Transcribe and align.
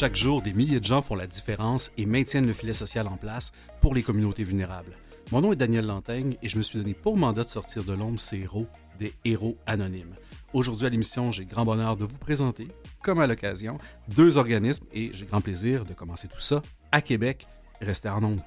Chaque 0.00 0.14
jour, 0.14 0.42
des 0.42 0.52
milliers 0.52 0.78
de 0.78 0.84
gens 0.84 1.02
font 1.02 1.16
la 1.16 1.26
différence 1.26 1.90
et 1.96 2.06
maintiennent 2.06 2.46
le 2.46 2.52
filet 2.52 2.72
social 2.72 3.08
en 3.08 3.16
place 3.16 3.50
pour 3.80 3.96
les 3.96 4.04
communautés 4.04 4.44
vulnérables. 4.44 4.92
Mon 5.32 5.40
nom 5.40 5.52
est 5.52 5.56
Daniel 5.56 5.86
Lantaigne 5.86 6.36
et 6.40 6.48
je 6.48 6.56
me 6.56 6.62
suis 6.62 6.78
donné 6.78 6.94
pour 6.94 7.16
mandat 7.16 7.42
de 7.42 7.48
sortir 7.48 7.82
de 7.82 7.92
l'ombre 7.94 8.20
ces 8.20 8.38
héros, 8.38 8.68
des 9.00 9.12
héros 9.24 9.56
anonymes. 9.66 10.14
Aujourd'hui 10.52 10.86
à 10.86 10.88
l'émission, 10.88 11.32
j'ai 11.32 11.46
grand 11.46 11.64
bonheur 11.64 11.96
de 11.96 12.04
vous 12.04 12.16
présenter, 12.16 12.68
comme 13.02 13.18
à 13.18 13.26
l'occasion, 13.26 13.78
deux 14.06 14.38
organismes 14.38 14.86
et 14.92 15.10
j'ai 15.12 15.26
grand 15.26 15.40
plaisir 15.40 15.84
de 15.84 15.94
commencer 15.94 16.28
tout 16.28 16.38
ça 16.38 16.62
à 16.92 17.00
Québec. 17.00 17.48
Restez 17.80 18.08
en 18.08 18.22
ondes. 18.22 18.42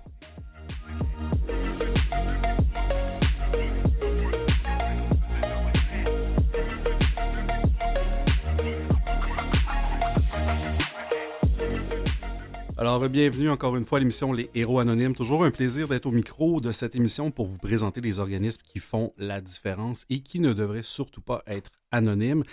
Alors, 12.81 13.07
bienvenue 13.09 13.51
encore 13.51 13.77
une 13.77 13.83
fois 13.83 13.97
à 13.97 13.99
l'émission 13.99 14.33
Les 14.33 14.49
Héros 14.55 14.79
Anonymes. 14.79 15.13
Toujours 15.13 15.43
un 15.43 15.51
plaisir 15.51 15.87
d'être 15.87 16.07
au 16.07 16.11
micro 16.11 16.59
de 16.59 16.71
cette 16.71 16.95
émission 16.95 17.29
pour 17.29 17.45
vous 17.45 17.59
présenter 17.59 18.01
les 18.01 18.19
organismes 18.19 18.63
qui 18.63 18.79
font 18.79 19.13
la 19.19 19.39
différence 19.39 20.03
et 20.09 20.23
qui 20.23 20.39
ne 20.39 20.51
devraient 20.51 20.81
surtout 20.81 21.21
pas 21.21 21.43
être 21.45 21.69
anonymes. 21.91 22.43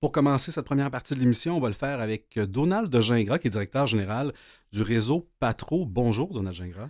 Pour 0.00 0.10
commencer 0.10 0.50
cette 0.50 0.64
première 0.64 0.90
partie 0.90 1.14
de 1.14 1.20
l'émission, 1.20 1.56
on 1.56 1.60
va 1.60 1.68
le 1.68 1.74
faire 1.74 2.00
avec 2.00 2.36
Donald 2.36 2.90
de 2.90 3.00
Gingras, 3.00 3.38
qui 3.38 3.46
est 3.46 3.50
directeur 3.52 3.86
général 3.86 4.32
du 4.72 4.82
réseau 4.82 5.30
Patro. 5.38 5.86
Bonjour, 5.86 6.34
Donald 6.34 6.56
Gingras. 6.56 6.88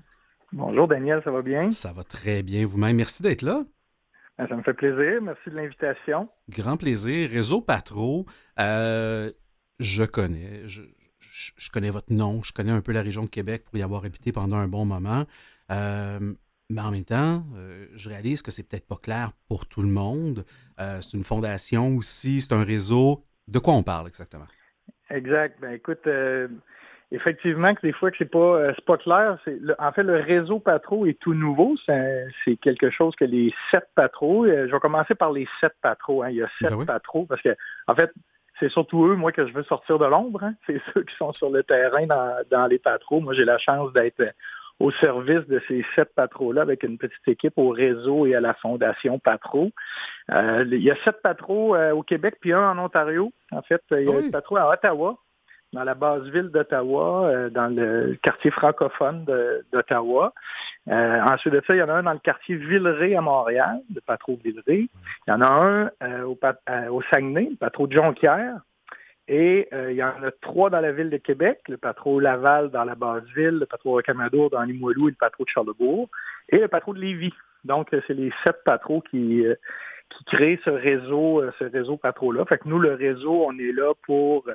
Bonjour, 0.50 0.88
Daniel, 0.88 1.20
ça 1.22 1.30
va 1.30 1.42
bien? 1.42 1.70
Ça 1.72 1.92
va 1.92 2.02
très 2.02 2.42
bien 2.42 2.64
vous-même. 2.64 2.96
Merci 2.96 3.22
d'être 3.22 3.42
là. 3.42 3.62
Ben, 4.38 4.48
ça 4.48 4.56
me 4.56 4.62
fait 4.62 4.72
plaisir. 4.72 5.20
Merci 5.20 5.50
de 5.50 5.56
l'invitation. 5.56 6.30
Grand 6.48 6.78
plaisir. 6.78 7.28
Réseau 7.28 7.60
Patro, 7.60 8.24
euh, 8.58 9.30
je 9.80 10.04
connais. 10.04 10.62
Je, 10.64 10.80
je, 11.56 11.70
connais 11.70 11.90
votre 11.90 12.12
nom, 12.12 12.42
je 12.42 12.52
connais 12.52 12.72
un 12.72 12.80
peu 12.80 12.92
la 12.92 13.02
région 13.02 13.22
de 13.22 13.28
Québec 13.28 13.64
pour 13.64 13.76
y 13.78 13.82
avoir 13.82 14.04
habité 14.04 14.32
pendant 14.32 14.56
un 14.56 14.68
bon 14.68 14.84
moment. 14.84 15.24
Euh, 15.70 16.18
mais 16.68 16.80
en 16.80 16.90
même 16.90 17.04
temps, 17.04 17.44
euh, 17.56 17.86
je 17.94 18.08
réalise 18.08 18.42
que 18.42 18.50
c'est 18.50 18.62
peut-être 18.62 18.86
pas 18.86 18.96
clair 18.96 19.32
pour 19.48 19.66
tout 19.66 19.82
le 19.82 19.88
monde. 19.88 20.44
Euh, 20.80 21.00
c'est 21.00 21.16
une 21.16 21.24
fondation 21.24 21.96
aussi, 21.96 22.40
c'est 22.40 22.54
un 22.54 22.64
réseau. 22.64 23.24
De 23.48 23.58
quoi 23.58 23.74
on 23.74 23.82
parle 23.82 24.08
exactement? 24.08 24.46
Exact. 25.10 25.58
Ben 25.60 25.72
écoute, 25.72 26.06
effectivement, 27.10 27.74
que 27.74 27.80
des 27.80 27.92
fois 27.92 28.12
que 28.12 28.16
c'est 28.18 28.30
pas 28.30 28.72
pas 28.86 28.96
clair. 28.96 29.38
en 29.80 29.92
fait, 29.92 30.04
le 30.04 30.20
réseau 30.20 30.60
Patro 30.60 31.06
est 31.06 31.18
tout 31.18 31.34
nouveau. 31.34 31.74
C'est 31.86 32.56
quelque 32.62 32.90
chose 32.90 33.16
que 33.16 33.24
les 33.24 33.52
sept 33.72 33.88
Patro. 33.96 34.46
je 34.46 34.70
vais 34.70 34.80
commencer 34.80 35.16
par 35.16 35.32
les 35.32 35.48
sept 35.60 35.74
Patro. 35.82 36.22
Hein. 36.22 36.30
Il 36.30 36.36
y 36.36 36.42
a 36.42 36.48
sept 36.60 36.70
ben 36.70 36.86
Patro 36.86 37.26
parce 37.26 37.42
que, 37.42 37.56
en 37.88 37.96
fait, 37.96 38.12
c'est 38.60 38.68
surtout 38.68 39.06
eux, 39.06 39.16
moi, 39.16 39.32
que 39.32 39.46
je 39.46 39.52
veux 39.52 39.64
sortir 39.64 39.98
de 39.98 40.04
l'ombre. 40.04 40.44
Hein. 40.44 40.54
C'est 40.66 40.80
ceux 40.94 41.02
qui 41.02 41.16
sont 41.16 41.32
sur 41.32 41.50
le 41.50 41.62
terrain 41.62 42.06
dans, 42.06 42.66
les 42.66 42.78
patros. 42.78 43.20
Moi, 43.20 43.34
j'ai 43.34 43.44
la 43.44 43.58
chance 43.58 43.92
d'être 43.92 44.22
au 44.78 44.90
service 44.92 45.46
de 45.48 45.60
ces 45.68 45.84
sept 45.94 46.14
patros-là 46.14 46.62
avec 46.62 46.82
une 46.84 46.96
petite 46.96 47.26
équipe 47.26 47.54
au 47.56 47.70
réseau 47.70 48.26
et 48.26 48.34
à 48.34 48.40
la 48.40 48.54
fondation 48.54 49.18
Patro. 49.18 49.70
Euh, 50.30 50.64
il 50.70 50.82
y 50.82 50.90
a 50.90 50.96
sept 51.04 51.20
patros 51.22 51.74
euh, 51.74 51.92
au 51.92 52.02
Québec, 52.02 52.36
puis 52.40 52.52
un 52.52 52.70
en 52.70 52.78
Ontario. 52.78 53.32
En 53.50 53.62
fait, 53.62 53.82
il 53.90 54.08
y 54.08 54.08
a 54.08 54.16
un 54.16 54.30
patro 54.30 54.56
à 54.56 54.70
Ottawa, 54.70 55.18
dans 55.72 55.84
la 55.84 55.94
base 55.94 56.24
ville 56.30 56.48
d'Ottawa, 56.48 57.28
euh, 57.28 57.50
dans 57.50 57.68
le 57.68 58.18
quartier 58.22 58.50
francophone 58.50 59.24
d'Ottawa. 59.72 60.32
Euh, 60.88 61.20
ensuite 61.22 61.54
de 61.54 61.62
ça, 61.66 61.74
il 61.74 61.78
y 61.78 61.82
en 61.82 61.88
a 61.88 61.94
un 61.94 62.02
dans 62.02 62.12
le 62.12 62.18
quartier 62.18 62.56
Villeray 62.56 63.14
à 63.14 63.20
Montréal, 63.20 63.80
le 63.94 64.00
patro 64.00 64.38
Villeray. 64.42 64.88
Il 65.26 65.30
y 65.30 65.32
en 65.32 65.40
a 65.40 65.46
un 65.46 65.90
euh, 66.02 66.22
au, 66.24 66.38
au, 66.90 67.02
Saguenay, 67.02 67.48
le 67.50 67.56
patro 67.56 67.86
de 67.86 67.92
Jonquière. 67.92 68.56
Et 69.32 69.68
il 69.72 69.94
y 69.94 70.02
en 70.02 70.08
a 70.24 70.32
trois 70.40 70.70
dans 70.70 70.80
la 70.80 70.90
ville 70.90 71.08
de 71.08 71.16
Québec, 71.16 71.60
le 71.68 71.76
patro 71.76 72.18
Laval 72.18 72.70
dans 72.70 72.82
la 72.82 72.96
base 72.96 73.22
ville, 73.36 73.60
le 73.60 73.66
patro 73.66 73.92
Rocamadour 73.92 74.50
dans 74.50 74.62
Limoilou 74.62 75.06
et 75.06 75.12
le 75.12 75.16
patro 75.16 75.44
de 75.44 75.48
Charlebourg, 75.48 76.08
et 76.48 76.58
le 76.58 76.66
patro 76.66 76.94
de 76.94 76.98
Lévis. 76.98 77.32
Donc, 77.64 77.86
c'est 77.92 78.14
les 78.14 78.32
sept 78.42 78.56
patros 78.64 79.04
qui, 79.08 79.44
qui 80.08 80.24
créent 80.24 80.58
ce 80.64 80.70
réseau, 80.70 81.44
ce 81.60 81.64
réseau 81.64 81.96
patro-là. 81.96 82.44
Fait 82.46 82.58
que 82.58 82.68
nous, 82.68 82.80
le 82.80 82.94
réseau, 82.94 83.44
on 83.46 83.56
est 83.56 83.70
là 83.70 83.92
pour 84.04 84.50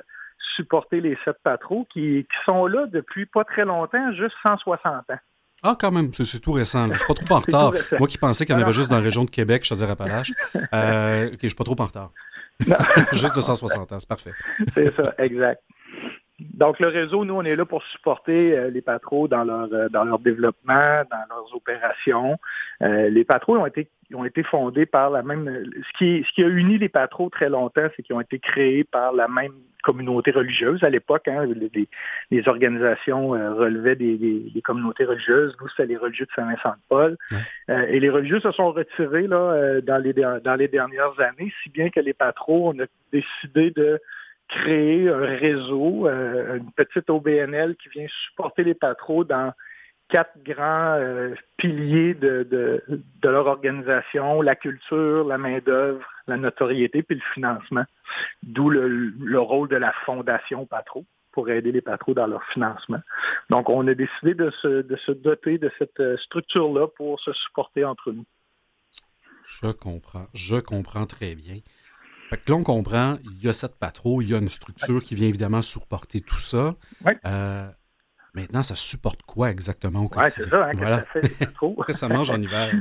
supporter 0.56 1.00
les 1.00 1.16
sept 1.24 1.36
patros 1.42 1.86
qui, 1.92 2.26
sont 2.44 2.66
là 2.66 2.86
depuis 2.86 3.26
pas 3.26 3.44
très 3.44 3.64
longtemps, 3.64 4.12
juste 4.12 4.34
160 4.42 4.84
ans. 4.84 5.02
Ah, 5.62 5.76
quand 5.78 5.90
même, 5.90 6.12
c'est 6.12 6.40
tout 6.40 6.52
récent. 6.52 6.88
Je 6.92 6.98
suis 6.98 7.06
pas 7.06 7.14
trop 7.14 7.34
en 7.34 7.38
retard. 7.40 7.72
Moi 7.98 8.08
qui 8.08 8.18
pensais 8.18 8.44
qu'il 8.44 8.54
y 8.54 8.58
en 8.58 8.62
avait 8.62 8.72
juste 8.72 8.90
dans 8.90 8.96
la 8.96 9.02
région 9.02 9.24
de 9.24 9.30
Québec, 9.30 9.64
je 9.64 9.74
à 9.74 9.90
Appalaches. 9.90 10.32
Euh, 10.74 11.28
ok, 11.28 11.38
je 11.42 11.48
suis 11.48 11.56
pas 11.56 11.64
trop 11.64 11.76
en 11.78 11.84
retard. 11.84 12.10
juste 13.12 13.34
de 13.36 13.40
160 13.40 13.92
ans, 13.92 13.98
c'est 13.98 14.08
parfait. 14.08 14.32
c'est 14.72 14.94
ça, 14.94 15.14
exact. 15.18 15.62
Donc, 16.38 16.80
le 16.80 16.88
réseau, 16.88 17.24
nous, 17.24 17.34
on 17.34 17.42
est 17.42 17.56
là 17.56 17.64
pour 17.64 17.82
supporter 17.84 18.56
euh, 18.56 18.68
les 18.68 18.82
patros 18.82 19.26
dans 19.26 19.42
leur, 19.42 19.72
euh, 19.72 19.88
dans 19.88 20.04
leur 20.04 20.18
développement, 20.18 21.02
dans 21.10 21.24
leurs 21.30 21.54
opérations. 21.54 22.38
Euh, 22.82 23.08
les 23.08 23.24
patros 23.24 23.56
ont 23.56 23.64
été, 23.64 23.88
ont 24.12 24.24
été 24.24 24.42
fondés 24.42 24.84
par 24.84 25.08
la 25.08 25.22
même... 25.22 25.64
Ce 25.74 25.98
qui, 25.98 26.24
ce 26.28 26.34
qui 26.34 26.44
a 26.44 26.48
uni 26.48 26.76
les 26.76 26.90
patros 26.90 27.30
très 27.30 27.48
longtemps, 27.48 27.86
c'est 27.96 28.02
qu'ils 28.02 28.14
ont 28.14 28.20
été 28.20 28.38
créés 28.38 28.84
par 28.84 29.14
la 29.14 29.28
même 29.28 29.52
communauté 29.82 30.30
religieuse. 30.30 30.84
À 30.84 30.90
l'époque, 30.90 31.26
hein, 31.28 31.46
les, 32.30 32.48
organisations 32.48 33.28
relevaient 33.28 33.94
des, 33.94 34.16
des, 34.16 34.62
communautés 34.62 35.04
religieuses. 35.04 35.56
Nous, 35.60 35.68
c'était 35.68 35.86
les 35.86 35.96
religieux 35.96 36.26
de 36.26 36.32
Saint-Vincent-de-Paul. 36.34 37.16
et 37.68 38.00
les 38.00 38.10
religieux 38.10 38.40
se 38.40 38.50
sont 38.50 38.72
retirés 38.72 39.28
là, 39.28 39.80
dans, 39.82 40.02
les, 40.02 40.12
dans 40.12 40.56
les 40.58 40.66
dernières 40.66 41.18
années, 41.20 41.52
si 41.62 41.70
bien 41.70 41.88
que 41.90 42.00
les 42.00 42.14
patros, 42.14 42.70
ont 42.70 42.86
décidé 43.12 43.70
de 43.70 44.00
créer 44.48 45.08
un 45.08 45.36
réseau, 45.36 46.06
euh, 46.06 46.58
une 46.58 46.72
petite 46.72 47.10
OBNL 47.10 47.76
qui 47.76 47.88
vient 47.88 48.06
supporter 48.26 48.64
les 48.64 48.74
patros 48.74 49.24
dans 49.24 49.52
quatre 50.08 50.40
grands 50.44 50.96
euh, 50.98 51.34
piliers 51.56 52.14
de, 52.14 52.46
de, 52.48 53.28
leur 53.28 53.46
organisation, 53.46 54.40
la 54.40 54.54
culture, 54.54 55.24
la 55.24 55.38
main-d'œuvre, 55.38 56.04
la 56.26 56.36
notoriété, 56.36 57.02
puis 57.02 57.16
le 57.16 57.34
financement. 57.34 57.84
D'où 58.42 58.70
le, 58.70 59.40
rôle 59.40 59.68
de 59.68 59.76
la 59.76 59.92
fondation 60.04 60.66
Patro 60.66 61.04
pour 61.32 61.50
aider 61.50 61.72
les 61.72 61.82
patros 61.82 62.14
dans 62.14 62.26
leur 62.26 62.42
financement. 62.44 63.00
Donc, 63.50 63.68
on 63.68 63.86
a 63.88 63.94
décidé 63.94 64.34
de 64.34 64.50
se, 64.50 64.82
de 64.82 64.96
se 64.96 65.12
doter 65.12 65.58
de 65.58 65.70
cette 65.78 66.00
euh, 66.00 66.16
structure-là 66.16 66.86
pour 66.96 67.20
se 67.20 67.32
supporter 67.32 67.84
entre 67.84 68.12
nous. 68.12 68.24
Je 69.44 69.70
comprends. 69.70 70.26
Je 70.34 70.56
comprends 70.56 71.06
très 71.06 71.34
bien. 71.34 71.58
Fait 72.28 72.36
que 72.38 72.50
là, 72.50 72.56
on 72.56 72.64
comprend, 72.64 73.18
il 73.24 73.44
y 73.44 73.48
a 73.48 73.52
cette 73.52 73.78
patrouille, 73.78 74.26
il 74.26 74.30
y 74.32 74.34
a 74.34 74.38
une 74.38 74.48
structure 74.48 75.02
qui 75.02 75.14
vient 75.14 75.28
évidemment 75.28 75.62
supporter 75.62 76.20
tout 76.20 76.40
ça. 76.40 76.74
Euh, 77.24 77.66
maintenant, 78.34 78.62
ça 78.62 78.74
supporte 78.74 79.22
quoi 79.22 79.50
exactement 79.50 80.00
au 80.00 80.08
quotidien? 80.08 80.26
Oui, 80.26 80.32
c'est 80.44 80.50
ça, 80.50 80.66
hein, 80.66 80.70
voilà. 80.74 80.96
ça 80.96 81.20
fait, 81.20 81.92
ça 81.92 82.08
mange 82.08 82.30
en 82.30 82.36
hiver. 82.36 82.72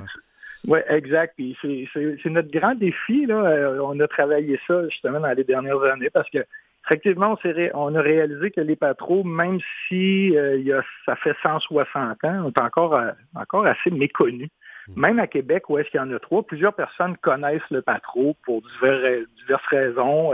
Oui, 0.67 0.79
exact. 0.89 1.39
c'est 1.61 2.25
notre 2.25 2.50
grand 2.51 2.75
défi. 2.75 3.25
Là. 3.28 3.35
Euh, 3.35 3.79
on 3.84 4.00
a 4.00 4.07
travaillé 4.07 4.59
ça 4.66 4.88
justement 4.89 5.19
dans 5.19 5.31
les 5.31 5.44
dernières 5.44 5.81
années 5.84 6.09
parce 6.09 6.29
que 6.31 6.39
effectivement, 6.85 7.38
on, 7.44 7.69
on 7.75 7.95
a 7.95 8.01
réalisé 8.01 8.50
que 8.50 8.61
les 8.61 8.75
patros, 8.75 9.23
même 9.23 9.59
si 9.88 10.35
euh, 10.35 10.57
il 10.57 10.66
y 10.66 10.73
a, 10.73 10.84
ça 11.05 11.16
fait 11.16 11.35
160 11.44 12.23
ans, 12.23 12.44
sont 12.44 12.63
encore, 12.63 13.00
encore 13.35 13.66
assez 13.67 13.91
méconnus. 13.91 14.50
Mm. 14.90 15.01
Même 15.01 15.19
à 15.19 15.28
Québec, 15.28 15.69
où 15.69 15.78
est-ce 15.78 15.90
qu'il 15.90 16.00
y 16.00 16.03
en 16.03 16.12
a 16.12 16.19
trois, 16.19 16.44
plusieurs 16.44 16.73
personnes 16.73 17.18
connaissent 17.18 17.69
le 17.72 17.81
Patro 17.81 18.35
pour 18.44 18.62
diverses 18.62 19.66
raisons. 19.70 20.34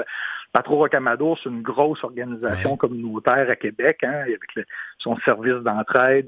Patro 0.54 0.78
Rocamadour, 0.78 1.40
c'est 1.42 1.50
une 1.50 1.62
grosse 1.62 2.04
organisation 2.04 2.76
communautaire 2.76 3.50
à 3.50 3.56
Québec, 3.56 4.00
hein, 4.04 4.24
avec 4.24 4.68
son 4.98 5.16
service 5.20 5.64
d'entraide, 5.64 6.28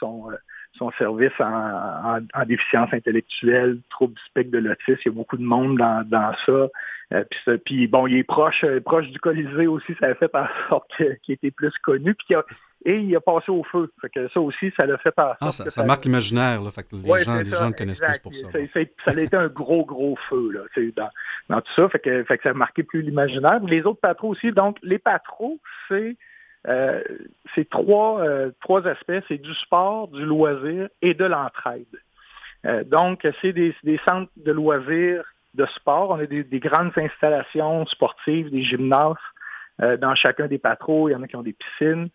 son, 0.00 0.30
euh, 0.30 0.36
son 0.72 0.90
service 0.92 1.32
en, 1.38 2.44
déficience 2.44 2.92
intellectuelle, 2.92 3.78
trouble 3.90 4.14
du 4.14 4.22
spectre 4.22 4.50
de 4.50 4.58
l'autisme. 4.58 4.98
Il 5.04 5.08
y 5.08 5.08
a 5.10 5.14
beaucoup 5.14 5.36
de 5.36 5.44
monde 5.44 5.78
dans, 5.78 6.04
dans 6.08 6.34
ça. 6.44 6.68
Euh, 7.12 7.58
puis, 7.64 7.86
bon, 7.86 8.06
il 8.08 8.16
est 8.16 8.24
proche, 8.24 8.64
euh, 8.64 8.80
proche 8.80 9.08
du 9.10 9.20
Colisée 9.20 9.66
aussi, 9.66 9.94
ça 10.00 10.06
a 10.06 10.14
fait 10.14 10.34
en 10.34 10.46
sorte 10.68 10.90
qu'il 11.22 11.34
était 11.34 11.50
plus 11.52 11.76
connu. 11.78 12.14
Puis 12.14 12.34
et 12.84 12.98
il 12.98 13.14
a 13.16 13.20
passé 13.20 13.50
au 13.50 13.62
feu. 13.64 13.92
Fait 14.00 14.08
que 14.08 14.28
ça 14.28 14.40
aussi, 14.40 14.72
ça 14.76 14.86
l'a 14.86 14.98
fait 14.98 15.14
en 15.18 15.32
ah, 15.40 15.50
ça, 15.50 15.84
marque 15.84 16.04
l'imaginaire, 16.04 16.60
les 16.60 17.24
gens, 17.24 17.40
les 17.40 17.50
gens 17.50 17.68
le 17.68 17.72
connaissent 17.72 18.00
plus 18.00 18.18
pour 18.18 18.34
ça. 18.34 18.48
Ça, 18.50 19.10
a 19.10 19.20
été 19.20 19.36
un 19.36 19.48
gros, 19.48 19.84
gros 19.84 20.16
feu 20.28 20.50
là, 20.52 20.82
dans, 20.96 21.10
dans 21.48 21.60
tout 21.60 21.72
ça. 21.76 21.88
Fait 21.88 21.98
que, 21.98 22.24
fait 22.24 22.38
que 22.38 22.42
ça 22.44 22.50
a 22.50 22.54
marqué 22.54 22.82
plus 22.82 23.02
l'imaginaire. 23.02 23.60
Les 23.64 23.82
autres 23.82 24.00
patros 24.00 24.30
aussi. 24.30 24.52
Donc, 24.52 24.78
les 24.82 24.98
patros, 24.98 25.58
c'est 25.88 26.16
euh, 26.68 27.02
trois, 27.70 28.20
euh, 28.20 28.50
trois 28.60 28.86
aspects. 28.86 29.24
C'est 29.28 29.38
du 29.38 29.54
sport, 29.54 30.08
du 30.08 30.24
loisir 30.24 30.88
et 31.00 31.14
de 31.14 31.24
l'entraide. 31.24 31.86
Euh, 32.66 32.84
donc, 32.84 33.26
c'est 33.40 33.52
des, 33.52 33.74
des, 33.82 34.00
centres 34.04 34.30
de 34.36 34.52
loisirs, 34.52 35.24
de 35.54 35.66
sport. 35.66 36.10
On 36.10 36.20
a 36.20 36.26
des, 36.26 36.44
des 36.44 36.60
grandes 36.60 36.92
installations 36.96 37.86
sportives, 37.86 38.50
des 38.50 38.62
gymnases 38.62 39.16
dans 40.00 40.14
chacun 40.14 40.46
des 40.46 40.58
patros. 40.58 41.08
Il 41.08 41.12
y 41.12 41.16
en 41.16 41.22
a 41.22 41.26
qui 41.26 41.34
ont 41.34 41.42
des 41.42 41.54
piscines. 41.54 42.08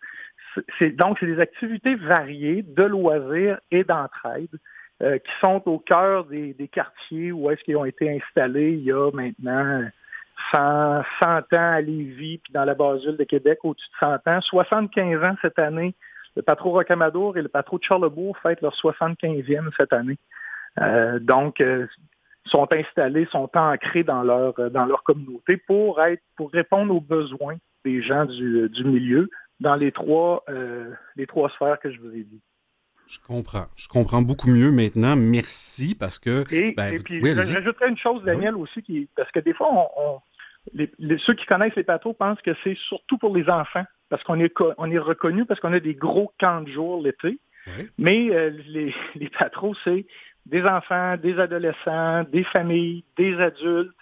Donc, 0.96 1.18
c'est 1.20 1.26
des 1.26 1.40
activités 1.40 1.94
variées 1.94 2.62
de 2.62 2.82
loisirs 2.84 3.60
et 3.70 3.84
d'entraide 3.84 4.50
qui 5.00 5.32
sont 5.40 5.62
au 5.66 5.78
cœur 5.78 6.24
des, 6.24 6.54
des 6.54 6.66
quartiers 6.66 7.30
où 7.30 7.48
est-ce 7.50 7.62
qu'ils 7.62 7.76
ont 7.76 7.84
été 7.84 8.16
installés 8.16 8.72
il 8.72 8.82
y 8.82 8.90
a 8.90 9.12
maintenant 9.12 9.88
100, 10.52 11.02
100 11.20 11.26
ans 11.26 11.42
à 11.52 11.80
Lévis, 11.80 12.38
puis 12.38 12.52
dans 12.52 12.64
la 12.64 12.74
base 12.74 13.04
ville 13.04 13.16
de 13.16 13.24
Québec, 13.24 13.58
au-dessus 13.64 13.88
de 13.88 14.06
100 14.06 14.28
ans. 14.28 14.40
75 14.40 15.22
ans 15.24 15.36
cette 15.42 15.58
année. 15.58 15.94
Le 16.36 16.42
patro 16.42 16.70
Rocamadour 16.70 17.36
et 17.36 17.42
le 17.42 17.48
patro 17.48 17.78
de 17.78 17.84
Charlebourg 17.84 18.36
fêtent 18.38 18.60
leur 18.60 18.74
75e 18.74 19.70
cette 19.76 19.92
année. 19.92 20.18
Euh, 20.80 21.18
donc, 21.18 21.60
euh, 21.60 21.86
sont 22.44 22.68
installés, 22.72 23.26
sont 23.26 23.50
ancrés 23.54 24.04
dans 24.04 24.22
leur, 24.22 24.54
dans 24.70 24.86
leur 24.86 25.02
communauté 25.02 25.56
pour 25.56 26.00
être, 26.02 26.22
pour 26.36 26.50
répondre 26.52 26.94
aux 26.94 27.00
besoins 27.00 27.56
des 27.84 28.00
gens 28.00 28.24
du, 28.24 28.68
du 28.68 28.84
milieu 28.84 29.28
dans 29.60 29.74
les 29.74 29.92
trois, 29.92 30.44
euh, 30.48 30.92
les 31.16 31.26
trois 31.26 31.50
sphères 31.50 31.78
que 31.80 31.90
je 31.90 32.00
vous 32.00 32.14
ai 32.14 32.24
dit. 32.24 32.40
Je 33.06 33.18
comprends. 33.26 33.66
Je 33.76 33.88
comprends 33.88 34.20
beaucoup 34.20 34.50
mieux 34.50 34.70
maintenant. 34.70 35.16
Merci 35.16 35.94
parce 35.94 36.18
que. 36.18 36.44
Et, 36.52 36.74
ben, 36.76 37.02
puis, 37.02 37.22
j'ajouterais 37.24 37.88
une 37.88 37.96
chose, 37.96 38.22
ben 38.22 38.34
Daniel, 38.34 38.56
aussi, 38.56 38.82
qui, 38.82 39.08
parce 39.16 39.30
que 39.30 39.40
des 39.40 39.54
fois, 39.54 39.68
on, 39.72 40.20
les, 40.74 41.18
ceux 41.18 41.34
qui 41.34 41.46
connaissent 41.46 41.76
les 41.76 41.84
patrons 41.84 42.14
pensent 42.14 42.40
que 42.42 42.54
c'est 42.64 42.76
surtout 42.76 43.18
pour 43.18 43.34
les 43.34 43.48
enfants, 43.48 43.84
parce 44.08 44.22
qu'on 44.24 44.40
est, 44.40 44.52
on 44.76 44.90
est 44.90 44.98
reconnu 44.98 45.44
parce 45.44 45.60
qu'on 45.60 45.72
a 45.72 45.80
des 45.80 45.94
gros 45.94 46.32
camps 46.38 46.62
de 46.62 46.70
jour 46.70 47.02
l'été. 47.02 47.38
Mais 47.98 48.30
euh, 48.30 48.50
les, 48.66 48.94
les 49.14 49.30
c'est 49.84 50.06
des 50.46 50.62
enfants, 50.64 51.16
des 51.18 51.38
adolescents, 51.38 52.24
des 52.24 52.44
familles, 52.44 53.04
des 53.18 53.38
adultes 53.38 53.92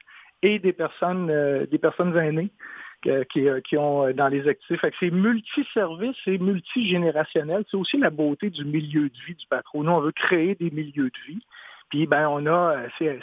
et 0.43 0.61
des 0.61 0.73
personnes, 0.73 1.29
euh, 1.31 1.67
des 1.67 1.79
personnes 1.79 2.17
aînées. 2.17 2.51
Euh, 3.09 3.25
qui, 3.25 3.77
ont 3.77 4.07
euh, 4.07 4.13
dans 4.13 4.29
les 4.29 4.49
actifs. 4.49 4.81
C'est 4.99 5.11
multiservice 5.11 6.17
et 6.27 6.39
multigénérationnel. 6.39 7.65
C'est 7.71 7.77
aussi 7.77 7.99
la 7.99 8.11
beauté 8.11 8.51
du 8.51 8.65
milieu 8.65 9.09
de 9.09 9.15
vie 9.27 9.35
du 9.35 9.47
patron. 9.47 9.85
Nous, 9.85 9.93
on 9.93 10.01
veut 10.01 10.13
créer 10.13 10.55
des 10.57 10.71
milieux 10.71 11.11
de 11.11 11.33
vie. 11.33 11.41
Puis, 11.89 12.07
ben, 12.07 12.29
on 12.29 12.47
a, 12.47 12.89
euh, 13.01 13.19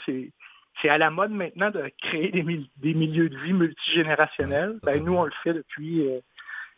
c'est 0.82 0.90
à 0.90 0.98
la 0.98 1.10
mode 1.10 1.32
maintenant 1.32 1.70
de 1.70 1.92
créer 2.02 2.32
des, 2.32 2.44
des 2.78 2.94
milieux 2.94 3.30
de 3.30 3.38
vie 3.38 3.54
multigénérationnels. 3.54 4.80
ben, 4.84 5.04
nous, 5.04 5.16
on 5.16 5.26
le 5.26 5.34
fait 5.44 5.54
depuis 5.54 6.08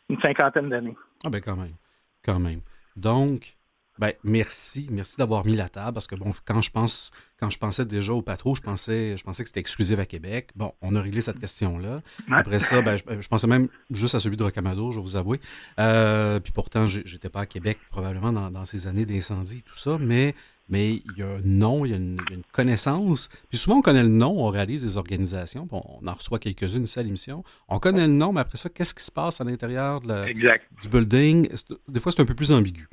une 0.09 0.19
cinquantaine 0.21 0.69
d'années. 0.69 0.97
Ah 1.23 1.29
ben 1.29 1.41
quand 1.41 1.55
même, 1.55 1.75
quand 2.23 2.39
même. 2.39 2.61
Donc, 2.95 3.55
ben, 3.97 4.11
merci. 4.23 4.87
Merci 4.91 5.17
d'avoir 5.17 5.45
mis 5.45 5.55
la 5.55 5.69
table 5.69 5.93
parce 5.93 6.07
que 6.07 6.15
bon, 6.15 6.33
quand 6.43 6.61
je 6.61 6.69
pense, 6.69 7.11
quand 7.39 7.49
je 7.49 7.57
pensais 7.57 7.85
déjà 7.85 8.13
au 8.13 8.21
patron, 8.21 8.53
je 8.53 8.61
pensais, 8.61 9.15
je 9.15 9.23
pensais 9.23 9.43
que 9.43 9.49
c'était 9.49 9.61
exclusif 9.61 9.97
à 9.99 10.05
Québec. 10.05 10.49
Bon, 10.55 10.73
on 10.81 10.95
a 10.95 11.01
réglé 11.01 11.21
cette 11.21 11.39
question-là. 11.39 12.01
Après 12.29 12.59
ça, 12.59 12.81
ben, 12.81 12.97
je, 12.97 13.27
pensais 13.27 13.47
même 13.47 13.69
juste 13.89 14.15
à 14.15 14.19
celui 14.19 14.35
de 14.35 14.43
Rocamadour, 14.43 14.91
je 14.91 14.99
vais 14.99 15.03
vous 15.03 15.15
avouer. 15.15 15.39
Euh, 15.79 16.41
puis 16.41 16.51
pourtant, 16.51 16.87
j'étais 16.87 17.29
pas 17.29 17.41
à 17.41 17.45
Québec 17.45 17.77
probablement 17.89 18.33
dans, 18.33 18.65
ces 18.65 18.87
années 18.87 19.05
d'incendie 19.05 19.59
et 19.59 19.61
tout 19.61 19.77
ça, 19.77 19.97
mais 19.99 20.35
mais 20.67 20.93
il 20.95 21.17
y 21.17 21.21
a 21.21 21.27
un 21.27 21.41
nom, 21.43 21.85
il 21.85 21.91
y 21.91 21.93
a 21.93 21.97
une, 21.97 22.17
connaissance. 22.51 23.29
Puis 23.49 23.57
souvent, 23.59 23.77
on 23.77 23.81
connaît 23.83 24.01
le 24.01 24.09
nom, 24.09 24.43
on 24.45 24.49
réalise 24.49 24.81
des 24.81 24.97
organisations, 24.97 25.67
on 25.71 26.07
en 26.07 26.13
reçoit 26.13 26.39
quelques-unes 26.39 26.85
ici 26.85 26.97
à 26.97 27.03
l'émission. 27.03 27.43
On 27.67 27.77
connaît 27.77 28.07
le 28.07 28.13
nom, 28.13 28.33
mais 28.33 28.41
après 28.41 28.57
ça, 28.57 28.67
qu'est-ce 28.69 28.95
qui 28.95 29.03
se 29.03 29.11
passe 29.11 29.39
à 29.39 29.43
l'intérieur 29.43 30.01
du 30.01 30.89
building? 30.89 31.49
Des 31.87 31.99
fois, 31.99 32.11
c'est 32.11 32.21
un 32.21 32.25
peu 32.25 32.33
plus 32.33 32.51
ambigu 32.51 32.89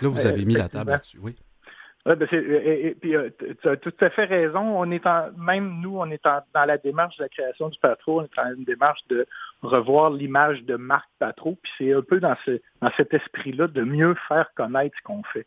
là, 0.00 0.08
vous 0.08 0.26
avez 0.26 0.44
mis 0.44 0.54
la 0.54 0.68
table 0.68 0.90
là-dessus, 0.90 1.18
oui. 1.20 1.36
ben 2.04 2.18
et, 2.32 2.96
puis, 3.00 3.16
euh, 3.16 3.30
tu 3.38 3.68
as 3.68 3.76
tout 3.76 3.94
à 4.00 4.10
fait 4.10 4.24
raison. 4.24 4.60
On 4.60 4.90
est 4.90 5.06
en, 5.06 5.30
même 5.32 5.80
nous, 5.80 5.98
on 5.98 6.10
est 6.10 6.22
dans 6.24 6.64
la 6.64 6.78
démarche 6.78 7.16
de 7.16 7.22
la 7.22 7.28
création 7.28 7.68
du 7.68 7.78
Patro, 7.78 8.20
on 8.20 8.24
est 8.24 8.36
dans 8.36 8.54
une 8.56 8.64
démarche 8.64 9.00
de 9.08 9.26
revoir 9.62 10.10
l'image 10.10 10.62
de 10.64 10.76
marque 10.76 11.10
Patro, 11.18 11.58
puis 11.62 11.72
c'est 11.78 11.92
un 11.92 12.02
peu 12.02 12.20
dans, 12.20 12.36
ce, 12.44 12.60
dans 12.80 12.90
cet 12.96 13.14
esprit-là 13.14 13.68
de 13.68 13.82
mieux 13.82 14.14
faire 14.28 14.48
connaître 14.54 14.96
ce 14.98 15.02
qu'on 15.02 15.22
fait. 15.32 15.46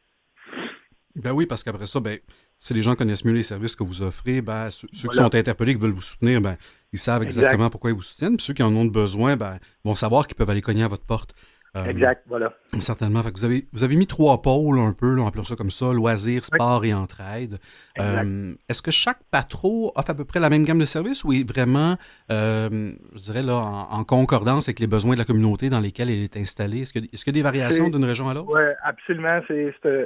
Ben 1.15 1.31
oui, 1.31 1.45
parce 1.45 1.63
qu'après 1.63 1.85
ça, 1.87 1.99
ben, 1.99 2.19
si 2.59 2.73
les 2.73 2.81
gens 2.81 2.95
connaissent 2.95 3.25
mieux 3.25 3.33
les 3.33 3.43
services 3.43 3.75
que 3.75 3.83
vous 3.83 4.01
offrez, 4.01 4.41
ben, 4.41 4.69
ceux, 4.71 4.87
qui 4.87 5.15
sont 5.15 5.33
interpellés, 5.33 5.75
qui 5.75 5.81
veulent 5.81 5.91
vous 5.91 6.01
soutenir, 6.01 6.41
ben, 6.41 6.57
ils 6.91 6.99
savent 6.99 7.23
exactement 7.23 7.69
pourquoi 7.69 7.91
ils 7.91 7.95
vous 7.95 8.01
soutiennent. 8.01 8.37
Puis 8.37 8.45
ceux 8.45 8.53
qui 8.53 8.63
en 8.63 8.75
ont 8.75 8.85
besoin, 8.85 9.35
ben, 9.35 9.57
vont 9.83 9.95
savoir 9.95 10.27
qu'ils 10.27 10.35
peuvent 10.35 10.49
aller 10.49 10.61
cogner 10.61 10.83
à 10.83 10.87
votre 10.87 11.05
porte. 11.05 11.33
Euh, 11.75 11.85
exact, 11.85 12.23
voilà. 12.27 12.53
Certainement. 12.79 13.21
vous, 13.21 13.45
avez, 13.45 13.65
vous 13.73 13.83
avez 13.83 13.95
mis 13.95 14.07
trois 14.07 14.41
pôles 14.41 14.79
un 14.79 14.93
peu, 14.93 15.19
on 15.19 15.27
appelle 15.27 15.45
ça 15.45 15.55
comme 15.55 15.69
ça, 15.69 15.91
loisirs, 15.93 16.43
sport 16.43 16.85
et 16.85 16.93
entraide. 16.93 17.57
Euh, 17.99 18.53
est-ce 18.69 18.81
que 18.81 18.91
chaque 18.91 19.19
patro 19.31 19.91
offre 19.95 20.09
à 20.09 20.15
peu 20.15 20.25
près 20.25 20.39
la 20.39 20.49
même 20.49 20.63
gamme 20.63 20.79
de 20.79 20.85
services 20.85 21.23
ou 21.23 21.33
est 21.33 21.47
vraiment, 21.47 21.95
euh, 22.31 22.93
je 23.15 23.19
dirais, 23.19 23.43
là, 23.43 23.55
en, 23.55 24.03
concordance 24.03 24.69
avec 24.69 24.79
les 24.79 24.87
besoins 24.87 25.13
de 25.13 25.19
la 25.19 25.25
communauté 25.25 25.69
dans 25.69 25.79
lesquels 25.79 26.09
elle 26.09 26.23
est 26.23 26.37
installée? 26.37 26.81
Est-ce 26.81 26.93
qu'il 26.93 27.03
y, 27.03 27.29
a 27.29 27.31
des 27.31 27.41
variations 27.41 27.89
d'une 27.89 28.05
région 28.05 28.29
à 28.29 28.33
l'autre? 28.33 28.49
Oui, 28.49 28.61
absolument. 28.83 29.39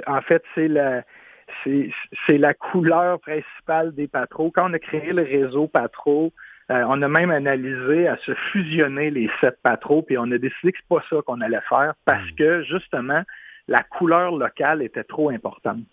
en 0.06 0.20
fait, 0.22 0.42
c'est 0.54 0.68
la, 0.68 1.02
c'est, 1.64 2.38
la 2.38 2.54
couleur 2.54 3.20
principale 3.20 3.94
des 3.94 4.08
patros. 4.08 4.50
Quand 4.54 4.70
on 4.70 4.74
a 4.74 4.78
créé 4.78 5.12
le 5.12 5.22
réseau 5.22 5.68
patro, 5.68 6.32
euh, 6.70 6.84
on 6.88 7.02
a 7.02 7.08
même 7.08 7.30
analysé 7.30 8.06
à 8.06 8.16
se 8.18 8.32
fusionner 8.52 9.10
les 9.10 9.30
sept 9.40 9.58
patros, 9.62 10.02
puis 10.02 10.16
on 10.16 10.30
a 10.30 10.38
décidé 10.38 10.72
que 10.72 10.78
c'est 10.78 10.88
pas 10.88 11.04
ça 11.10 11.16
qu'on 11.26 11.40
allait 11.40 11.60
faire 11.68 11.94
parce 12.04 12.24
hmm. 12.30 12.34
que 12.36 12.62
justement 12.62 13.22
la 13.68 13.82
couleur 13.82 14.32
locale 14.32 14.82
était 14.82 15.04
trop 15.04 15.30
importante. 15.30 15.84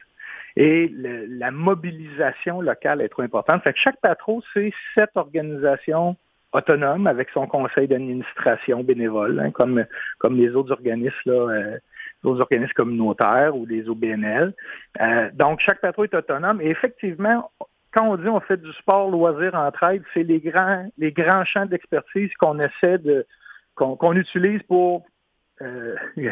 Et 0.56 0.92
la 0.94 1.52
mobilisation 1.52 2.62
locale 2.62 3.02
est 3.02 3.10
trop 3.10 3.22
importante. 3.22 3.64
Fait 3.64 3.74
que 3.74 3.80
chaque 3.80 4.00
patro, 4.02 4.42
c'est 4.54 4.74
sept 4.96 5.12
organisations 5.16 6.18
autonomes 6.52 7.08
avec 7.08 7.30
son 7.30 7.46
conseil 7.48 7.88
d'administration 7.88 8.84
bénévole, 8.84 9.40
hein, 9.40 9.52
comme, 9.52 9.86
comme 10.18 10.36
les 10.36 10.50
autres 10.56 10.72
organismes 10.72 11.16
là, 11.26 11.34
euh, 11.34 11.78
organismes 12.24 12.74
communautaires 12.74 13.56
ou 13.56 13.66
les 13.66 13.88
OBNL. 13.88 14.54
Euh, 15.00 15.30
donc, 15.34 15.60
chaque 15.62 15.80
patro 15.80 16.04
est 16.04 16.14
autonome. 16.14 16.60
Et 16.62 16.70
effectivement, 16.70 17.52
quand 17.92 18.08
on 18.08 18.18
dit 18.18 18.28
on 18.28 18.40
fait 18.40 18.62
du 18.62 18.72
sport, 18.74 19.10
loisir, 19.10 19.56
entraide, 19.56 20.04
c'est 20.14 20.24
les 20.24 20.40
grands, 20.40 20.88
les 20.98 21.12
grands 21.12 21.46
champs 21.46 21.66
d'expertise 21.66 22.32
qu'on 22.40 22.60
essaie 22.60 22.98
de, 23.00 23.26
qu'on 23.76 24.16
utilise 24.16 24.62
pour 24.64 25.06
euh, 25.62 25.96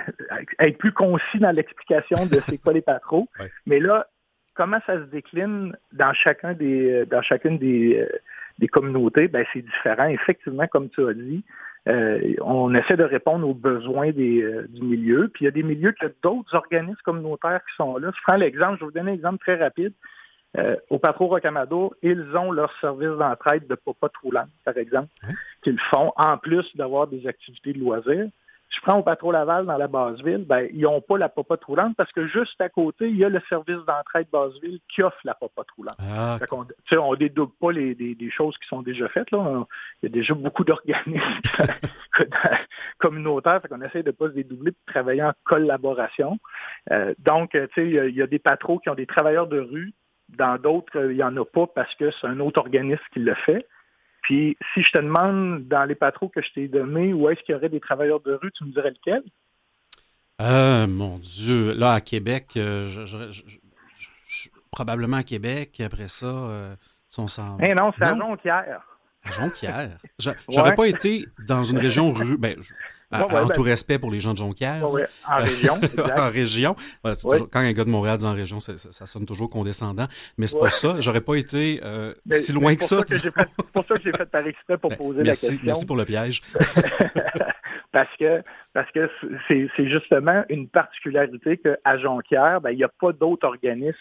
être 0.59 0.77
plus 0.77 0.92
concis 0.92 1.39
dans 1.39 1.51
l'explication 1.51 2.25
de 2.25 2.39
c'est 2.48 2.57
quoi 2.57 2.74
les 2.74 2.81
patros. 2.81 3.27
Mais 3.65 3.80
là, 3.80 4.07
comment 4.54 4.80
ça 4.86 4.95
se 4.95 5.06
décline 5.06 5.75
dans 5.94 6.13
chacun 6.13 6.54
des, 6.54 7.06
dans 7.06 7.21
chacune 7.21 7.57
des, 7.57 8.00
euh, 8.00 8.19
des 8.60 8.68
communautés, 8.68 9.27
ben 9.27 9.45
c'est 9.53 9.62
différent. 9.62 10.07
Effectivement, 10.07 10.68
comme 10.68 10.89
tu 10.89 11.08
as 11.08 11.13
dit, 11.13 11.43
euh, 11.88 12.36
on 12.41 12.75
essaie 12.75 12.98
de 12.98 13.03
répondre 13.03 13.48
aux 13.48 13.53
besoins 13.53 14.12
des, 14.12 14.46
du 14.70 14.84
milieu. 14.84 15.29
Puis 15.34 15.43
il 15.43 15.46
y 15.46 15.48
a 15.48 15.51
des 15.51 15.63
milieux 15.63 15.93
que 15.93 16.08
d'autres 16.22 16.53
organismes 16.53 17.00
communautaires 17.03 17.62
qui 17.67 17.75
sont 17.77 17.98
là. 17.98 18.12
Je 18.15 18.22
prends 18.24 18.36
l'exemple, 18.36 18.75
je 18.75 18.79
vais 18.81 18.86
vous 18.86 18.91
donner 18.91 19.12
un 19.12 19.15
exemple 19.15 19.39
très 19.39 19.55
rapide. 19.55 19.93
Euh, 20.57 20.75
au 20.89 20.97
Patro 20.97 21.27
Rocamadour, 21.27 21.93
ils 22.01 22.35
ont 22.35 22.51
leur 22.51 22.71
service 22.79 23.15
d'entraide 23.17 23.67
de 23.67 23.75
Papa 23.75 24.09
Trouland, 24.09 24.47
par 24.65 24.77
exemple, 24.77 25.09
qu'ils 25.63 25.79
font 25.79 26.11
en 26.15 26.37
plus 26.37 26.65
d'avoir 26.75 27.07
des 27.07 27.27
activités 27.27 27.73
de 27.73 27.79
loisirs. 27.79 28.29
Je 28.69 28.81
prends 28.81 28.97
au 28.99 29.03
Patro 29.03 29.31
Laval 29.31 29.65
dans 29.65 29.77
la 29.77 29.87
Basse-Ville, 29.87 30.43
ben, 30.45 30.67
ils 30.73 30.81
n'ont 30.81 30.99
pas 30.99 31.17
la 31.17 31.29
Papa 31.29 31.55
Troulante 31.55 31.95
parce 31.95 32.11
que 32.11 32.27
juste 32.27 32.59
à 32.59 32.67
côté, 32.67 33.07
il 33.07 33.15
y 33.15 33.23
a 33.23 33.29
le 33.29 33.41
service 33.47 33.77
d'entraide 33.87 34.27
Basse-Ville 34.29 34.79
qui 34.93 35.01
offre 35.03 35.19
la 35.23 35.35
Papa 35.35 35.63
Troulante. 35.63 35.95
Ah, 36.01 36.37
on 36.51 37.11
ne 37.11 37.15
dédouble 37.15 37.53
pas 37.61 37.71
les, 37.71 37.95
des, 37.95 38.29
choses 38.29 38.57
qui 38.57 38.67
sont 38.67 38.81
déjà 38.81 39.07
faites. 39.07 39.31
Là. 39.31 39.65
Il 40.01 40.09
y 40.09 40.11
a 40.11 40.13
déjà 40.13 40.33
beaucoup 40.33 40.65
d'organismes 40.65 41.17
communautaires, 42.97 43.61
fait 43.61 43.69
qu'on 43.69 43.81
essaie 43.81 44.03
de 44.03 44.09
ne 44.09 44.15
pas 44.15 44.27
se 44.27 44.33
dédoubler 44.33 44.71
de 44.71 44.91
travailler 44.91 45.23
en 45.23 45.31
collaboration. 45.45 46.37
Euh, 46.91 47.13
donc, 47.19 47.57
il 47.77 47.87
y, 47.87 48.15
y 48.15 48.21
a 48.21 48.27
des 48.27 48.39
patros 48.39 48.79
qui 48.79 48.89
ont 48.89 48.95
des 48.95 49.07
travailleurs 49.07 49.47
de 49.47 49.59
rue 49.59 49.93
dans 50.29 50.57
d'autres, 50.57 51.10
il 51.10 51.15
n'y 51.15 51.24
en 51.24 51.36
a 51.38 51.46
pas 51.46 51.67
parce 51.67 51.93
que 51.96 52.12
c'est 52.12 52.27
un 52.27 52.39
autre 52.39 52.60
organisme 52.60 53.03
qui 53.13 53.19
le 53.19 53.36
fait. 53.46 53.67
Puis, 54.22 54.57
si 54.74 54.84
je 54.84 54.91
te 54.91 54.98
demande 54.98 55.67
dans 55.67 55.86
les 55.86 55.96
patros 55.96 56.29
que 56.29 56.41
je 56.41 56.51
t'ai 56.51 56.67
donnés, 56.67 57.13
où 57.13 57.29
est-ce 57.29 57.41
qu'il 57.43 57.53
y 57.53 57.55
aurait 57.55 57.69
des 57.69 57.79
travailleurs 57.79 58.19
de 58.19 58.34
rue, 58.34 58.51
tu 58.51 58.65
me 58.65 58.72
dirais 58.72 58.91
lequel? 58.91 59.24
Euh, 60.41 60.86
mon 60.86 61.17
Dieu. 61.17 61.74
Là, 61.74 61.93
à 61.93 62.01
Québec, 62.01 62.50
euh, 62.57 62.88
probablement 64.72 65.17
à 65.17 65.24
Québec. 65.24 65.79
Après 65.79 66.07
ça, 66.10 66.25
euh, 66.25 66.75
sont 67.10 67.27
sans... 67.27 67.57
Eh 67.60 67.74
non, 67.74 67.93
c'est 67.98 68.03
à 68.03 68.17
Jonquière. 68.17 68.81
À 69.27 69.31
Jonquière. 69.31 69.98
J'aurais 70.50 70.75
pas 70.75 70.88
été 70.88 71.25
dans 71.48 71.63
une 71.63 71.77
région 71.77 72.12
rue. 72.12 72.38
Ben, 72.38 72.55
en 73.12 73.27
ben 73.27 73.48
tout 73.53 73.62
respect 73.62 74.00
pour 74.00 74.12
les 74.12 74.19
gens 74.19 74.34
de 74.34 74.38
Jonquière. 74.38 74.84
en 74.84 75.38
région. 75.38 75.75
en 76.17 76.29
région. 76.29 76.75
quand 77.03 77.60
un 77.60 77.72
gars 77.72 77.86
de 77.86 77.89
Montréal 77.89 78.17
dit 78.17 78.25
en 78.25 78.34
région, 78.34 78.60
ça, 78.60 79.05
sonne 79.05 79.25
toujours 79.25 79.50
condescendant. 79.50 80.07
Mais 80.38 80.48
c'est 80.48 80.60
pas 80.60 80.69
ça. 80.69 81.00
J'aurais 81.00 81.22
pas 81.22 81.36
été 81.36 81.79
euh, 81.84 82.13
si 82.31 82.51
loin 82.51 82.75
que 82.75 82.84
ça. 82.84 83.00
C'est 83.07 83.31
pour 83.31 83.86
ça 83.86 83.96
que 83.96 84.01
j'ai 84.03 84.12
fait 84.12 84.25
par 84.25 84.46
exprès 84.46 84.77
pour 84.77 84.89
ben, 84.89 84.98
poser 84.98 85.24
merci, 85.24 85.46
la 85.46 85.51
question. 85.51 85.65
Merci 85.65 85.86
pour 85.86 85.96
le 85.96 86.05
piège. 86.05 86.41
parce 87.91 88.15
que 88.19 88.43
parce 88.74 88.91
que 88.91 89.10
c'est 89.48 89.89
justement 89.89 90.43
une 90.50 90.67
particularité 90.67 91.57
qu'à 91.57 91.98
Jonquière, 91.98 92.62
ben, 92.62 92.72
il 92.72 92.77
n'y 92.77 92.84
a 92.84 92.91
pas 93.00 93.13
d'autres 93.13 93.48
organismes 93.48 93.98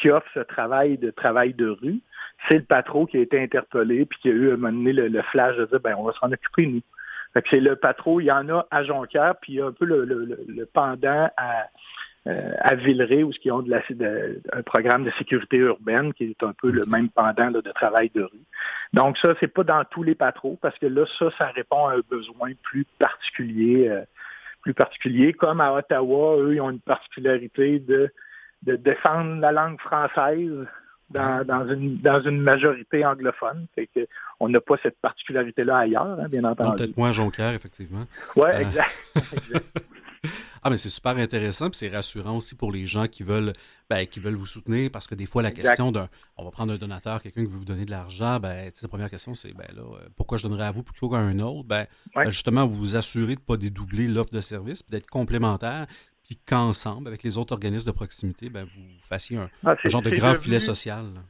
qui 0.00 0.10
offrent 0.10 0.30
ce 0.32 0.40
travail 0.40 0.96
de 0.96 1.10
travail 1.10 1.54
de 1.54 1.68
rue. 1.68 2.00
C'est 2.46 2.58
le 2.58 2.64
patron 2.64 3.06
qui 3.06 3.16
a 3.16 3.20
été 3.20 3.42
interpellé 3.42 4.06
puis 4.06 4.18
qui 4.20 4.28
a 4.28 4.32
eu 4.32 4.50
à 4.50 4.54
un 4.54 4.56
moment 4.56 4.72
donné 4.72 4.92
le, 4.92 5.22
flash 5.22 5.56
de 5.56 5.66
dire 5.66 5.80
ben 5.80 5.94
on 5.98 6.04
va 6.04 6.12
s'en 6.12 6.30
occuper 6.30 6.66
nous 6.66 6.82
c'est 7.50 7.60
le 7.60 7.76
patron, 7.76 8.20
il 8.20 8.26
y 8.26 8.32
en 8.32 8.48
a 8.48 8.66
à 8.70 8.84
Jonquière, 8.84 9.34
puis 9.40 9.54
il 9.54 9.56
y 9.56 9.60
a 9.60 9.66
un 9.66 9.72
peu 9.72 9.84
le, 9.84 10.68
pendant 10.72 11.30
à, 11.36 11.66
euh, 12.26 12.52
à 12.60 12.74
Villeray, 12.74 13.22
où 13.22 13.32
ils 13.44 13.52
ont 13.52 13.62
de 13.62 13.70
la, 13.70 13.80
un 14.52 14.62
programme 14.62 15.04
de 15.04 15.10
sécurité 15.12 15.56
urbaine, 15.58 16.12
qui 16.14 16.24
est 16.24 16.42
un 16.42 16.52
peu 16.52 16.70
le 16.70 16.84
même 16.86 17.08
pendant 17.10 17.50
de 17.50 17.60
travail 17.72 18.10
de 18.14 18.22
rue. 18.22 18.46
Donc 18.92 19.18
ça, 19.18 19.34
c'est 19.40 19.48
pas 19.48 19.64
dans 19.64 19.84
tous 19.84 20.02
les 20.02 20.14
patros, 20.14 20.58
parce 20.60 20.78
que 20.78 20.86
là, 20.86 21.04
ça, 21.18 21.30
ça 21.38 21.46
répond 21.48 21.86
à 21.86 21.94
un 21.94 22.00
besoin 22.08 22.52
plus 22.62 22.86
particulier, 22.98 23.88
euh, 23.88 24.02
plus 24.62 24.74
particulier. 24.74 25.32
Comme 25.32 25.60
à 25.60 25.72
Ottawa, 25.72 26.36
eux, 26.38 26.54
ils 26.54 26.60
ont 26.60 26.70
une 26.70 26.80
particularité 26.80 27.78
de, 27.78 28.10
de 28.62 28.76
défendre 28.76 29.40
la 29.40 29.52
langue 29.52 29.80
française 29.80 30.66
dans, 31.10 31.44
dans, 31.46 31.68
une, 31.68 31.98
dans 31.98 32.20
une 32.20 32.40
majorité 32.40 33.04
anglophone. 33.04 33.66
Fait 33.74 33.88
que 33.94 34.06
on 34.40 34.48
n'a 34.48 34.60
pas 34.60 34.76
cette 34.82 34.98
particularité-là 35.00 35.78
ailleurs, 35.78 36.18
hein, 36.20 36.28
bien 36.28 36.44
entendu. 36.44 36.76
Peut-être 36.76 36.96
moins 36.96 37.12
Jonquière, 37.12 37.54
effectivement. 37.54 38.04
Oui, 38.36 38.48
euh... 38.48 38.60
exact. 38.60 38.94
exact. 39.32 39.84
Ah, 40.62 40.70
mais 40.70 40.76
c'est 40.76 40.88
super 40.88 41.16
intéressant, 41.16 41.70
puis 41.70 41.78
c'est 41.78 41.88
rassurant 41.88 42.36
aussi 42.36 42.56
pour 42.56 42.72
les 42.72 42.86
gens 42.86 43.06
qui 43.06 43.22
veulent, 43.22 43.52
ben, 43.88 44.04
qui 44.06 44.18
veulent 44.18 44.34
vous 44.34 44.46
soutenir, 44.46 44.90
parce 44.90 45.06
que 45.06 45.14
des 45.14 45.26
fois, 45.26 45.42
la 45.42 45.52
question 45.52 45.92
d'un. 45.92 46.08
On 46.36 46.44
va 46.44 46.50
prendre 46.50 46.72
un 46.72 46.76
donateur, 46.76 47.22
quelqu'un 47.22 47.42
qui 47.42 47.46
veut 47.46 47.58
vous 47.58 47.64
donner 47.64 47.84
de 47.84 47.90
l'argent, 47.90 48.40
ben, 48.40 48.70
la 48.82 48.88
première 48.88 49.10
question, 49.10 49.34
c'est 49.34 49.52
ben 49.52 49.68
là, 49.76 49.82
pourquoi 50.16 50.36
je 50.38 50.48
donnerais 50.48 50.66
à 50.66 50.72
vous 50.72 50.82
plutôt 50.82 51.08
qu'à 51.08 51.18
un 51.18 51.38
autre? 51.38 51.68
Ben, 51.68 51.86
ouais. 52.16 52.24
ben 52.24 52.30
justement, 52.30 52.66
vous 52.66 52.76
vous 52.76 52.96
assurez 52.96 53.36
de 53.36 53.40
ne 53.40 53.46
pas 53.46 53.56
dédoubler 53.56 54.08
l'offre 54.08 54.32
de 54.32 54.40
service, 54.40 54.84
d'être 54.88 55.08
complémentaire, 55.08 55.86
puis 56.28 56.38
qu'ensemble, 56.46 57.08
avec 57.08 57.22
les 57.22 57.38
autres 57.38 57.54
organismes 57.54 57.90
de 57.90 57.96
proximité, 57.96 58.50
ben, 58.50 58.64
vous 58.64 58.82
fassiez 59.00 59.38
un, 59.38 59.48
ah, 59.64 59.74
un 59.82 59.88
genre 59.88 60.02
de 60.02 60.10
grand 60.10 60.32
devenu... 60.32 60.44
filet 60.44 60.60
social. 60.60 61.04
Là. 61.14 61.20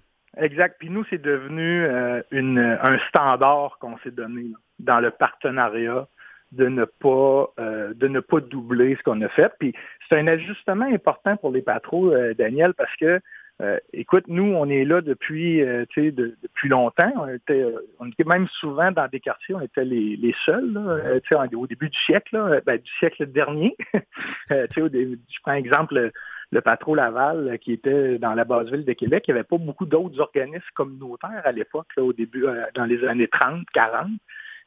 Exact. 0.43 0.77
Puis 0.81 0.91
nous, 0.91 1.05
c'est 1.09 1.23
devenu 1.23 1.85
euh, 1.85 2.21
une, 2.33 2.59
un 2.59 2.99
standard 3.09 3.79
qu'on 3.81 3.97
s'est 3.99 4.11
donné 4.11 4.43
là, 4.43 4.57
dans 4.81 5.01
le 5.01 5.11
partenariat 5.11 6.09
de 6.51 6.67
ne 6.67 6.85
pas 6.85 7.53
euh, 7.61 7.93
de 7.95 8.09
ne 8.09 8.21
pas 8.21 8.41
doubler 8.41 8.97
ce 8.97 9.03
qu'on 9.03 9.21
a 9.23 9.29
fait. 9.29 9.53
Puis 9.61 9.73
c'est 10.09 10.19
un 10.19 10.27
ajustement 10.27 10.87
important 10.87 11.37
pour 11.37 11.53
les 11.53 11.63
patrons, 11.63 12.11
euh, 12.11 12.35
Daniel, 12.35 12.75
parce 12.75 12.95
que 12.97 13.21
euh, 13.61 13.79
écoute, 13.93 14.25
nous, 14.29 14.45
on 14.45 14.69
est 14.69 14.85
là 14.85 15.01
depuis 15.01 15.63
euh, 15.63 15.85
de, 15.97 16.37
depuis 16.43 16.69
longtemps. 16.69 17.13
On 17.17 17.29
était, 17.29 17.65
on 17.99 18.09
était 18.09 18.25
même 18.25 18.47
souvent 18.49 18.93
dans 18.93 19.09
des 19.09 19.19
quartiers, 19.19 19.55
on 19.55 19.61
était 19.61 19.85
les, 19.85 20.17
les 20.17 20.35
seuls, 20.45 20.73
là, 20.73 21.49
au 21.57 21.67
début 21.67 21.89
du 21.89 21.99
siècle, 21.99 22.37
là, 22.37 22.61
ben, 22.65 22.79
du 22.79 22.91
siècle 22.99 23.27
dernier. 23.27 23.77
au 24.77 24.89
début, 24.89 25.19
je 25.29 25.39
prends 25.43 25.55
exemple 25.55 25.95
le, 25.95 26.13
le 26.53 26.61
patron 26.61 26.95
Laval 26.95 27.59
qui 27.61 27.73
était 27.73 28.19
dans 28.19 28.35
la 28.35 28.45
base 28.45 28.71
ville 28.71 28.85
de 28.85 28.93
Québec. 28.93 29.25
Il 29.27 29.35
n'y 29.35 29.41
avait 29.41 29.49
pas 29.49 29.59
beaucoup 29.59 29.87
d'autres 29.87 30.21
organismes 30.21 30.65
communautaires 30.75 31.43
à 31.45 31.53
l'époque, 31.53 31.89
au 31.97 32.13
début, 32.13 32.47
dans 32.75 32.85
les 32.85 33.05
années 33.05 33.29
30, 33.29 33.65
40 33.73 34.09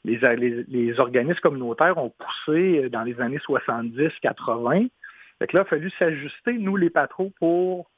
les, 0.04 0.18
les, 0.36 0.64
les, 0.68 1.00
organismes 1.00 1.40
communautaires 1.42 1.98
ont 1.98 2.10
poussé 2.10 2.90
dans 2.90 3.04
les 3.04 3.22
années 3.22 3.38
70-80. 3.38 4.90
Fait 5.40 5.48
que 5.48 5.58
là, 5.58 5.62
il 5.64 5.66
a 5.66 5.66
fallu 5.66 5.90
s'ajuster, 5.92 6.54
nous, 6.54 6.76
les 6.76 6.90
patrons, 6.90 7.32
pour 7.40 7.80
euh, 7.82 7.91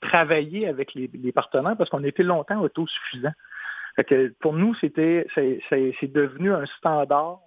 travailler 0.00 0.68
avec 0.68 0.94
les, 0.94 1.32
partenaires 1.32 1.76
parce 1.76 1.90
qu'on 1.90 2.04
était 2.04 2.22
longtemps 2.22 2.60
autosuffisants. 2.60 3.32
Pour 4.40 4.54
nous, 4.54 4.74
c'est 4.74 4.96
devenu 4.96 6.52
un 6.52 6.66
standard 6.66 7.40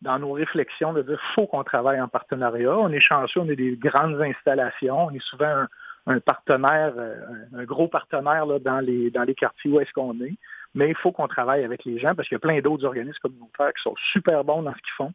dans 0.00 0.18
nos 0.18 0.32
réflexions 0.32 0.92
de 0.92 1.02
dire 1.02 1.20
faut 1.34 1.46
qu'on 1.46 1.64
travaille 1.64 2.00
en 2.00 2.08
partenariat. 2.08 2.76
On 2.76 2.90
est 2.90 3.00
chanceux, 3.00 3.40
on 3.40 3.48
est 3.48 3.56
des 3.56 3.76
grandes 3.76 4.20
installations, 4.20 5.06
on 5.06 5.10
est 5.10 5.22
souvent 5.22 5.66
un, 6.06 6.20
partenaire, 6.20 6.94
euh, 6.96 7.14
un, 7.54 7.64
gros 7.64 7.86
partenaire 7.86 8.44
là, 8.46 8.58
dans, 8.58 8.80
les, 8.80 9.10
dans 9.12 9.22
les 9.22 9.34
quartiers 9.34 9.70
où 9.70 9.80
est-ce 9.80 9.92
qu'on 9.92 10.20
est 10.20 10.34
mais 10.74 10.88
il 10.88 10.96
faut 10.96 11.12
qu'on 11.12 11.28
travaille 11.28 11.64
avec 11.64 11.84
les 11.84 11.98
gens 11.98 12.14
parce 12.14 12.28
qu'il 12.28 12.36
y 12.36 12.36
a 12.36 12.40
plein 12.40 12.60
d'autres 12.60 12.84
organismes 12.84 13.18
communautaires 13.20 13.72
qui 13.74 13.82
sont 13.82 13.94
super 14.12 14.44
bons 14.44 14.62
dans 14.62 14.72
ce 14.72 14.78
qu'ils 14.78 14.94
font. 14.96 15.12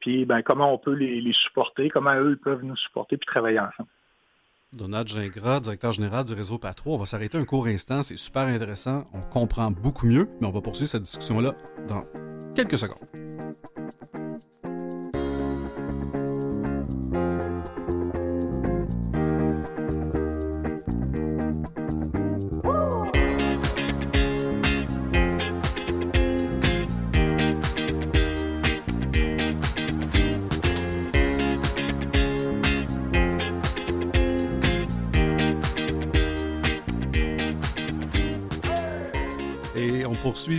Puis 0.00 0.24
ben, 0.24 0.42
comment 0.42 0.72
on 0.72 0.78
peut 0.78 0.92
les, 0.92 1.20
les 1.20 1.32
supporter, 1.32 1.90
comment 1.90 2.14
eux 2.14 2.38
peuvent 2.42 2.62
nous 2.62 2.76
supporter 2.76 3.16
puis 3.16 3.26
travailler 3.26 3.58
ensemble? 3.58 3.88
Donald 4.72 5.08
Gingras, 5.08 5.60
directeur 5.60 5.92
général 5.92 6.24
du 6.24 6.34
réseau 6.34 6.58
Patro. 6.58 6.94
On 6.94 6.98
va 6.98 7.06
s'arrêter 7.06 7.38
un 7.38 7.44
court 7.44 7.66
instant, 7.66 8.02
c'est 8.02 8.18
super 8.18 8.42
intéressant, 8.42 9.04
on 9.14 9.22
comprend 9.22 9.70
beaucoup 9.70 10.06
mieux, 10.06 10.28
mais 10.40 10.46
on 10.46 10.52
va 10.52 10.60
poursuivre 10.60 10.90
cette 10.90 11.02
discussion-là 11.02 11.54
dans 11.88 12.04
quelques 12.54 12.78
secondes. 12.78 13.27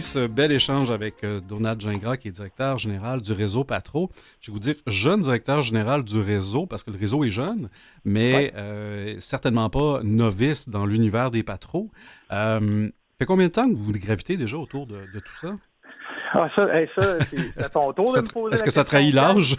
Ce 0.09 0.25
bel 0.25 0.51
échange 0.51 0.89
avec 0.89 1.23
euh, 1.23 1.39
Donald 1.39 1.79
Gingras, 1.79 2.17
qui 2.17 2.29
est 2.29 2.31
directeur 2.31 2.79
général 2.79 3.21
du 3.21 3.31
réseau 3.31 3.63
Patro. 3.63 4.09
Je 4.41 4.49
vais 4.49 4.53
vous 4.53 4.59
dire 4.59 4.73
jeune 4.87 5.21
directeur 5.21 5.61
général 5.61 6.03
du 6.03 6.19
réseau, 6.19 6.65
parce 6.65 6.83
que 6.83 6.89
le 6.89 6.97
réseau 6.97 7.23
est 7.23 7.29
jeune, 7.29 7.69
mais 8.05 8.33
ouais. 8.33 8.53
euh, 8.57 9.15
certainement 9.19 9.69
pas 9.69 9.99
novice 10.01 10.67
dans 10.67 10.87
l'univers 10.87 11.29
des 11.29 11.43
Patros. 11.43 11.91
Euh, 12.31 12.89
fait 13.19 13.25
combien 13.25 13.47
de 13.49 13.51
temps 13.51 13.69
que 13.69 13.75
vous 13.75 13.91
gravitez 13.91 14.35
déjà 14.35 14.57
autour 14.57 14.87
de, 14.87 14.95
de 15.13 15.19
tout 15.19 15.35
ça? 15.35 15.49
Ah, 16.33 16.49
ça, 16.55 16.75
hey, 16.75 16.89
ça 16.97 17.19
c'est 17.21 17.69
ton 17.73 17.93
tour 17.93 18.11
de 18.11 18.21
me 18.21 18.33
poser 18.33 18.53
Est-ce 18.55 18.63
que 18.63 18.71
ça 18.71 18.83
trahit 18.83 19.13
l'âge? 19.13 19.57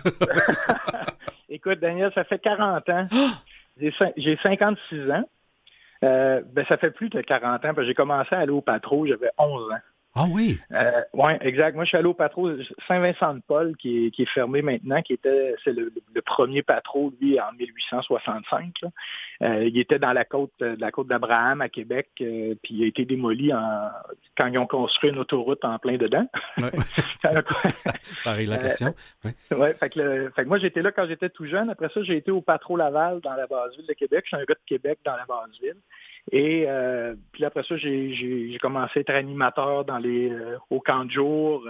Écoute, 1.48 1.78
Daniel, 1.78 2.10
ça 2.12 2.24
fait 2.24 2.40
40 2.40 2.88
ans. 2.88 3.06
J'ai 4.16 4.36
56 4.42 5.10
ans. 5.12 5.24
Euh, 6.02 6.40
ben, 6.52 6.64
ça 6.66 6.76
fait 6.76 6.90
plus 6.90 7.08
de 7.10 7.20
40 7.20 7.56
ans, 7.56 7.58
parce 7.60 7.76
que 7.76 7.84
j'ai 7.84 7.94
commencé 7.94 8.34
à 8.34 8.38
aller 8.38 8.52
au 8.52 8.62
patro, 8.62 9.06
j'avais 9.06 9.30
11 9.38 9.70
ans. 9.70 9.78
Ah 10.14 10.24
oui? 10.28 10.58
Euh, 10.72 11.02
oui, 11.14 11.32
exact. 11.40 11.76
Moi, 11.76 11.84
je 11.84 11.90
suis 11.90 11.96
allé 11.96 12.08
au 12.08 12.14
patro 12.14 12.50
Saint-Vincent-de-Paul, 12.88 13.76
qui 13.76 14.06
est, 14.06 14.10
qui 14.10 14.22
est 14.22 14.30
fermé 14.34 14.60
maintenant, 14.60 15.02
qui 15.02 15.12
était, 15.12 15.54
c'est 15.62 15.72
le, 15.72 15.92
le, 16.12 16.22
premier 16.22 16.62
patro, 16.62 17.12
lui, 17.20 17.38
en 17.40 17.52
1865. 17.52 18.74
Euh, 19.42 19.64
il 19.64 19.78
était 19.78 20.00
dans 20.00 20.12
la 20.12 20.24
côte, 20.24 20.52
la 20.60 20.90
côte 20.90 21.06
d'Abraham 21.06 21.60
à 21.60 21.68
Québec, 21.68 22.08
euh, 22.22 22.56
puis 22.60 22.74
il 22.74 22.82
a 22.82 22.86
été 22.86 23.04
démoli 23.04 23.54
en, 23.54 23.88
quand 24.36 24.48
ils 24.48 24.58
ont 24.58 24.66
construit 24.66 25.10
une 25.10 25.18
autoroute 25.18 25.64
en 25.64 25.78
plein 25.78 25.96
dedans. 25.96 26.26
Ouais. 26.58 26.70
ça, 27.76 27.92
ça 28.18 28.32
règle 28.32 28.50
la 28.50 28.58
question. 28.58 28.92
Oui, 29.24 29.30
ouais, 29.52 29.74
fait, 29.74 29.90
que 29.90 30.00
le, 30.00 30.30
fait 30.34 30.42
que 30.42 30.48
moi, 30.48 30.58
j'étais 30.58 30.82
là 30.82 30.90
quand 30.90 31.06
j'étais 31.06 31.30
tout 31.30 31.46
jeune. 31.46 31.70
Après 31.70 31.88
ça, 31.94 32.02
j'ai 32.02 32.16
été 32.16 32.32
au 32.32 32.40
patro 32.40 32.76
Laval 32.76 33.20
dans 33.20 33.34
la 33.34 33.46
base 33.46 33.76
ville 33.76 33.86
de 33.86 33.94
Québec. 33.94 34.24
Je 34.24 34.34
suis 34.34 34.42
un 34.42 34.44
gars 34.44 34.54
de 34.54 34.66
Québec 34.66 34.98
dans 35.04 35.14
la 35.14 35.24
base 35.24 35.50
ville. 35.62 35.76
Et 36.32 36.64
euh, 36.68 37.14
puis 37.32 37.44
après 37.44 37.62
ça, 37.62 37.76
j'ai 37.76 38.58
commencé 38.60 38.98
à 38.98 39.00
être 39.00 39.10
animateur 39.10 39.84
dans 39.84 39.98
les, 39.98 40.30
euh, 40.30 40.58
au 40.70 40.80
camp 40.80 41.04
de 41.04 41.10
jour, 41.10 41.64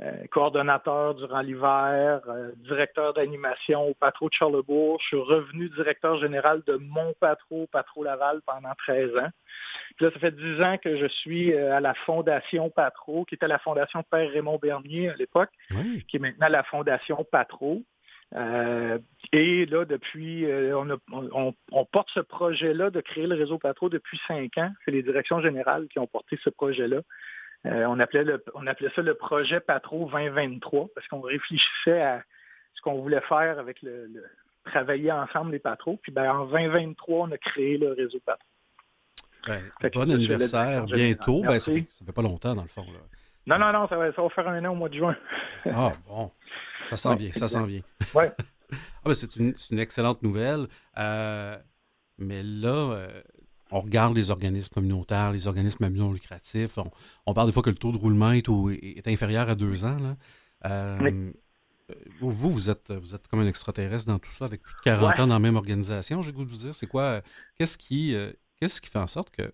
euh, 0.00 0.26
coordonnateur 0.32 1.14
durant 1.14 1.40
l'hiver, 1.40 2.20
directeur 2.56 3.14
d'animation 3.14 3.88
au 3.88 3.94
Patro 3.94 4.28
de 4.28 4.34
Charlebourg. 4.34 4.98
Je 5.00 5.06
suis 5.06 5.16
revenu 5.16 5.68
directeur 5.68 6.18
général 6.18 6.62
de 6.66 6.74
mon 6.76 7.12
Patro, 7.20 7.68
Patro 7.70 8.02
Laval, 8.02 8.40
pendant 8.44 8.72
13 8.78 9.16
ans. 9.18 9.28
Puis 9.96 10.06
là, 10.06 10.10
ça 10.12 10.18
fait 10.18 10.34
10 10.34 10.62
ans 10.62 10.78
que 10.78 10.96
je 10.96 11.06
suis 11.06 11.54
à 11.54 11.78
la 11.78 11.94
Fondation 11.94 12.70
Patro, 12.70 13.24
qui 13.24 13.36
était 13.36 13.46
la 13.46 13.60
Fondation 13.60 14.02
Père 14.02 14.28
Raymond 14.32 14.58
Bernier 14.60 15.10
à 15.10 15.14
l'époque, 15.14 15.50
oui. 15.76 16.04
qui 16.08 16.16
est 16.16 16.20
maintenant 16.20 16.48
la 16.48 16.64
Fondation 16.64 17.24
Patro. 17.30 17.84
Euh, 18.36 18.98
et 19.32 19.66
là, 19.66 19.84
depuis, 19.84 20.44
euh, 20.44 20.76
on, 20.76 20.90
a, 20.90 20.96
on, 21.12 21.54
on, 21.70 21.84
porte 21.84 22.10
ce 22.12 22.20
projet-là 22.20 22.90
de 22.90 23.00
créer 23.00 23.26
le 23.26 23.36
réseau 23.36 23.58
Patro 23.58 23.88
depuis 23.88 24.20
cinq 24.26 24.58
ans. 24.58 24.72
C'est 24.84 24.90
les 24.90 25.02
directions 25.02 25.40
générales 25.40 25.86
qui 25.88 25.98
ont 25.98 26.06
porté 26.06 26.38
ce 26.42 26.50
projet-là. 26.50 27.00
Euh, 27.66 27.86
on, 27.86 27.98
appelait 28.00 28.24
le, 28.24 28.44
on 28.54 28.66
appelait 28.66 28.90
ça 28.94 29.02
le 29.02 29.14
projet 29.14 29.60
Patro 29.60 30.10
2023 30.12 30.88
parce 30.94 31.06
qu'on 31.08 31.20
réfléchissait 31.20 32.00
à 32.00 32.22
ce 32.74 32.82
qu'on 32.82 33.00
voulait 33.00 33.22
faire 33.22 33.58
avec 33.58 33.80
le, 33.82 34.06
le, 34.06 34.24
travailler 34.64 35.12
ensemble 35.12 35.52
les 35.52 35.60
Patros. 35.60 35.98
Puis 36.02 36.12
ben, 36.12 36.30
en 36.30 36.46
2023, 36.46 37.28
on 37.28 37.30
a 37.30 37.38
créé 37.38 37.78
le 37.78 37.92
réseau 37.92 38.18
Patro. 38.24 38.48
Ben, 39.46 39.62
bon 39.92 40.10
anniversaire 40.10 40.84
bientôt. 40.86 41.42
Ben, 41.42 41.58
ça, 41.58 41.72
fait, 41.72 41.86
ça 41.90 42.04
fait 42.04 42.12
pas 42.12 42.22
longtemps, 42.22 42.54
dans 42.54 42.62
le 42.62 42.68
fond. 42.68 42.86
Là. 42.86 42.98
Non, 43.46 43.58
non, 43.58 43.72
non, 43.72 43.88
ça 43.88 43.96
va, 43.96 44.10
ça 44.12 44.22
va 44.22 44.28
faire 44.30 44.48
un 44.48 44.64
an 44.64 44.72
au 44.72 44.74
mois 44.74 44.88
de 44.88 44.94
juin. 44.94 45.16
ah, 45.66 45.92
bon. 46.08 46.30
Ça 46.90 46.96
s'en 46.96 47.14
vient, 47.14 47.32
ça 47.32 47.48
s'en 47.48 47.66
vient. 47.66 47.82
Oui. 48.14 48.24
ah, 48.72 48.76
ben 49.06 49.14
c'est 49.14 49.36
une, 49.36 49.54
une, 49.70 49.78
excellente 49.78 50.22
nouvelle. 50.22 50.68
Euh, 50.98 51.58
mais 52.18 52.42
là, 52.42 52.92
euh, 52.92 53.22
on 53.70 53.80
regarde 53.80 54.16
les 54.16 54.30
organismes 54.30 54.72
communautaires, 54.72 55.32
les 55.32 55.46
organismes 55.46 55.84
à 55.84 55.90
non 55.90 56.12
lucratifs. 56.12 56.78
On, 56.78 56.90
on, 57.26 57.34
parle 57.34 57.48
des 57.48 57.52
fois 57.52 57.62
que 57.62 57.70
le 57.70 57.76
taux 57.76 57.92
de 57.92 57.98
roulement 57.98 58.32
est, 58.32 58.48
au, 58.48 58.70
est 58.70 59.06
inférieur 59.06 59.48
à 59.48 59.54
deux 59.54 59.84
ans. 59.84 59.98
Là. 59.98 60.16
Euh, 60.66 60.98
oui. 61.02 61.32
Vous, 62.20 62.50
vous 62.50 62.70
êtes, 62.70 62.90
vous 62.92 63.14
êtes 63.14 63.28
comme 63.28 63.40
un 63.40 63.46
extraterrestre 63.46 64.06
dans 64.06 64.18
tout 64.18 64.30
ça, 64.30 64.46
avec 64.46 64.62
plus 64.62 64.74
de 64.74 64.80
40 64.84 65.02
ouais. 65.02 65.20
ans 65.20 65.26
dans 65.26 65.34
la 65.34 65.38
même 65.38 65.56
organisation, 65.56 66.22
j'ai 66.22 66.32
goût 66.32 66.44
de 66.44 66.50
vous 66.50 66.56
dire. 66.56 66.74
C'est 66.74 66.86
quoi, 66.86 67.20
qu'est-ce 67.56 67.76
qui, 67.76 68.16
qu'est-ce 68.58 68.80
qui 68.80 68.88
fait 68.88 68.98
en 68.98 69.06
sorte 69.06 69.28
que 69.30 69.52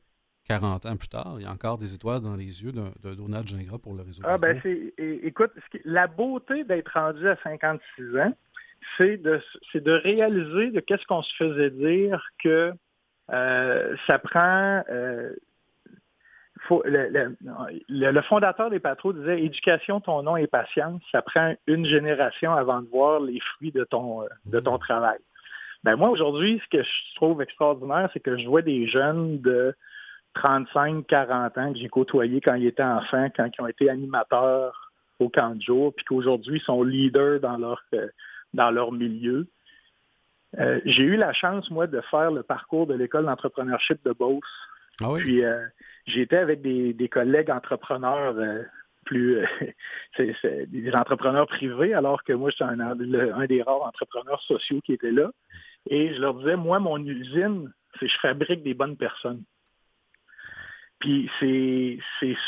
40 0.51 0.87
ans 0.87 0.97
plus 0.97 1.09
tard, 1.09 1.35
il 1.37 1.43
y 1.43 1.47
a 1.47 1.51
encore 1.51 1.79
des 1.79 1.95
étoiles 1.95 2.21
dans 2.21 2.35
les 2.35 2.65
yeux 2.65 2.73
de, 2.73 2.83
de 3.05 3.15
Donald 3.15 3.47
Gingras 3.47 3.79
pour 3.79 3.95
le 3.95 4.03
réseau. 4.03 4.23
Ah, 4.27 4.37
ben 4.37 4.59
c'est, 4.63 4.93
écoute, 4.99 5.53
la 5.85 6.09
beauté 6.09 6.65
d'être 6.65 6.93
rendu 6.93 7.29
à 7.29 7.37
56 7.45 8.19
ans, 8.19 8.33
c'est 8.99 9.17
de, 9.19 9.41
c'est 9.71 9.83
de 9.83 9.93
réaliser 9.93 10.73
de 10.73 10.81
qu'est-ce 10.81 11.07
qu'on 11.07 11.23
se 11.23 11.35
faisait 11.37 11.71
dire 11.71 12.27
que 12.43 12.73
euh, 13.31 13.97
ça 14.09 14.19
prend, 14.19 14.83
euh, 14.91 15.33
faut, 16.63 16.83
le, 16.85 18.23
fondateur 18.23 18.71
des 18.71 18.81
Patros 18.81 19.13
disait 19.13 19.45
éducation, 19.45 20.01
ton 20.01 20.25
nom 20.25 20.37
et 20.37 20.49
patience, 20.49 21.01
ça 21.13 21.23
prend 21.23 21.55
une 21.69 21.87
génération 21.87 22.53
avant 22.53 22.83
de 22.83 22.89
voir 22.89 23.21
les 23.21 23.39
fruits 23.39 23.71
de 23.71 23.85
ton, 23.85 24.25
de 24.47 24.59
ton 24.59 24.77
mmh. 24.77 24.81
travail. 24.81 25.19
Ben 25.85 25.95
moi, 25.95 26.11
aujourd'hui, 26.11 26.61
ce 26.65 26.77
que 26.77 26.83
je 26.83 27.15
trouve 27.15 27.41
extraordinaire, 27.41 28.11
c'est 28.13 28.21
que 28.21 28.37
je 28.37 28.49
vois 28.49 28.63
des 28.63 28.89
jeunes 28.89 29.41
de 29.41 29.77
35, 30.35 31.07
40 31.07 31.59
ans 31.59 31.73
que 31.73 31.79
j'ai 31.79 31.89
côtoyés 31.89 32.41
quand 32.41 32.55
ils 32.55 32.67
étaient 32.67 32.83
enfants, 32.83 33.29
quand 33.35 33.47
ils 33.47 33.63
ont 33.63 33.67
été 33.67 33.91
animateurs 33.91 34.91
au 35.19 35.29
camp 35.29 35.55
de 35.55 35.63
jour, 35.63 35.95
puis 35.95 36.05
qu'aujourd'hui 36.05 36.61
sont 36.61 36.83
leaders 36.83 37.41
dans 37.41 37.59
leur, 37.59 37.83
euh, 37.95 38.09
dans 38.55 38.71
leur 38.71 38.93
milieu. 38.93 39.47
Euh, 40.59 40.81
j'ai 40.85 41.05
eu 41.05 41.17
la 41.17 41.33
chance, 41.33 41.71
moi, 41.71 41.87
de 41.87 42.01
faire 42.11 42.31
le 42.31 42.43
parcours 42.43 42.87
de 42.87 42.95
l'école 42.95 43.27
d'entrepreneurship 43.27 44.03
de 44.05 44.13
Beauce. 44.13 44.45
Ah 45.03 45.13
puis 45.17 45.45
euh, 45.45 45.65
j'étais 46.07 46.37
avec 46.37 46.63
des, 46.63 47.09
collègues 47.11 47.51
entrepreneurs 47.51 48.35
plus 49.05 49.39
des 50.19 50.93
entrepreneurs 50.95 51.47
privés, 51.47 51.95
alors 51.95 52.23
que 52.25 52.33
moi, 52.33 52.51
j'étais 52.51 52.65
un, 52.65 52.81
un, 52.81 53.47
des 53.47 53.63
rares 53.63 53.83
entrepreneurs 53.83 54.43
sociaux 54.43 54.81
qui 54.85 54.93
étaient 54.93 55.13
là. 55.13 55.31
Et 55.89 56.15
je 56.15 56.21
leur 56.21 56.35
disais, 56.35 56.57
moi, 56.57 56.79
mon 56.79 56.99
usine, 56.99 57.73
c'est 57.99 58.09
je 58.09 58.19
fabrique 58.19 58.63
des 58.63 58.75
bonnes 58.75 58.97
personnes. 58.97 59.43
Puis 61.01 61.31
c'est 61.41 61.99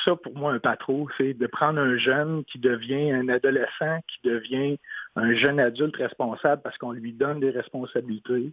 ça 0.04 0.14
pour 0.14 0.36
moi 0.36 0.52
un 0.52 0.58
patron, 0.58 1.06
c'est 1.16 1.32
de 1.32 1.46
prendre 1.46 1.80
un 1.80 1.96
jeune 1.96 2.44
qui 2.44 2.58
devient 2.58 3.10
un 3.10 3.28
adolescent, 3.30 4.00
qui 4.06 4.28
devient 4.28 4.78
un 5.16 5.34
jeune 5.34 5.58
adulte 5.58 5.96
responsable 5.96 6.60
parce 6.62 6.76
qu'on 6.76 6.92
lui 6.92 7.12
donne 7.12 7.40
des 7.40 7.50
responsabilités, 7.50 8.52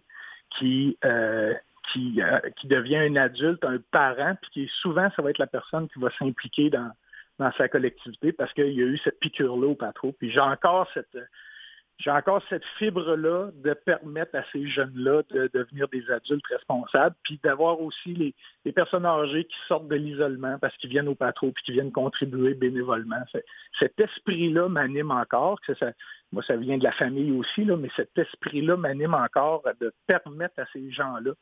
qui, 0.58 0.96
euh, 1.04 1.52
qui, 1.92 2.22
euh, 2.22 2.40
qui 2.56 2.66
devient 2.66 2.96
un 2.96 3.16
adulte, 3.16 3.62
un 3.62 3.78
parent, 3.90 4.36
puis 4.40 4.50
qui 4.50 4.72
souvent, 4.80 5.10
ça 5.14 5.20
va 5.20 5.30
être 5.30 5.38
la 5.38 5.46
personne 5.46 5.86
qui 5.90 5.98
va 5.98 6.10
s'impliquer 6.18 6.70
dans, 6.70 6.90
dans 7.38 7.52
sa 7.52 7.68
collectivité 7.68 8.32
parce 8.32 8.54
qu'il 8.54 8.72
y 8.72 8.82
a 8.82 8.86
eu 8.86 8.96
cette 8.98 9.20
piqûre-là 9.20 9.66
au 9.66 9.74
patron. 9.74 10.14
Puis 10.18 10.30
j'ai 10.30 10.40
encore 10.40 10.88
cette, 10.94 11.18
j'ai 12.00 12.10
encore 12.10 12.42
cette 12.48 12.64
fibre-là 12.78 13.50
de 13.54 13.74
permettre 13.74 14.34
à 14.34 14.42
ces 14.52 14.66
jeunes-là 14.66 15.22
de, 15.30 15.50
devenir 15.52 15.86
des 15.88 16.10
adultes 16.10 16.46
responsables, 16.46 17.14
puis 17.22 17.38
d'avoir 17.44 17.80
aussi 17.80 18.14
les, 18.64 18.72
personnes 18.72 19.04
âgées 19.04 19.44
qui 19.44 19.56
sortent 19.68 19.88
de 19.88 19.96
l'isolement 19.96 20.58
parce 20.58 20.74
qu'ils 20.78 20.88
viennent 20.88 21.08
au 21.08 21.14
patron 21.14 21.52
puis 21.52 21.62
qui 21.64 21.72
viennent 21.72 21.92
contribuer 21.92 22.54
bénévolement. 22.54 23.22
Cet 23.78 24.00
esprit-là 24.00 24.68
m'anime 24.68 25.10
encore. 25.10 25.60
Moi, 26.32 26.42
ça 26.42 26.56
vient 26.56 26.78
de 26.78 26.84
la 26.84 26.92
famille 26.92 27.32
aussi, 27.32 27.64
là, 27.64 27.76
mais 27.76 27.90
cet 27.94 28.16
esprit-là 28.16 28.76
m'anime 28.76 29.14
encore 29.14 29.62
de 29.80 29.92
permettre 30.06 30.58
à 30.58 30.64
ces 30.72 30.90
gens-là 30.90 31.32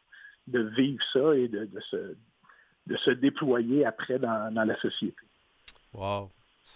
de 0.48 0.60
vivre 0.60 1.02
ça 1.12 1.36
et 1.36 1.46
de, 1.46 1.68
se, 1.90 2.16
de 2.86 2.96
se 2.96 3.10
déployer 3.10 3.84
après 3.84 4.18
dans 4.18 4.64
la 4.66 4.76
société. 4.80 5.24
Wow. 5.92 6.30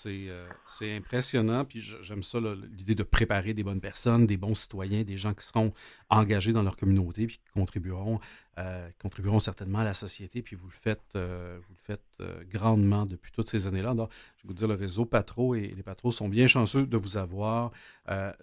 Euh, 0.06 0.48
c'est 0.66 0.96
impressionnant. 0.96 1.64
Puis 1.64 1.80
j'aime 1.80 2.22
ça, 2.22 2.38
l'idée 2.76 2.94
de 2.94 3.02
préparer 3.02 3.54
des 3.54 3.62
bonnes 3.62 3.80
personnes, 3.80 4.26
des 4.26 4.36
bons 4.36 4.54
citoyens, 4.54 5.02
des 5.02 5.16
gens 5.16 5.34
qui 5.34 5.46
seront 5.46 5.72
engagés 6.08 6.52
dans 6.52 6.62
leur 6.62 6.76
communauté 6.76 7.26
puis 7.26 7.36
qui 7.38 7.50
contribueront, 7.54 8.20
euh, 8.58 8.88
contribueront 9.00 9.38
certainement 9.38 9.80
à 9.80 9.84
la 9.84 9.94
société. 9.94 10.42
Puis 10.42 10.56
vous 10.56 10.66
le 10.66 10.74
faites, 10.74 11.14
euh, 11.16 11.58
vous 11.68 11.74
le 11.74 11.80
faites 11.80 12.48
grandement 12.50 13.06
depuis 13.06 13.32
toutes 13.32 13.48
ces 13.48 13.66
années-là. 13.66 13.94
je 13.96 14.42
vais 14.42 14.48
vous 14.48 14.54
dire, 14.54 14.68
le 14.68 14.74
réseau 14.74 15.04
Patro 15.04 15.54
et 15.54 15.68
les 15.68 15.82
Patros 15.82 16.12
sont 16.12 16.28
bien 16.28 16.46
chanceux 16.46 16.86
de 16.86 16.96
vous 16.96 17.16
avoir 17.16 17.70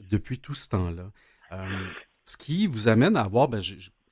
depuis 0.09 0.39
tout 0.39 0.53
ce 0.53 0.69
temps-là. 0.69 1.11
ce 2.25 2.37
qui 2.37 2.67
vous 2.67 2.87
amène 2.87 3.15
à 3.15 3.21
avoir 3.21 3.47
ben, 3.47 3.61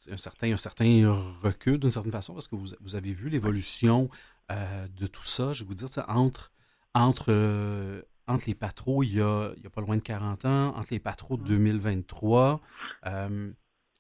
un, 0.10 0.17
certain, 0.17 0.52
un 0.54 0.58
certain 0.58 1.12
recul 1.43 1.80
d'une 1.80 1.91
certaine 1.91 2.12
façon 2.12 2.34
parce 2.34 2.47
que 2.47 2.56
vous, 2.56 2.69
vous 2.82 2.95
avez 2.95 3.12
vu 3.12 3.30
l'évolution 3.30 4.10
de 4.49 5.08
tout 5.08 5.25
ça. 5.25 5.54
Je 5.54 5.63
vais 5.63 5.67
vous 5.67 5.75
dire, 5.75 5.89
entre 6.08 6.52
entre, 6.97 7.27
euh, 7.29 8.01
entre 8.27 8.45
les 8.47 8.55
patros, 8.55 9.03
il 9.03 9.17
y, 9.17 9.21
a, 9.21 9.51
il 9.57 9.63
y, 9.63 9.67
a, 9.67 9.69
pas 9.69 9.81
loin 9.81 9.97
de 9.97 10.01
40 10.01 10.45
ans, 10.45 10.75
entre 10.75 10.89
les 10.91 10.99
patros 10.99 11.38
de 11.38 11.43
2023. 11.43 12.60
Euh, 13.05 13.51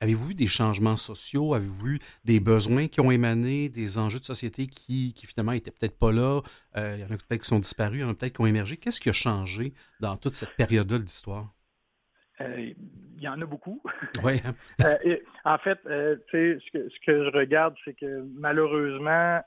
avez-vous 0.01 0.27
vu 0.27 0.35
des 0.35 0.47
changements 0.47 0.97
sociaux? 0.97 1.53
Avez-vous 1.53 1.85
vu 1.85 1.99
des 2.25 2.39
besoins 2.39 2.87
qui 2.87 2.99
ont 2.99 3.11
émané, 3.11 3.69
des 3.69 3.97
enjeux 3.97 4.19
de 4.19 4.25
société 4.25 4.67
qui, 4.67 5.13
qui 5.13 5.27
finalement 5.27 5.53
n'étaient 5.53 5.71
peut-être 5.71 5.97
pas 5.97 6.11
là? 6.11 6.41
Euh, 6.75 6.95
il 6.97 7.01
y 7.01 7.03
en 7.03 7.13
a 7.13 7.17
peut-être 7.17 7.41
qui 7.41 7.47
sont 7.47 7.59
disparus, 7.59 7.99
il 7.99 8.01
y 8.01 8.03
en 8.03 8.09
a 8.09 8.13
peut-être 8.13 8.33
qui 8.33 8.41
ont 8.41 8.47
émergé. 8.47 8.77
Qu'est-ce 8.77 8.99
qui 8.99 9.09
a 9.09 9.13
changé 9.13 9.73
dans 9.99 10.17
toute 10.17 10.33
cette 10.33 10.55
période-là 10.55 10.97
de 10.97 11.03
l'histoire? 11.03 11.53
il 12.39 12.75
y 13.19 13.27
en 13.27 13.41
a 13.41 13.45
beaucoup. 13.47 13.81
Oui. 14.23 14.35
en 15.45 15.57
fait, 15.57 15.79
ce 15.85 16.15
que, 16.31 16.59
ce, 16.89 17.05
que, 17.05 17.25
je 17.25 17.35
regarde, 17.35 17.73
c'est 17.83 17.95
que 17.95 18.23
malheureusement, 18.35 19.41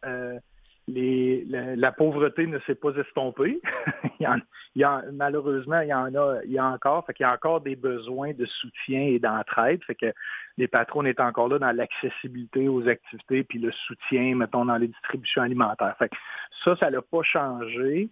la, 1.77 1.93
pauvreté 1.93 2.47
ne 2.47 2.59
s'est 2.61 2.75
pas 2.75 2.95
estompée. 2.97 3.61
il, 4.21 4.29
y 4.77 4.85
malheureusement, 5.13 5.81
il 5.81 5.89
y 5.89 5.95
en 5.95 6.15
a, 6.15 6.41
il 6.45 6.53
y 6.53 6.59
a 6.59 6.67
encore, 6.67 7.07
fait 7.07 7.15
qu'il 7.15 7.25
y 7.25 7.29
a 7.29 7.33
encore 7.33 7.61
des 7.61 7.77
besoins 7.77 8.33
de 8.33 8.47
soutien 8.47 9.03
et 9.03 9.19
d'entraide. 9.19 9.83
Fait 9.85 9.95
que 9.95 10.13
les 10.59 10.69
patrons 10.69 11.05
sont 11.05 11.23
encore 11.23 11.49
là 11.49 11.59
dans 11.59 11.73
l'accessibilité 11.73 12.69
aux 12.69 12.87
activités 12.89 13.45
puis 13.45 13.59
le 13.59 13.73
soutien, 13.73 14.35
mettons, 14.37 14.65
dans 14.65 14.77
les 14.77 14.89
distributions 14.89 15.43
alimentaires. 15.43 15.97
Fait 15.99 16.09
que 16.09 16.17
ça, 16.65 16.77
ça 16.77 16.91
n'a 16.91 17.03
pas 17.03 17.23
changé. 17.23 18.11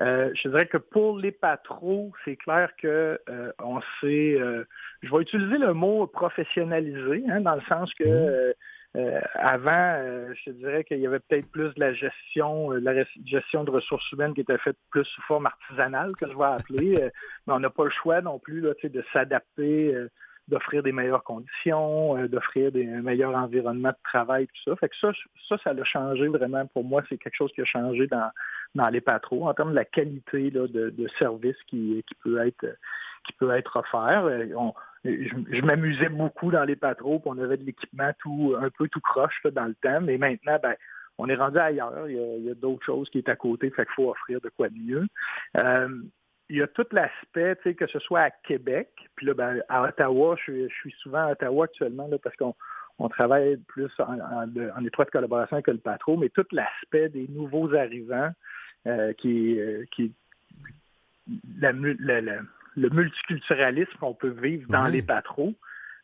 Euh, 0.00 0.30
je 0.34 0.48
dirais 0.48 0.66
que 0.66 0.78
pour 0.78 1.18
les 1.18 1.32
patrons, 1.32 2.12
c'est 2.24 2.36
clair 2.36 2.70
que 2.80 3.20
euh, 3.28 3.52
on 3.58 3.80
sait, 4.00 4.36
euh, 4.40 4.64
je 5.02 5.10
vais 5.10 5.22
utiliser 5.22 5.58
le 5.58 5.74
mot 5.74 6.06
professionnalisé, 6.06 7.24
hein, 7.28 7.40
dans 7.40 7.56
le 7.56 7.60
sens 7.68 7.92
que 7.94 8.04
mmh. 8.04 8.54
Euh, 8.96 9.20
avant, 9.34 9.70
euh, 10.00 10.34
je 10.44 10.50
dirais 10.50 10.82
qu'il 10.82 10.98
y 10.98 11.06
avait 11.06 11.20
peut-être 11.20 11.48
plus 11.50 11.72
de 11.74 11.80
la 11.80 11.92
gestion, 11.92 12.72
euh, 12.72 12.80
la 12.80 13.04
gestion 13.24 13.62
de 13.62 13.70
ressources 13.70 14.10
humaines 14.10 14.34
qui 14.34 14.40
était 14.40 14.58
faite 14.58 14.76
plus 14.90 15.04
sous 15.04 15.22
forme 15.22 15.46
artisanale, 15.46 16.16
que 16.16 16.26
je 16.26 16.36
vais 16.36 16.44
appeler. 16.44 17.10
mais 17.46 17.54
on 17.54 17.60
n'a 17.60 17.70
pas 17.70 17.84
le 17.84 17.90
choix 17.90 18.20
non 18.20 18.40
plus 18.40 18.60
là, 18.60 18.72
de 18.82 19.04
s'adapter, 19.12 19.94
d'offrir 20.48 20.82
des 20.82 20.90
meilleures 20.90 21.22
conditions, 21.22 22.26
d'offrir 22.26 22.72
des 22.72 22.84
meilleurs 22.84 23.36
environnements 23.36 23.90
de 23.90 24.02
travail, 24.02 24.48
tout 24.48 24.70
ça. 24.70 24.76
Fait 24.76 24.88
que 24.88 24.96
ça, 24.96 25.12
ça, 25.48 25.56
ça 25.62 25.70
a 25.70 25.84
changé 25.84 26.26
vraiment 26.26 26.66
pour 26.66 26.82
moi. 26.82 27.02
C'est 27.08 27.18
quelque 27.18 27.36
chose 27.36 27.52
qui 27.52 27.60
a 27.60 27.64
changé 27.64 28.08
dans, 28.08 28.30
dans 28.74 28.88
les 28.88 29.00
patros 29.00 29.46
en 29.46 29.54
termes 29.54 29.70
de 29.70 29.76
la 29.76 29.84
qualité 29.84 30.50
de, 30.50 30.66
de, 30.66 31.08
service 31.16 31.56
qui, 31.68 32.02
qui 32.08 32.14
peut 32.24 32.44
être 32.44 32.66
qui 33.24 33.34
peut 33.34 33.50
être 33.52 33.76
offert. 33.76 34.26
Je, 35.04 35.64
m'amusais 35.64 36.08
beaucoup 36.08 36.50
dans 36.50 36.64
les 36.64 36.76
patros, 36.76 37.22
on 37.24 37.38
avait 37.38 37.56
de 37.56 37.64
l'équipement 37.64 38.10
tout 38.18 38.54
un 38.60 38.70
peu 38.70 38.88
tout 38.88 39.00
croche 39.00 39.40
dans 39.52 39.66
le 39.66 39.74
temps, 39.74 40.00
mais 40.00 40.18
maintenant, 40.18 40.58
ben, 40.62 40.74
on 41.18 41.28
est 41.28 41.36
rendu 41.36 41.58
ailleurs. 41.58 42.08
Il 42.08 42.44
y 42.44 42.50
a, 42.50 42.54
d'autres 42.54 42.84
choses 42.84 43.08
qui 43.10 43.18
est 43.18 43.28
à 43.28 43.36
côté, 43.36 43.70
fait 43.70 43.84
qu'il 43.84 43.94
faut 43.94 44.10
offrir 44.10 44.40
de 44.40 44.48
quoi 44.50 44.68
de 44.68 44.78
mieux. 44.78 45.06
Euh, 45.56 45.88
il 46.48 46.56
y 46.56 46.62
a 46.62 46.66
tout 46.66 46.86
l'aspect, 46.90 47.56
que 47.74 47.86
ce 47.86 47.98
soit 48.00 48.22
à 48.22 48.30
Québec, 48.30 48.88
puis 49.14 49.26
là, 49.26 49.34
ben, 49.34 49.62
à 49.68 49.84
Ottawa, 49.84 50.36
je, 50.44 50.68
suis 50.68 50.94
souvent 50.98 51.28
à 51.28 51.32
Ottawa 51.32 51.66
actuellement 51.66 52.08
là, 52.08 52.18
parce 52.18 52.34
qu'on 52.36 53.08
travaille 53.08 53.56
plus 53.68 53.90
en, 54.00 54.84
étroite 54.84 55.10
collaboration 55.10 55.56
avec 55.56 55.68
le 55.68 55.78
patron, 55.78 56.16
mais 56.16 56.28
tout 56.28 56.46
l'aspect 56.50 57.08
des 57.08 57.28
nouveaux 57.28 57.72
arrivants 57.74 58.30
euh, 58.86 59.12
qui, 59.12 59.60
euh, 59.60 59.84
qui 59.92 60.12
la, 61.60 61.72
le 62.76 62.88
multiculturalisme 62.90 63.92
qu'on 63.98 64.14
peut 64.14 64.34
vivre 64.42 64.68
dans 64.68 64.86
les 64.86 65.02
patros. 65.02 65.54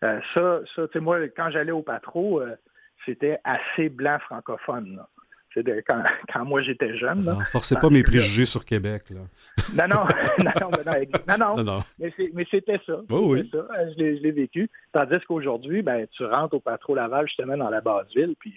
Euh, 0.05 0.21
ça, 0.35 0.61
ça 0.75 0.87
tu 0.89 0.95
sais, 0.95 1.01
moi, 1.01 1.19
quand 1.29 1.51
j'allais 1.51 1.73
au 1.73 1.83
patro, 1.83 2.41
euh, 2.41 2.55
c'était 3.05 3.39
assez 3.45 3.89
blanc 3.89 4.19
francophone. 4.21 5.01
C'était 5.55 5.83
quand, 5.83 6.03
quand, 6.33 6.45
moi 6.45 6.63
j'étais 6.63 6.97
jeune. 6.99 7.25
Là, 7.25 7.39
forcez 7.47 7.77
pas 7.77 7.89
mes 7.89 8.03
préjugés 8.03 8.45
sur 8.45 8.65
Québec. 8.65 9.05
Là. 9.11 9.21
Non, 9.89 9.95
non, 9.95 10.05
non, 10.45 10.71
non, 11.39 11.57
non, 11.57 11.65
non, 11.65 11.79
mais 11.99 12.47
c'était 12.51 12.81
ça. 12.85 13.01
Oh, 13.11 13.33
oui. 13.33 13.49
ça. 13.51 13.59
Euh, 13.59 13.91
je 13.97 14.03
l'ai 14.03 14.33
vécu. 14.33 14.69
Tandis 14.93 15.25
qu'aujourd'hui, 15.27 15.83
ben, 15.83 16.07
tu 16.11 16.25
rentres 16.25 16.55
au 16.55 16.61
patro 16.61 16.95
Laval 16.95 17.27
justement 17.27 17.57
dans 17.57 17.71
la 17.71 17.81
basse 17.81 18.09
ville, 18.15 18.35
puis 18.39 18.55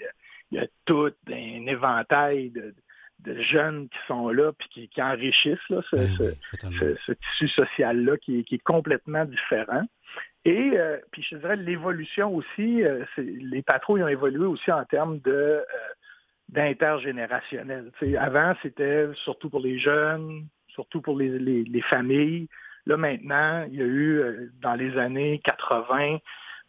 il 0.51 0.57
y 0.57 0.61
a 0.61 0.67
tout 0.85 1.11
un 1.29 1.67
éventail 1.67 2.49
de, 2.49 2.73
de 3.19 3.41
jeunes 3.41 3.89
qui 3.89 3.97
sont 4.07 4.29
là 4.29 4.51
puis 4.53 4.89
qui, 4.89 5.01
enrichissent 5.01 5.69
là, 5.69 5.81
ce, 5.91 7.11
tissu 7.11 7.47
social-là 7.49 8.17
qui, 8.17 8.39
est 8.39 8.63
complètement 8.63 9.25
différent. 9.25 9.83
Et 10.45 10.71
euh, 10.75 10.97
puis 11.11 11.25
je 11.29 11.35
dirais 11.35 11.57
l'évolution 11.57 12.33
aussi, 12.33 12.83
euh, 12.83 13.03
les 13.17 13.61
patrouilles 13.61 14.03
ont 14.03 14.07
évolué 14.07 14.45
aussi 14.45 14.71
en 14.71 14.85
termes 14.85 15.19
de 15.19 15.31
euh, 15.31 15.63
d'intergénérationnel. 16.47 17.91
avant, 18.17 18.55
c'était 18.63 19.07
surtout 19.23 19.49
pour 19.49 19.59
les 19.59 19.77
jeunes, 19.77 20.47
surtout 20.69 21.01
pour 21.01 21.15
les, 21.19 21.81
familles. 21.89 22.47
Là, 22.87 22.97
maintenant, 22.97 23.67
il 23.69 23.75
y 23.75 23.81
a 23.83 23.85
eu, 23.85 24.49
dans 24.59 24.73
les 24.73 24.97
années 24.97 25.39
80, 25.43 26.17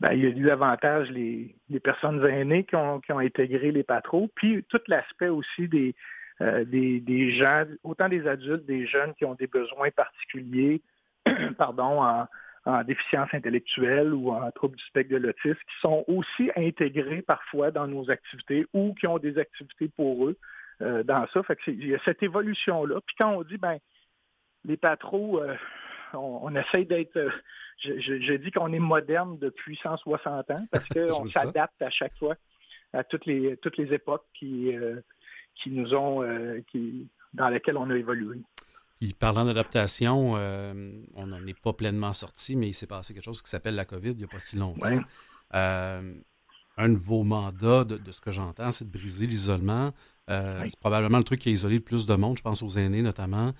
ben, 0.00 0.12
il 0.12 0.20
y 0.22 0.26
a 0.26 0.28
eu 0.28 0.42
davantage 0.42 1.10
les, 1.10 1.56
personnes 1.82 2.22
aînées 2.26 2.64
qui 2.64 2.76
ont, 2.76 3.00
qui 3.00 3.10
ont 3.12 3.20
intégré 3.20 3.72
les 3.72 3.82
patrouilles, 3.82 4.28
puis 4.34 4.62
tout 4.68 4.80
l'aspect 4.86 5.28
aussi 5.28 5.66
des, 5.66 5.94
euh, 6.42 6.64
des, 6.64 7.30
gens, 7.32 7.64
autant 7.82 8.08
des 8.08 8.26
adultes, 8.26 8.64
des 8.64 8.86
jeunes 8.86 9.14
qui 9.14 9.24
ont 9.24 9.34
des 9.34 9.46
besoins 9.46 9.90
particuliers, 9.90 10.82
pardon, 11.58 12.02
en, 12.02 12.26
déficience 12.84 13.28
intellectuelle 13.32 14.12
ou 14.12 14.30
en 14.30 14.50
trouble 14.52 14.76
du 14.76 14.84
spectre 14.84 15.12
de 15.12 15.16
l'autisme, 15.16 15.58
qui 15.58 15.80
sont 15.80 16.04
aussi 16.06 16.50
intégrés 16.54 17.22
parfois 17.22 17.70
dans 17.70 17.86
nos 17.86 18.10
activités 18.10 18.66
ou 18.74 18.94
qui 18.94 19.06
ont 19.06 19.18
des 19.18 19.38
activités 19.38 19.88
pour 19.88 20.28
eux. 20.28 20.36
dans 20.78 21.26
ça. 21.32 21.42
Fait 21.42 21.56
que 21.56 21.70
il 21.70 21.88
y 21.88 21.94
a 21.94 21.98
cette 22.04 22.22
évolution-là. 22.22 23.00
Puis 23.06 23.16
quand 23.18 23.32
on 23.32 23.42
dit, 23.42 23.56
ben, 23.56 23.78
les 24.66 24.76
patros, 24.76 25.42
on, 26.14 26.54
essaye 26.54 26.86
d'être. 26.86 27.18
Je, 27.78 28.34
dis 28.34 28.50
qu'on 28.50 28.72
est 28.72 28.78
moderne 28.78 29.38
depuis 29.38 29.76
160 29.82 30.50
ans 30.50 30.56
parce 30.70 30.84
qu'on 30.88 31.28
s'adapte 31.28 31.80
à 31.80 31.90
chaque 31.90 32.16
fois 32.18 32.36
à 32.92 33.04
toutes 33.04 33.26
les 33.26 33.56
toutes 33.56 33.78
les 33.78 33.92
époques 33.94 34.26
qui 34.34 34.74
qui 35.54 35.70
nous 35.70 35.94
ont 35.94 36.24
qui 36.70 37.08
dans 37.32 37.48
lesquelles 37.48 37.76
on 37.76 37.90
a 37.90 37.96
évolué. 37.96 38.38
Puis 39.00 39.14
parlant 39.14 39.46
d'adaptation, 39.46 40.34
euh, 40.36 40.92
on 41.14 41.28
n'en 41.28 41.46
est 41.46 41.58
pas 41.58 41.72
pleinement 41.72 42.12
sorti, 42.12 42.54
mais 42.54 42.68
il 42.68 42.74
s'est 42.74 42.86
passé 42.86 43.14
quelque 43.14 43.24
chose 43.24 43.40
qui 43.40 43.48
s'appelle 43.48 43.74
la 43.74 43.86
COVID 43.86 44.10
il 44.10 44.18
n'y 44.18 44.24
a 44.24 44.28
pas 44.28 44.38
si 44.38 44.56
longtemps. 44.56 45.00
Euh, 45.54 46.14
un 46.76 46.88
de 46.88 46.96
vos 46.96 47.24
mandats, 47.24 47.84
de, 47.84 48.12
ce 48.12 48.20
que 48.20 48.30
j'entends, 48.30 48.70
c'est 48.70 48.84
de 48.84 48.90
briser 48.90 49.26
l'isolement. 49.26 49.92
Euh, 50.28 50.64
c'est 50.68 50.78
probablement 50.78 51.18
le 51.18 51.24
truc 51.24 51.40
qui 51.40 51.48
a 51.48 51.52
isolé 51.52 51.76
le 51.76 51.80
plus 51.80 52.06
de 52.06 52.14
monde, 52.14 52.36
je 52.36 52.42
pense 52.42 52.62
aux 52.62 52.68
aînés 52.68 53.02
notamment. 53.02 53.52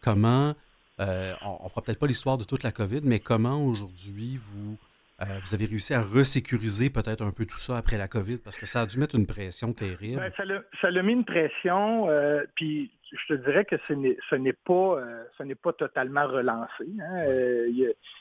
comment, 0.00 0.54
on 0.98 1.04
ne 1.04 1.68
fera 1.68 1.82
peut-être 1.82 1.98
pas 1.98 2.06
l'histoire 2.06 2.38
de 2.38 2.44
toute 2.44 2.62
la 2.62 2.72
COVID, 2.72 3.02
mais 3.04 3.20
comment 3.20 3.62
aujourd'hui 3.64 4.38
vous 4.38 4.78
euh, 5.20 5.24
vous 5.44 5.52
avez 5.52 5.66
réussi 5.66 5.94
à 5.94 6.02
resécuriser 6.02 6.90
peut-être 6.90 7.22
un 7.22 7.32
peu 7.32 7.44
tout 7.44 7.58
ça 7.58 7.76
après 7.76 7.98
la 7.98 8.06
COVID 8.06 8.38
parce 8.38 8.56
que 8.56 8.66
ça 8.66 8.82
a 8.82 8.86
dû 8.86 8.98
mettre 8.98 9.16
une 9.16 9.26
pression 9.26 9.72
terrible. 9.72 10.20
Ben, 10.20 10.62
ça 10.80 10.90
l'a 10.90 11.02
mis 11.02 11.12
une 11.12 11.24
pression, 11.24 12.08
euh, 12.08 12.44
puis 12.54 12.92
je 13.10 13.34
te 13.34 13.42
dirais 13.42 13.64
que 13.64 13.74
ce 13.86 14.34
n'est 14.36 14.52
pas 14.52 15.00
euh, 15.00 15.24
ce 15.36 15.42
n'est 15.42 15.56
pas 15.56 15.72
totalement 15.72 16.28
relancé. 16.28 16.86
Hein. 17.00 17.24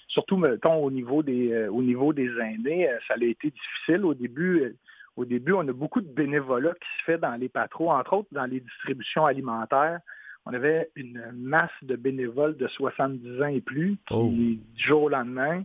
surtout 0.08 0.38
mettons 0.38 0.84
au 0.84 0.90
niveau 0.90 1.22
des 1.22 1.68
au 1.68 1.84
niveau 1.84 2.14
des 2.14 2.32
aînés, 2.40 2.90
ça 3.08 3.14
a 3.14 3.24
été 3.24 3.52
difficile 3.52 4.04
au 4.04 4.16
début. 4.16 4.76
Au 5.18 5.26
début, 5.26 5.54
on 5.54 5.68
a 5.68 5.74
beaucoup 5.74 6.02
de 6.02 6.08
bénévolat 6.08 6.74
qui 6.74 6.88
se 7.00 7.04
fait 7.06 7.18
dans 7.18 7.36
les 7.36 7.50
patros, 7.50 7.92
entre 7.92 8.14
autres 8.14 8.30
dans 8.32 8.46
les 8.46 8.60
distributions 8.60 9.26
alimentaires. 9.26 10.00
On 10.46 10.54
avait 10.54 10.90
une 10.96 11.32
masse 11.34 11.72
de 11.82 11.96
bénévoles 11.96 12.56
de 12.56 12.68
70 12.68 13.42
ans 13.42 13.48
et 13.48 13.62
plus 13.62 13.98
qui, 14.08 14.14
oh. 14.14 14.30
du 14.32 14.60
jour 14.78 15.04
au 15.04 15.10
lendemain, 15.10 15.64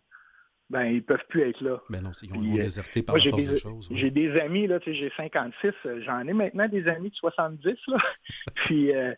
ben 0.72 0.84
ils 0.84 1.04
peuvent 1.04 1.24
plus 1.28 1.42
être 1.42 1.60
là. 1.60 1.82
Ben 1.90 2.00
non, 2.00 2.10
ils 2.22 2.32
ont, 2.32 2.42
euh, 2.42 2.62
déserté 2.62 3.02
par 3.02 3.16
la 3.16 3.22
force 3.22 3.44
des, 3.44 3.56
choses. 3.58 3.88
J'ai 3.90 4.10
des 4.10 4.40
amis, 4.40 4.66
là, 4.66 4.80
tu 4.80 4.90
sais, 4.90 4.98
j'ai 4.98 5.12
56, 5.14 5.72
euh, 5.84 6.00
j'en 6.02 6.26
ai 6.26 6.32
maintenant 6.32 6.66
des 6.66 6.88
amis 6.88 7.10
de 7.10 7.14
70, 7.14 7.76
là. 7.88 7.98
Puis 8.54 8.90
euh, 8.90 9.12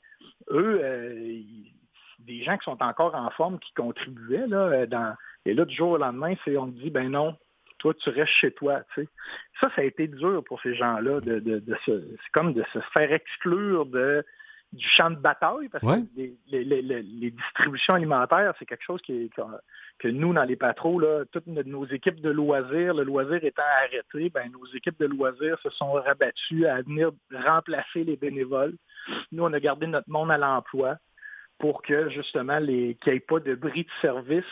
eux, 0.50 0.82
des 2.18 2.42
gens 2.42 2.58
qui 2.58 2.64
sont 2.64 2.82
encore 2.82 3.14
en 3.14 3.30
forme, 3.30 3.60
qui 3.60 3.72
contribuaient, 3.74 4.48
là, 4.48 4.84
dans... 4.86 5.14
et 5.46 5.54
là, 5.54 5.64
du 5.64 5.74
jour 5.74 5.90
au 5.90 5.96
lendemain, 5.96 6.34
c'est 6.44 6.56
on 6.56 6.66
dit, 6.66 6.90
ben 6.90 7.08
non, 7.08 7.36
toi, 7.78 7.94
tu 7.94 8.10
restes 8.10 8.32
chez 8.32 8.50
toi, 8.50 8.82
tu 8.92 9.02
sais. 9.02 9.08
Ça, 9.60 9.70
ça 9.76 9.82
a 9.82 9.84
été 9.84 10.08
dur 10.08 10.42
pour 10.42 10.60
ces 10.60 10.74
gens-là, 10.74 11.20
de, 11.20 11.38
de, 11.38 11.60
de 11.60 11.76
se... 11.86 11.92
c'est 11.92 12.32
comme 12.32 12.52
de 12.52 12.64
se 12.72 12.80
faire 12.92 13.12
exclure 13.12 13.86
de 13.86 14.26
du 14.74 14.88
champ 14.88 15.10
de 15.10 15.16
bataille, 15.16 15.68
parce 15.68 15.84
que 15.84 16.04
les, 16.48 17.30
distributions 17.30 17.94
alimentaires, 17.94 18.52
c'est 18.58 18.66
quelque 18.66 18.84
chose 18.84 19.00
qui 19.02 19.30
que 19.98 20.08
nous, 20.08 20.32
dans 20.32 20.44
les 20.44 20.56
patrons, 20.56 21.00
toutes 21.32 21.46
nos 21.46 21.87
équipes 21.87 22.20
de 22.20 22.30
loisirs, 22.30 22.94
le 22.94 23.04
loisir 23.04 23.42
étant 23.42 23.62
arrêté, 23.84 24.30
ben, 24.30 24.50
nos 24.50 24.66
équipes 24.74 24.98
de 24.98 25.06
loisirs 25.06 25.58
se 25.62 25.70
sont 25.70 25.92
rabattues 25.92 26.66
à 26.66 26.82
venir 26.82 27.12
remplacer 27.32 28.04
les 28.04 28.16
bénévoles. 28.16 28.74
Nous, 29.32 29.44
on 29.44 29.52
a 29.52 29.60
gardé 29.60 29.87
notre 29.87 30.10
monde 30.10 30.30
à 30.30 30.38
l'emploi 30.38 30.96
pour 31.58 31.82
que 31.82 32.10
justement 32.10 32.58
les 32.58 32.96
qu'il 32.96 33.12
n'y 33.12 33.18
ait 33.18 33.20
pas 33.20 33.38
de 33.38 33.54
bris 33.54 33.84
de 33.84 33.90
service 34.02 34.44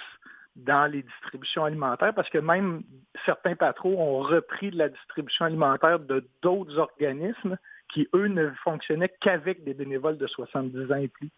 dans 0.54 0.90
les 0.90 1.02
distributions 1.02 1.64
alimentaires, 1.64 2.14
parce 2.14 2.28
que 2.28 2.38
même 2.38 2.82
certains 3.24 3.56
patrons 3.56 3.98
ont 3.98 4.20
repris 4.20 4.70
de 4.70 4.78
la 4.78 4.88
distribution 4.90 5.46
alimentaire 5.46 5.98
de 5.98 6.24
d'autres 6.42 6.78
organismes 6.78 7.56
qui, 7.92 8.08
eux, 8.14 8.26
ne 8.26 8.50
fonctionnaient 8.64 9.12
qu'avec 9.20 9.64
des 9.64 9.74
bénévoles 9.74 10.18
de 10.18 10.26
70 10.26 10.92
ans 10.92 10.96
et 10.96 11.08
plus. 11.08 11.30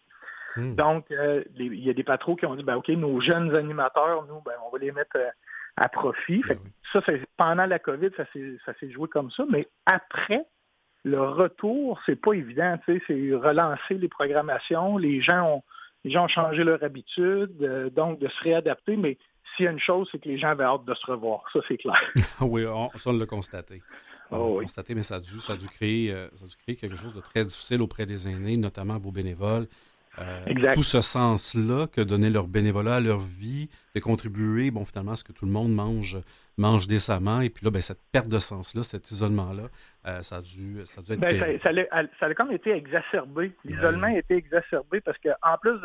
Hmm. 0.55 0.75
Donc, 0.75 1.11
euh, 1.11 1.43
il 1.57 1.83
y 1.83 1.89
a 1.89 1.93
des 1.93 2.03
patrons 2.03 2.35
qui 2.35 2.45
ont 2.45 2.55
dit, 2.55 2.63
ben, 2.63 2.75
OK, 2.75 2.87
nos 2.89 3.19
jeunes 3.19 3.53
animateurs, 3.55 4.25
nous, 4.27 4.41
ben, 4.41 4.53
on 4.65 4.71
va 4.71 4.79
les 4.79 4.91
mettre 4.91 5.17
euh, 5.17 5.29
à 5.77 5.89
profit. 5.89 6.41
Ben 6.47 6.57
ça, 6.93 7.01
pendant 7.37 7.65
la 7.65 7.79
COVID, 7.79 8.09
ça 8.17 8.25
s'est 8.33 8.91
joué 8.91 9.09
comme 9.09 9.31
ça. 9.31 9.43
Mais 9.49 9.67
après, 9.85 10.45
le 11.03 11.21
retour, 11.21 11.99
c'est 12.05 12.19
pas 12.19 12.33
évident. 12.33 12.77
C'est 12.85 12.99
relancer 13.33 13.95
les 13.95 14.07
programmations. 14.07 14.97
Les 14.97 15.21
gens 15.21 15.57
ont, 15.57 15.63
les 16.03 16.11
gens 16.11 16.25
ont 16.25 16.29
changé 16.29 16.63
leur 16.63 16.81
habitude, 16.83 17.51
euh, 17.61 17.89
donc 17.89 18.19
de 18.19 18.27
se 18.27 18.43
réadapter. 18.43 18.95
Mais 18.95 19.17
s'il 19.55 19.65
y 19.65 19.67
a 19.67 19.71
une 19.71 19.79
chose, 19.79 20.07
c'est 20.11 20.19
que 20.19 20.29
les 20.29 20.37
gens 20.37 20.49
avaient 20.49 20.63
hâte 20.63 20.85
de 20.85 20.93
se 20.93 21.05
revoir. 21.05 21.43
Ça, 21.51 21.59
c'est 21.67 21.77
clair. 21.77 22.01
oui, 22.41 22.65
on, 22.65 22.89
ça, 22.97 23.09
on 23.09 23.13
l'a 23.13 23.25
constaté. 23.25 23.81
Oh, 24.31 24.59
constaté, 24.59 24.95
mais 24.95 25.03
ça 25.03 25.15
a, 25.15 25.19
dû, 25.19 25.39
ça, 25.39 25.53
a 25.53 25.55
dû 25.55 25.67
créer, 25.67 26.11
euh, 26.11 26.27
ça 26.33 26.45
a 26.45 26.47
dû 26.47 26.55
créer 26.55 26.75
quelque 26.75 26.95
chose 26.95 27.13
de 27.13 27.21
très 27.21 27.45
difficile 27.45 27.81
auprès 27.81 28.05
des 28.05 28.27
aînés, 28.27 28.57
notamment 28.57 28.97
vos 28.97 29.11
bénévoles. 29.11 29.67
Euh, 30.19 30.73
tout 30.73 30.83
ce 30.83 31.01
sens-là 31.01 31.87
que 31.87 32.01
donner 32.01 32.29
leur 32.29 32.47
bénévolat 32.47 32.95
à 32.95 32.99
leur 33.01 33.19
vie, 33.19 33.69
de 33.95 33.99
contribuer, 33.99 34.71
bon, 34.71 34.85
finalement, 34.85 35.11
à 35.11 35.15
ce 35.15 35.23
que 35.23 35.33
tout 35.33 35.45
le 35.45 35.51
monde 35.51 35.73
mange, 35.73 36.17
mange 36.57 36.87
décemment. 36.87 37.41
Et 37.41 37.49
puis 37.49 37.65
là, 37.65 37.71
ben, 37.71 37.81
cette 37.81 37.99
perte 38.11 38.29
de 38.29 38.39
sens-là, 38.39 38.83
cet 38.83 39.11
isolement-là, 39.11 39.63
euh, 40.07 40.21
ça, 40.21 40.37
a 40.37 40.41
dû, 40.41 40.79
ça 40.85 41.01
a 41.01 41.03
dû 41.03 41.11
être. 41.13 41.19
Ben, 41.19 41.59
ça, 41.61 41.71
ça, 42.19 42.25
a, 42.27 42.33
comme 42.33 42.51
été 42.51 42.71
exacerbé. 42.71 43.51
L'isolement 43.65 44.07
a 44.07 44.17
été 44.17 44.35
exacerbé 44.35 45.01
parce 45.01 45.17
qu'en 45.17 45.57
plus 45.61 45.79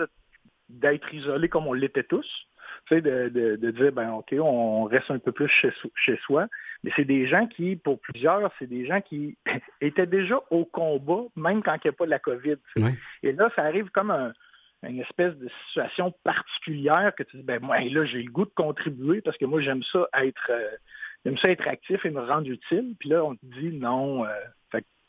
d'être 0.69 1.13
isolé 1.13 1.49
comme 1.49 1.67
on 1.67 1.73
l'était 1.73 2.05
tous, 2.05 2.47
tu 2.87 2.95
sais, 2.95 3.01
de, 3.01 3.29
de, 3.57 3.71
dire, 3.71 3.93
ben 3.93 4.13
OK, 4.13 4.35
on 4.41 4.85
reste 4.85 5.11
un 5.11 5.19
peu 5.19 5.33
plus 5.33 5.49
chez, 5.49 5.73
chez 5.95 6.17
soi. 6.25 6.47
Mais 6.83 6.91
c'est 6.97 7.05
des 7.05 7.27
gens 7.27 7.47
qui, 7.47 7.77
pour 7.77 8.01
plusieurs, 8.01 8.51
c'est 8.59 8.67
des 8.67 8.87
gens 8.87 9.01
qui 9.01 9.37
étaient 9.81 10.07
déjà 10.07 10.41
au 10.51 10.65
combat, 10.65 11.25
même 11.37 11.63
quand 11.63 11.75
il 11.77 11.89
n'y 11.89 11.91
a 11.91 11.93
pas 11.93 12.07
de 12.07 12.11
la 12.11 12.19
COVID. 12.19 12.57
Et 13.23 13.33
là, 13.33 13.51
ça 13.55 13.63
arrive 13.63 13.91
comme 13.91 14.33
une 14.83 15.01
espèce 15.01 15.37
de 15.37 15.49
situation 15.67 16.13
particulière 16.25 17.13
que 17.17 17.23
tu 17.23 17.37
dis, 17.39 17.43
ben 17.43 17.61
moi, 17.61 17.81
là, 17.81 18.05
j'ai 18.05 18.23
le 18.23 18.31
goût 18.31 18.45
de 18.45 18.51
contribuer 18.55 19.21
parce 19.21 19.37
que 19.37 19.45
moi, 19.45 19.61
j'aime 19.61 19.83
ça 19.85 20.09
être 20.15 20.51
euh, 20.51 20.71
j'aime 21.25 21.37
ça 21.39 21.51
être 21.51 21.69
actif 21.69 22.05
et 22.05 22.11
me 22.11 22.21
rendre 22.21 22.49
utile. 22.49 22.95
Puis 22.99 23.11
là, 23.11 23.25
on 23.25 23.35
te 23.35 23.45
dit 23.45 23.73
non. 23.73 24.25
Euh, 24.25 24.29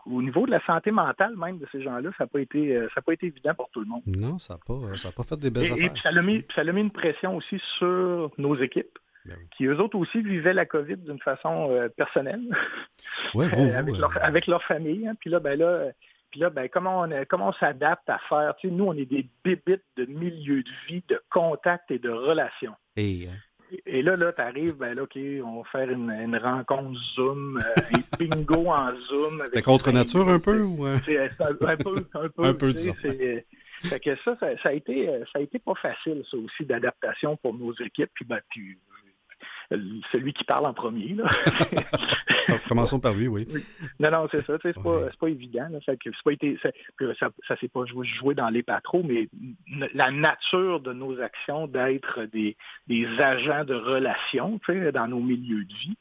au 0.06 0.22
niveau 0.22 0.46
de 0.46 0.52
la 0.52 0.64
santé 0.66 0.92
mentale 0.92 1.36
même 1.38 1.58
de 1.58 1.68
ces 1.72 1.82
gens-là, 1.82 2.10
ça 2.18 2.24
n'a 2.24 2.28
pas 2.28 2.40
été 2.40 2.76
euh, 2.76 2.88
ça 2.94 3.02
pas 3.02 3.14
été 3.14 3.28
évident 3.28 3.54
pour 3.54 3.70
tout 3.70 3.82
le 3.82 3.88
monde. 3.88 4.02
Non, 4.06 4.38
ça 4.38 4.56
n'a 4.56 4.60
pas, 4.66 5.12
pas 5.16 5.24
fait 5.24 5.40
des 5.40 5.50
belles 5.50 5.72
affaires. 5.72 5.86
Et 5.86 5.90
puis 5.90 6.02
ça 6.02 6.10
a 6.10 6.22
mis, 6.22 6.44
ça 6.56 6.62
a 6.62 6.72
mis 6.72 6.82
une 6.82 6.92
pression 6.92 7.36
aussi 7.36 7.60
sur 7.78 8.32
nos 8.38 8.56
équipes. 8.56 8.98
Ben 9.24 9.38
qui 9.56 9.66
eux 9.66 9.80
autres 9.80 10.00
aussi 10.00 10.20
vivaient 10.24 10.54
la 10.54 10.66
COVID 10.66 10.98
d'une 10.98 11.20
façon 11.20 11.70
euh, 11.70 11.90
personnelle, 11.90 12.42
avec, 13.36 13.98
leur, 14.00 14.12
avec, 14.20 14.48
leur, 14.48 14.64
famille. 14.64 15.08
Hein. 15.08 15.14
Puis 15.20 15.30
là, 15.30 15.40
ben 15.40 15.60
là, 15.60 15.92
puis 16.32 16.40
là, 16.40 16.50
ben, 16.50 16.70
comment 16.70 17.02
on, 17.02 17.10
comment 17.30 17.50
on 17.50 17.54
s'adapte 17.54 18.10
à 18.10 18.18
faire? 18.30 18.56
Tu 18.58 18.70
sais, 18.70 18.74
nous, 18.74 18.86
on 18.86 18.94
est 18.94 19.06
des 19.06 19.28
bébites 19.44 19.84
de 19.98 20.06
milieu 20.06 20.64
de 20.64 20.70
vie, 20.88 21.04
de 21.10 21.22
contact 21.30 21.92
et 21.92 22.00
de 22.00 22.10
relations. 22.10 22.74
Et, 22.96 23.28
hein. 23.28 23.36
Et 23.86 24.02
là, 24.02 24.16
là, 24.16 24.34
tu 24.34 24.42
arrives, 24.42 24.76
ben 24.76 24.94
là, 24.94 25.04
OK, 25.04 25.18
on 25.44 25.62
va 25.62 25.70
faire 25.72 25.90
une, 25.90 26.36
rencontre 26.38 27.00
Zoom, 27.16 27.58
euh, 27.58 27.98
un 27.98 28.18
bingo 28.20 28.68
en 28.68 28.96
Zoom. 29.08 29.42
C'était 29.46 29.62
contre 29.62 29.92
nature 29.92 30.28
un 30.28 30.40
peu? 30.40 30.62
Ou... 30.62 30.88
Euh? 30.88 30.98
C'est 30.98 31.18
un, 31.20 31.56
peu, 31.56 31.68
un 31.68 31.78
peu. 31.78 32.06
un 32.44 32.54
peu. 32.54 32.74
Fait 33.84 34.00
que 34.00 34.16
ça, 34.24 34.38
ça, 34.40 34.70
a 34.70 34.74
été, 34.74 35.08
ça 35.32 35.40
a 35.40 35.42
été 35.42 35.58
pas 35.58 35.74
facile, 35.76 36.24
ça 36.30 36.38
aussi, 36.38 36.66
d'adaptation 36.66 37.36
pour 37.38 37.54
nos 37.54 37.74
équipes. 37.74 38.12
Puis, 38.14 38.26
ben, 38.26 38.40
puis 38.50 38.78
celui 40.12 40.34
qui 40.34 40.44
parle 40.44 40.66
en 40.66 40.74
premier. 40.74 41.14
Là. 41.14 41.30
Commençons 42.68 43.00
par 43.00 43.14
lui, 43.14 43.28
oui. 43.28 43.48
Non, 44.00 44.12
non, 44.12 44.28
c'est 44.32 44.46
ça. 44.46 44.58
C'est 44.62 44.74
pas, 44.74 45.10
pas 45.20 45.28
évident. 45.28 45.68
Ça, 45.86 45.94
pas 46.24 46.32
été, 46.32 46.58
ça, 46.62 46.70
ça, 47.48 47.56
s'est 47.58 47.68
pas 47.68 47.86
joué, 47.86 48.36
dans 48.36 48.50
les 48.50 48.64
patros, 48.64 49.04
mais 49.04 49.30
la 49.94 50.12
nature 50.12 50.80
de 50.80 50.94
nos 50.94 51.20
actions 51.22 51.68
d'être 51.68 52.26
des, 52.32 52.58
des 52.88 53.08
agents 53.20 53.64
de 53.64 53.76
relation 53.76 54.60
dans 54.94 55.08
nos 55.08 55.20
milieux 55.20 55.66
de 55.66 55.74
vie 55.74 55.98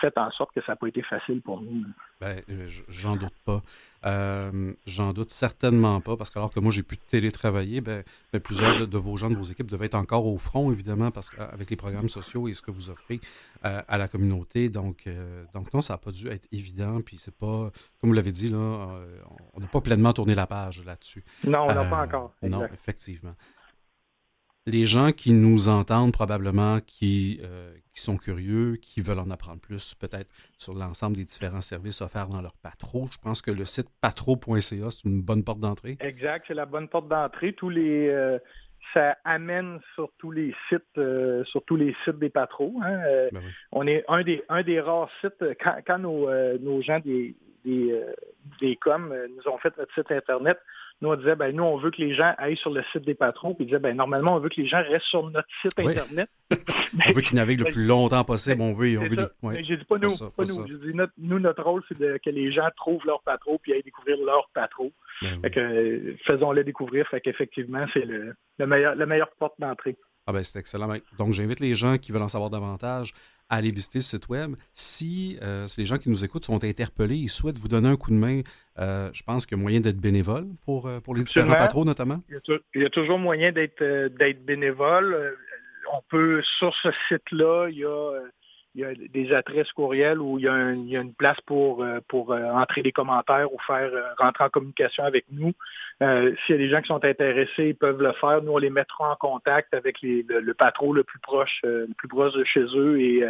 fait 0.00 0.16
en 0.18 0.30
sorte 0.30 0.52
que 0.54 0.60
ça 0.62 0.72
n'a 0.72 0.76
pas 0.76 0.88
été 0.88 1.02
facile 1.02 1.40
pour 1.40 1.60
nous. 1.60 1.84
Ben, 2.20 2.42
euh, 2.50 2.68
j'en 2.88 3.16
doute 3.16 3.34
pas. 3.44 3.62
Euh, 4.06 4.72
j'en 4.86 5.12
doute 5.12 5.30
certainement 5.30 6.00
pas, 6.00 6.16
parce 6.16 6.30
que 6.30 6.38
alors 6.38 6.52
que 6.52 6.60
moi, 6.60 6.70
j'ai 6.70 6.82
pu 6.82 6.96
télétravailler, 6.96 7.80
ben, 7.80 8.04
ben 8.32 8.40
plusieurs 8.40 8.86
de, 8.86 8.98
vos 8.98 9.16
gens, 9.16 9.30
de 9.30 9.36
vos 9.36 9.44
équipes 9.44 9.70
devaient 9.70 9.86
être 9.86 9.94
encore 9.94 10.26
au 10.26 10.38
front, 10.38 10.70
évidemment, 10.70 11.10
parce 11.10 11.30
qu'avec 11.30 11.70
les 11.70 11.76
programmes 11.76 12.08
sociaux 12.08 12.48
et 12.48 12.54
ce 12.54 12.62
que 12.62 12.70
vous 12.70 12.90
offrez 12.90 13.20
euh, 13.64 13.82
à 13.88 13.98
la 13.98 14.08
communauté. 14.08 14.68
Donc, 14.68 15.08
donc 15.54 15.72
non, 15.72 15.80
ça 15.80 15.94
n'a 15.94 15.98
pas 15.98 16.12
dû 16.12 16.28
être 16.28 16.46
évident. 16.52 17.00
Puis 17.00 17.18
c'est 17.18 17.34
pas, 17.34 17.70
comme 18.00 18.10
vous 18.10 18.14
l'avez 18.14 18.32
dit, 18.32 18.48
là, 18.48 18.58
on 19.54 19.60
n'a 19.60 19.66
pas 19.66 19.80
pleinement 19.80 20.12
tourné 20.12 20.34
la 20.34 20.46
page 20.46 20.84
là-dessus. 20.84 21.24
Non, 21.44 21.66
on 21.68 21.74
n'a 21.74 21.84
pas 21.84 22.02
encore. 22.02 22.34
Non, 22.42 22.64
effectivement 22.72 23.34
les 24.66 24.86
gens 24.86 25.12
qui 25.12 25.32
nous 25.32 25.68
entendent 25.68 26.12
probablement, 26.12 26.78
qui, 26.80 27.40
euh, 27.42 27.74
qui 27.92 28.00
sont 28.00 28.16
curieux, 28.16 28.76
qui 28.76 29.02
veulent 29.02 29.18
en 29.18 29.30
apprendre 29.30 29.60
plus, 29.60 29.94
peut-être 29.94 30.30
sur 30.58 30.74
l'ensemble 30.74 31.16
des 31.16 31.24
différents 31.24 31.60
services 31.60 32.00
offerts 32.00 32.28
dans 32.28 32.40
leur 32.40 32.54
patro. 32.62 33.06
Je 33.12 33.18
pense 33.18 33.42
que 33.42 33.50
le 33.50 33.64
site 33.64 33.88
patro.ca, 34.00 34.60
c'est 34.90 35.04
une 35.04 35.20
bonne 35.20 35.44
porte 35.44 35.60
d'entrée. 35.60 35.98
Exact, 36.00 36.46
c'est 36.48 36.54
la 36.54 36.66
bonne 36.66 36.88
porte 36.88 37.08
d'entrée. 37.08 37.52
Tous 37.52 37.68
les 37.68 38.08
euh, 38.08 38.38
ça 38.94 39.16
amène 39.24 39.80
sur 39.94 40.10
tous 40.18 40.30
les 40.30 40.54
sites, 40.68 40.82
euh, 40.98 41.44
sur 41.44 41.62
tous 41.64 41.76
les 41.76 41.94
sites 42.04 42.18
des 42.18 42.30
patros. 42.30 42.74
Hein. 42.82 42.98
Ben 43.32 43.42
on 43.72 43.86
est 43.86 44.04
un 44.08 44.22
des 44.22 44.42
un 44.48 44.62
des 44.62 44.80
rares 44.80 45.10
sites 45.20 45.44
quand, 45.86 45.98
nos, 45.98 46.30
nos 46.58 46.80
gens 46.80 47.00
des, 47.00 47.34
des, 47.64 48.00
des 48.60 48.76
coms 48.76 49.12
nous 49.36 49.52
ont 49.52 49.58
fait 49.58 49.76
notre 49.76 49.92
site 49.94 50.10
Internet, 50.10 50.58
nous, 51.00 51.10
on 51.10 51.16
disait, 51.16 51.36
ben, 51.36 51.54
nous, 51.54 51.62
on 51.62 51.76
veut 51.76 51.90
que 51.90 52.00
les 52.00 52.14
gens 52.14 52.34
aillent 52.38 52.56
sur 52.56 52.70
le 52.70 52.82
site 52.92 53.04
des 53.04 53.14
patrons, 53.14 53.54
puis 53.54 53.64
ils 53.64 53.66
disaient, 53.66 53.78
ben, 53.78 53.96
normalement, 53.96 54.36
on 54.36 54.38
veut 54.38 54.48
que 54.48 54.60
les 54.60 54.66
gens 54.66 54.82
restent 54.82 55.06
sur 55.06 55.28
notre 55.30 55.48
site 55.60 55.78
Internet. 55.78 56.28
on 56.52 57.12
veut 57.12 57.20
qu'ils 57.20 57.36
naviguent 57.36 57.60
le 57.60 57.72
plus 57.72 57.84
longtemps 57.84 58.24
possible, 58.24 58.62
on 58.62 58.72
veut. 58.72 58.98
On 58.98 59.06
veut 59.06 59.16
les... 59.16 59.64
J'ai 59.64 59.76
dit, 59.76 59.84
pas 59.84 59.98
nous, 59.98 60.16
pas, 60.16 60.44
nous. 60.44 60.64
Dit, 60.64 60.94
notre, 60.94 61.12
nous, 61.18 61.38
notre 61.38 61.62
rôle, 61.62 61.82
c'est 61.88 61.98
que 62.20 62.30
les 62.30 62.52
gens 62.52 62.68
trouvent 62.76 63.04
leur 63.04 63.22
patron, 63.22 63.58
puis 63.60 63.72
aillent 63.72 63.82
découvrir 63.82 64.16
leur 64.24 64.48
patron. 64.54 64.92
Ben 65.20 65.40
fait 65.42 65.50
que, 65.50 66.16
faisons-les 66.26 66.64
découvrir. 66.64 67.06
Fait 67.08 67.20
qu'effectivement, 67.20 67.84
c'est 67.92 68.04
le, 68.04 68.34
le 68.58 68.66
meilleur, 68.66 68.94
la 68.94 69.06
meilleure 69.06 69.30
porte 69.38 69.54
d'entrée. 69.58 69.96
Ah 70.26 70.32
ben 70.32 70.42
c'est 70.42 70.58
excellent. 70.58 70.88
Donc 71.18 71.32
j'invite 71.32 71.60
les 71.60 71.74
gens 71.74 71.98
qui 71.98 72.10
veulent 72.10 72.22
en 72.22 72.28
savoir 72.28 72.50
davantage 72.50 73.12
à 73.48 73.56
aller 73.56 73.70
visiter 73.70 74.00
ce 74.00 74.16
site 74.16 74.28
web. 74.28 74.54
Si, 74.72 75.38
euh, 75.42 75.66
les 75.78 75.84
gens 75.84 75.98
qui 75.98 76.08
nous 76.08 76.24
écoutent 76.24 76.44
sont 76.44 76.62
interpellés 76.64 77.22
et 77.22 77.28
souhaitent 77.28 77.58
vous 77.58 77.68
donner 77.68 77.88
un 77.88 77.96
coup 77.96 78.10
de 78.10 78.16
main, 78.16 78.40
euh, 78.78 79.10
je 79.12 79.22
pense 79.22 79.46
qu'il 79.46 79.56
y 79.56 79.60
a 79.60 79.62
moyen 79.62 79.80
d'être 79.80 80.00
bénévole 80.00 80.46
pour, 80.64 80.86
euh, 80.86 81.00
pour 81.00 81.14
les 81.14 81.22
différents 81.22 81.52
patrons 81.52 81.84
notamment. 81.84 82.22
Il 82.28 82.82
y, 82.82 82.84
a, 82.84 82.90
toujours 82.90 83.18
moyen 83.18 83.52
d'être 83.52 83.82
d'être 84.18 84.44
bénévole. 84.44 85.36
On 85.92 86.00
peut, 86.08 86.42
sur 86.58 86.74
ce 86.82 86.88
site-là, 87.08 87.68
il 87.70 87.78
y 87.78 87.84
a 87.84 88.20
il 88.74 88.80
y 88.80 88.84
a 88.84 88.92
des 88.94 89.32
adresses 89.32 89.70
courriels 89.72 90.20
où 90.20 90.38
il 90.38 90.44
y 90.44 90.48
a, 90.48 90.70
une 91.00 91.14
place 91.14 91.40
pour, 91.42 91.82
euh, 91.82 92.00
pour 92.08 92.32
euh, 92.32 92.42
entrer 92.50 92.82
des 92.82 92.92
commentaires 92.92 93.52
ou 93.52 93.58
faire 93.66 93.90
euh, 93.92 94.02
rentrer 94.18 94.44
en 94.44 94.48
communication 94.48 95.04
avec 95.04 95.26
nous. 95.30 95.52
S'il 96.00 96.36
y 96.48 96.52
a 96.54 96.58
des 96.58 96.68
gens 96.68 96.80
qui 96.80 96.88
sont 96.88 97.04
intéressés, 97.04 97.68
ils 97.68 97.76
peuvent 97.76 98.02
le 98.02 98.12
faire. 98.14 98.42
Nous, 98.42 98.52
on 98.52 98.58
les 98.58 98.70
mettra 98.70 99.12
en 99.12 99.16
contact 99.16 99.72
avec 99.74 100.02
le, 100.02 100.22
le, 100.40 100.54
patron 100.54 100.92
le 100.92 101.04
plus 101.04 101.20
proche, 101.20 101.60
le 101.62 101.88
plus 101.96 102.08
proche 102.08 102.32
de 102.32 102.42
chez 102.42 102.64
eux 102.74 103.00
et 103.00 103.24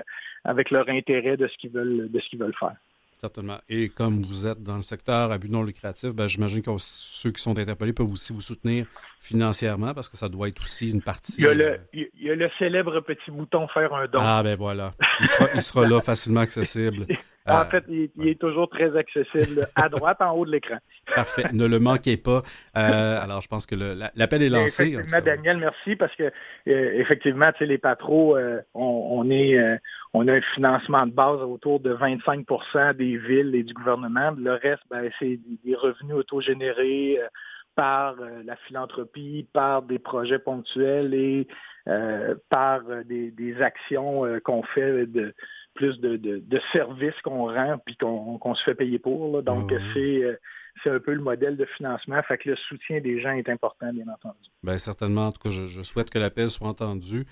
avec 0.44 0.70
leur 0.70 0.88
intérêt 0.88 1.37
de 1.37 1.46
ce 1.46 1.57
qu'ils 1.59 1.70
veulent, 1.70 2.11
de 2.11 2.20
ce 2.20 2.28
qu'ils 2.30 2.38
veulent 2.38 2.57
faire. 2.59 2.76
Certainement. 3.25 3.57
Et 3.71 3.89
comme 3.89 4.21
vous 4.21 4.47
êtes 4.47 4.63
dans 4.63 4.77
le 4.77 4.83
secteur 4.83 5.33
à 5.33 5.39
but 5.39 5.51
non 5.51 5.63
lucratif, 5.63 6.11
ben, 6.11 6.27
j'imagine 6.27 6.61
que 6.61 6.71
ceux 6.77 7.31
qui 7.31 7.41
sont 7.41 7.59
interpellés 7.59 7.95
peuvent 7.95 8.11
aussi 8.11 8.35
vous 8.35 8.43
soutenir 8.43 8.85
financièrement 9.19 9.95
parce 9.95 10.11
que 10.11 10.19
ça 10.19 10.29
doit 10.29 10.49
être 10.49 10.61
aussi 10.61 10.91
une 10.91 11.01
partie. 11.01 11.37
Il 11.39 11.45
y 11.45 11.49
a 11.49 11.55
le, 11.55 11.81
il 11.95 12.11
y 12.21 12.29
a 12.29 12.35
le 12.35 12.51
célèbre 12.59 13.01
petit 13.01 13.31
bouton 13.31 13.67
faire 13.69 13.95
un 13.95 14.09
don. 14.09 14.19
Ah, 14.21 14.43
ben 14.43 14.57
voilà. 14.57 14.93
Il 15.21 15.27
sera, 15.27 15.49
il 15.55 15.63
sera 15.63 15.89
là 15.89 16.03
facilement 16.03 16.43
accessible. 16.43 17.07
en 17.46 17.61
euh, 17.61 17.64
fait, 17.64 17.85
il, 17.88 18.11
est 18.26 18.40
toujours 18.40 18.70
très 18.70 18.96
accessible 18.96 19.68
à 19.74 19.90
droite 19.90 20.22
en 20.22 20.33
haut 20.33 20.46
de 20.46 20.52
l'écran. 20.52 20.78
Parfait. 21.14 21.42
Ne 21.52 21.66
le 21.66 21.78
manquez 21.78 22.16
pas. 22.16 22.42
Euh, 22.76 23.20
alors, 23.22 23.42
je 23.42 23.48
pense 23.48 23.66
que 23.66 23.74
l'appel 23.74 24.42
est 24.42 24.48
lancé. 24.48 24.88
Effectivement, 24.88 25.20
Daniel, 25.20 25.59
merci 25.59 25.94
parce 25.96 26.14
que 26.16 26.22
euh, 26.22 26.30
effectivement, 26.94 27.52
tu 27.52 27.59
sais, 27.59 27.66
les 27.66 27.76
patros, 27.76 28.38
on, 28.72 29.30
est, 29.30 29.59
on 30.14 30.26
a 30.26 30.33
un 30.33 30.40
financement 30.54 31.07
de 31.07 31.12
base 31.12 31.42
autour 31.42 31.80
de 31.80 31.94
25% 31.94 32.94
des 32.94 33.18
villes 33.18 33.54
et 33.54 33.62
du 33.62 33.74
gouvernement. 33.74 34.30
Le 34.38 34.52
reste, 34.52 34.83
ben, 34.90 35.11
c'est 35.18 35.38
des 35.64 35.74
revenus 35.74 36.14
autogénérés 36.14 37.18
par 37.74 38.14
la 38.44 38.57
philanthropie, 38.57 39.46
par 39.52 39.83
des 39.83 39.98
projets 39.98 40.38
ponctuels 40.38 41.12
et 41.12 41.46
par 42.48 42.80
des, 43.04 43.30
des 43.33 43.61
actions 43.61 44.22
qu'on 44.44 44.62
fait 44.62 45.07
de 45.07 45.35
plus 45.75 45.99
de, 46.01 46.17
de, 46.17 46.61
services 46.73 47.21
qu'on 47.23 47.53
rend 47.53 47.79
puis 47.85 47.97
qu'on 47.97 48.55
se 48.55 48.63
fait 48.65 48.75
payer 48.75 48.99
pour. 48.99 49.43
Donc, 49.43 49.73
c'est 49.93 50.39
c'est 50.83 50.91
un 50.91 50.99
peu 50.99 51.15
le 51.15 51.21
modèle 51.21 51.57
de 51.57 51.65
financement. 51.77 52.21
Fait 52.23 52.39
que 52.39 52.51
le 52.51 52.57
soutien 52.57 53.01
des 53.01 53.21
gens 53.21 53.33
est 53.33 53.49
important, 53.49 53.93
bien 53.93 54.07
entendu. 54.09 54.49
Bien, 54.63 54.79
certainement. 54.79 55.29
En 55.29 55.33
tout 55.33 55.41
cas, 55.43 55.51
je, 55.51 55.83
souhaite 55.83 56.11
que 56.11 56.19
l'appel 56.19 56.51
soit 56.51 56.69
entendu. 56.69 57.27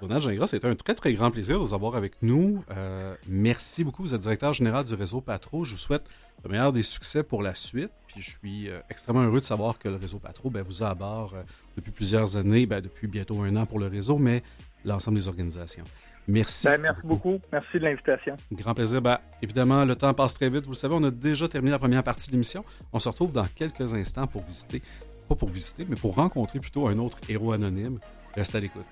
Donald 0.00 0.22
Gingras, 0.22 0.48
c'était 0.48 0.66
un 0.66 0.74
très, 0.74 0.94
très 0.94 1.12
grand 1.12 1.30
plaisir 1.30 1.56
de 1.56 1.64
vous 1.64 1.74
avoir 1.74 1.94
avec 1.94 2.14
nous. 2.22 2.64
Euh, 2.76 3.14
merci 3.28 3.84
beaucoup. 3.84 4.02
Vous 4.02 4.14
êtes 4.14 4.20
directeur 4.20 4.52
général 4.52 4.84
du 4.84 4.94
réseau 4.94 5.20
Patro. 5.20 5.64
Je 5.64 5.72
vous 5.72 5.78
souhaite 5.78 6.02
le 6.44 6.50
meilleur 6.50 6.72
des 6.72 6.82
succès 6.82 7.22
pour 7.22 7.42
la 7.42 7.54
suite. 7.54 7.92
Puis 8.08 8.20
je 8.20 8.30
suis 8.30 8.68
euh, 8.68 8.80
extrêmement 8.90 9.22
heureux 9.22 9.38
de 9.38 9.44
savoir 9.44 9.78
que 9.78 9.88
le 9.88 9.96
réseau 9.96 10.18
Patro 10.18 10.50
ben, 10.50 10.62
vous 10.62 10.82
a 10.82 10.88
à 10.88 10.94
bord 10.94 11.34
euh, 11.34 11.42
depuis 11.76 11.92
plusieurs 11.92 12.36
années, 12.36 12.66
ben, 12.66 12.80
depuis 12.80 13.06
bientôt 13.06 13.40
un 13.42 13.54
an 13.54 13.64
pour 13.64 13.78
le 13.78 13.86
réseau, 13.86 14.18
mais 14.18 14.42
l'ensemble 14.84 15.18
des 15.18 15.28
organisations. 15.28 15.84
Merci. 16.28 16.66
Ben, 16.66 16.80
merci 16.80 17.02
beaucoup. 17.04 17.40
Merci 17.52 17.78
de 17.78 17.84
l'invitation. 17.84 18.36
Grand 18.52 18.74
plaisir. 18.74 19.02
Ben, 19.02 19.18
évidemment, 19.42 19.84
le 19.84 19.96
temps 19.96 20.14
passe 20.14 20.34
très 20.34 20.48
vite. 20.48 20.64
Vous 20.64 20.72
le 20.72 20.76
savez, 20.76 20.94
on 20.94 21.04
a 21.04 21.10
déjà 21.10 21.48
terminé 21.48 21.72
la 21.72 21.78
première 21.78 22.02
partie 22.02 22.28
de 22.28 22.32
l'émission. 22.32 22.64
On 22.92 22.98
se 22.98 23.08
retrouve 23.08 23.32
dans 23.32 23.46
quelques 23.54 23.94
instants 23.94 24.26
pour 24.26 24.42
visiter, 24.42 24.82
pas 25.28 25.34
pour 25.34 25.48
visiter, 25.48 25.86
mais 25.88 25.96
pour 25.96 26.14
rencontrer 26.14 26.60
plutôt 26.60 26.86
un 26.88 26.98
autre 26.98 27.18
héros 27.28 27.52
anonyme. 27.52 27.98
Reste 28.34 28.54
à 28.54 28.60
l'écoute. 28.60 28.86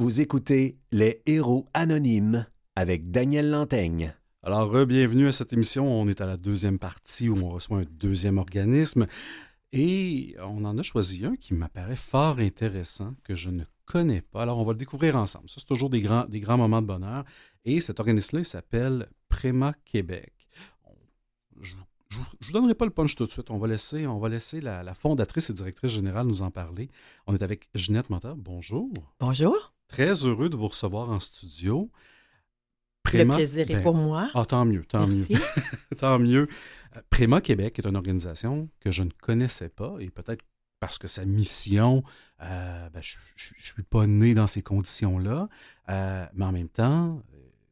Vous 0.00 0.20
écoutez 0.20 0.78
Les 0.92 1.22
Héros 1.26 1.66
Anonymes 1.74 2.46
avec 2.76 3.10
Daniel 3.10 3.50
Lantaigne. 3.50 4.14
Alors, 4.44 4.86
bienvenue 4.86 5.26
à 5.26 5.32
cette 5.32 5.52
émission. 5.52 5.90
On 5.90 6.06
est 6.06 6.20
à 6.20 6.26
la 6.26 6.36
deuxième 6.36 6.78
partie 6.78 7.28
où 7.28 7.36
on 7.36 7.48
reçoit 7.48 7.78
un 7.78 7.84
deuxième 7.90 8.38
organisme. 8.38 9.08
Et 9.72 10.36
on 10.38 10.64
en 10.64 10.78
a 10.78 10.84
choisi 10.84 11.24
un 11.24 11.34
qui 11.34 11.52
m'apparaît 11.52 11.96
fort 11.96 12.38
intéressant, 12.38 13.16
que 13.24 13.34
je 13.34 13.50
ne 13.50 13.64
connais 13.86 14.20
pas. 14.20 14.42
Alors, 14.42 14.58
on 14.58 14.62
va 14.62 14.70
le 14.70 14.78
découvrir 14.78 15.16
ensemble. 15.16 15.48
Ça, 15.48 15.56
c'est 15.58 15.66
toujours 15.66 15.90
des 15.90 16.00
grands, 16.00 16.26
des 16.26 16.38
grands 16.38 16.58
moments 16.58 16.80
de 16.80 16.86
bonheur. 16.86 17.24
Et 17.64 17.80
cet 17.80 17.98
organisme-là, 17.98 18.44
s'appelle 18.44 19.08
Préma 19.28 19.74
Québec. 19.84 20.32
Je 21.60 21.74
ne 21.74 22.22
vous 22.46 22.52
donnerai 22.52 22.76
pas 22.76 22.84
le 22.84 22.92
punch 22.92 23.16
tout 23.16 23.26
de 23.26 23.32
suite. 23.32 23.50
On 23.50 23.58
va 23.58 23.66
laisser, 23.66 24.06
on 24.06 24.20
va 24.20 24.28
laisser 24.28 24.60
la, 24.60 24.84
la 24.84 24.94
fondatrice 24.94 25.50
et 25.50 25.54
directrice 25.54 25.90
générale 25.90 26.28
nous 26.28 26.42
en 26.42 26.52
parler. 26.52 26.88
On 27.26 27.34
est 27.34 27.42
avec 27.42 27.68
Ginette 27.74 28.10
Montard. 28.10 28.36
Bonjour. 28.36 28.92
Bonjour. 29.18 29.72
Très 29.88 30.26
heureux 30.26 30.48
de 30.48 30.56
vous 30.56 30.68
recevoir 30.68 31.10
en 31.10 31.18
studio. 31.18 31.90
le 33.12 33.24
plaisir 33.26 33.70
est 33.70 33.74
ben, 33.74 33.82
pour 33.82 33.94
moi. 33.94 34.30
Ah, 34.34 34.44
tant 34.44 34.64
mieux, 34.64 34.84
tant 34.84 35.06
mieux. 35.06 35.26
tant 35.98 36.18
mieux. 36.18 36.48
Euh, 36.96 37.00
Préma 37.10 37.40
Québec 37.40 37.78
est 37.78 37.86
une 37.86 37.96
organisation 37.96 38.68
que 38.80 38.90
je 38.90 39.02
ne 39.02 39.10
connaissais 39.10 39.68
pas 39.68 39.96
et 40.00 40.10
peut-être 40.10 40.44
parce 40.80 40.98
que 40.98 41.08
sa 41.08 41.24
mission, 41.24 42.04
euh, 42.42 42.88
ben, 42.90 43.00
je 43.02 43.16
ne 43.56 43.62
suis 43.62 43.82
pas 43.82 44.06
né 44.06 44.34
dans 44.34 44.46
ces 44.46 44.62
conditions-là, 44.62 45.48
euh, 45.88 46.26
mais 46.34 46.44
en 46.44 46.52
même 46.52 46.68
temps, 46.68 47.20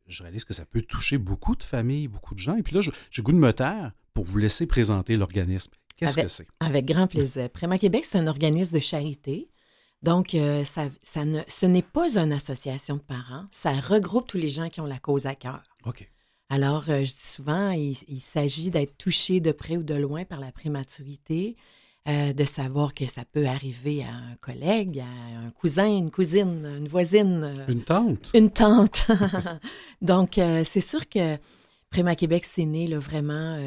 je 0.06 0.22
réalise 0.22 0.44
que 0.44 0.54
ça 0.54 0.64
peut 0.64 0.82
toucher 0.82 1.18
beaucoup 1.18 1.54
de 1.54 1.62
familles, 1.62 2.08
beaucoup 2.08 2.34
de 2.34 2.40
gens. 2.40 2.56
Et 2.56 2.62
puis 2.62 2.74
là, 2.74 2.80
j'ai 3.10 3.22
goût 3.22 3.32
de 3.32 3.38
me 3.38 3.52
taire 3.52 3.92
pour 4.14 4.24
vous 4.24 4.38
laisser 4.38 4.66
présenter 4.66 5.16
l'organisme. 5.16 5.72
Qu'est-ce 5.96 6.20
que 6.20 6.28
c'est? 6.28 6.48
Avec 6.60 6.84
grand 6.84 7.06
plaisir. 7.06 7.48
Préma 7.50 7.78
Québec, 7.78 8.04
c'est 8.04 8.18
un 8.18 8.26
organisme 8.26 8.76
de 8.76 8.80
charité 8.80 9.48
donc, 10.02 10.34
euh, 10.34 10.62
ça, 10.64 10.88
ça 11.02 11.24
ne, 11.24 11.40
ce 11.48 11.66
n'est 11.66 11.82
pas 11.82 12.16
une 12.16 12.32
association 12.32 12.96
de 12.96 13.02
parents, 13.02 13.46
ça 13.50 13.72
regroupe 13.72 14.28
tous 14.28 14.36
les 14.38 14.48
gens 14.48 14.68
qui 14.68 14.80
ont 14.80 14.86
la 14.86 14.98
cause 14.98 15.26
à 15.26 15.34
cœur. 15.34 15.62
OK. 15.84 16.08
Alors, 16.48 16.84
euh, 16.88 17.02
je 17.02 17.12
dis 17.12 17.26
souvent, 17.26 17.70
il, 17.70 18.20
s'agit 18.20 18.70
d'être 18.70 18.96
touché 18.98 19.40
de 19.40 19.50
près 19.50 19.76
ou 19.76 19.82
de 19.82 19.94
loin 19.94 20.24
par 20.24 20.38
la 20.38 20.52
prématurité, 20.52 21.56
euh, 22.08 22.32
de 22.32 22.44
savoir 22.44 22.94
que 22.94 23.06
ça 23.06 23.24
peut 23.24 23.46
arriver 23.46 24.04
à 24.04 24.14
un 24.14 24.36
collègue, 24.36 25.00
à 25.00 25.40
un 25.44 25.50
cousin, 25.50 25.88
une 25.88 26.12
cousine, 26.12 26.64
une 26.78 26.86
voisine. 26.86 27.64
une 27.66 27.82
tante. 27.82 28.30
Une 28.32 28.50
tante. 28.50 29.06
Donc, 30.02 30.34
c'est 30.36 30.80
sûr 30.80 31.08
que 31.08 31.36
Préma 31.96 32.14
Québec, 32.14 32.44
c'est 32.44 32.66
né 32.66 32.86
vraiment 32.94 33.58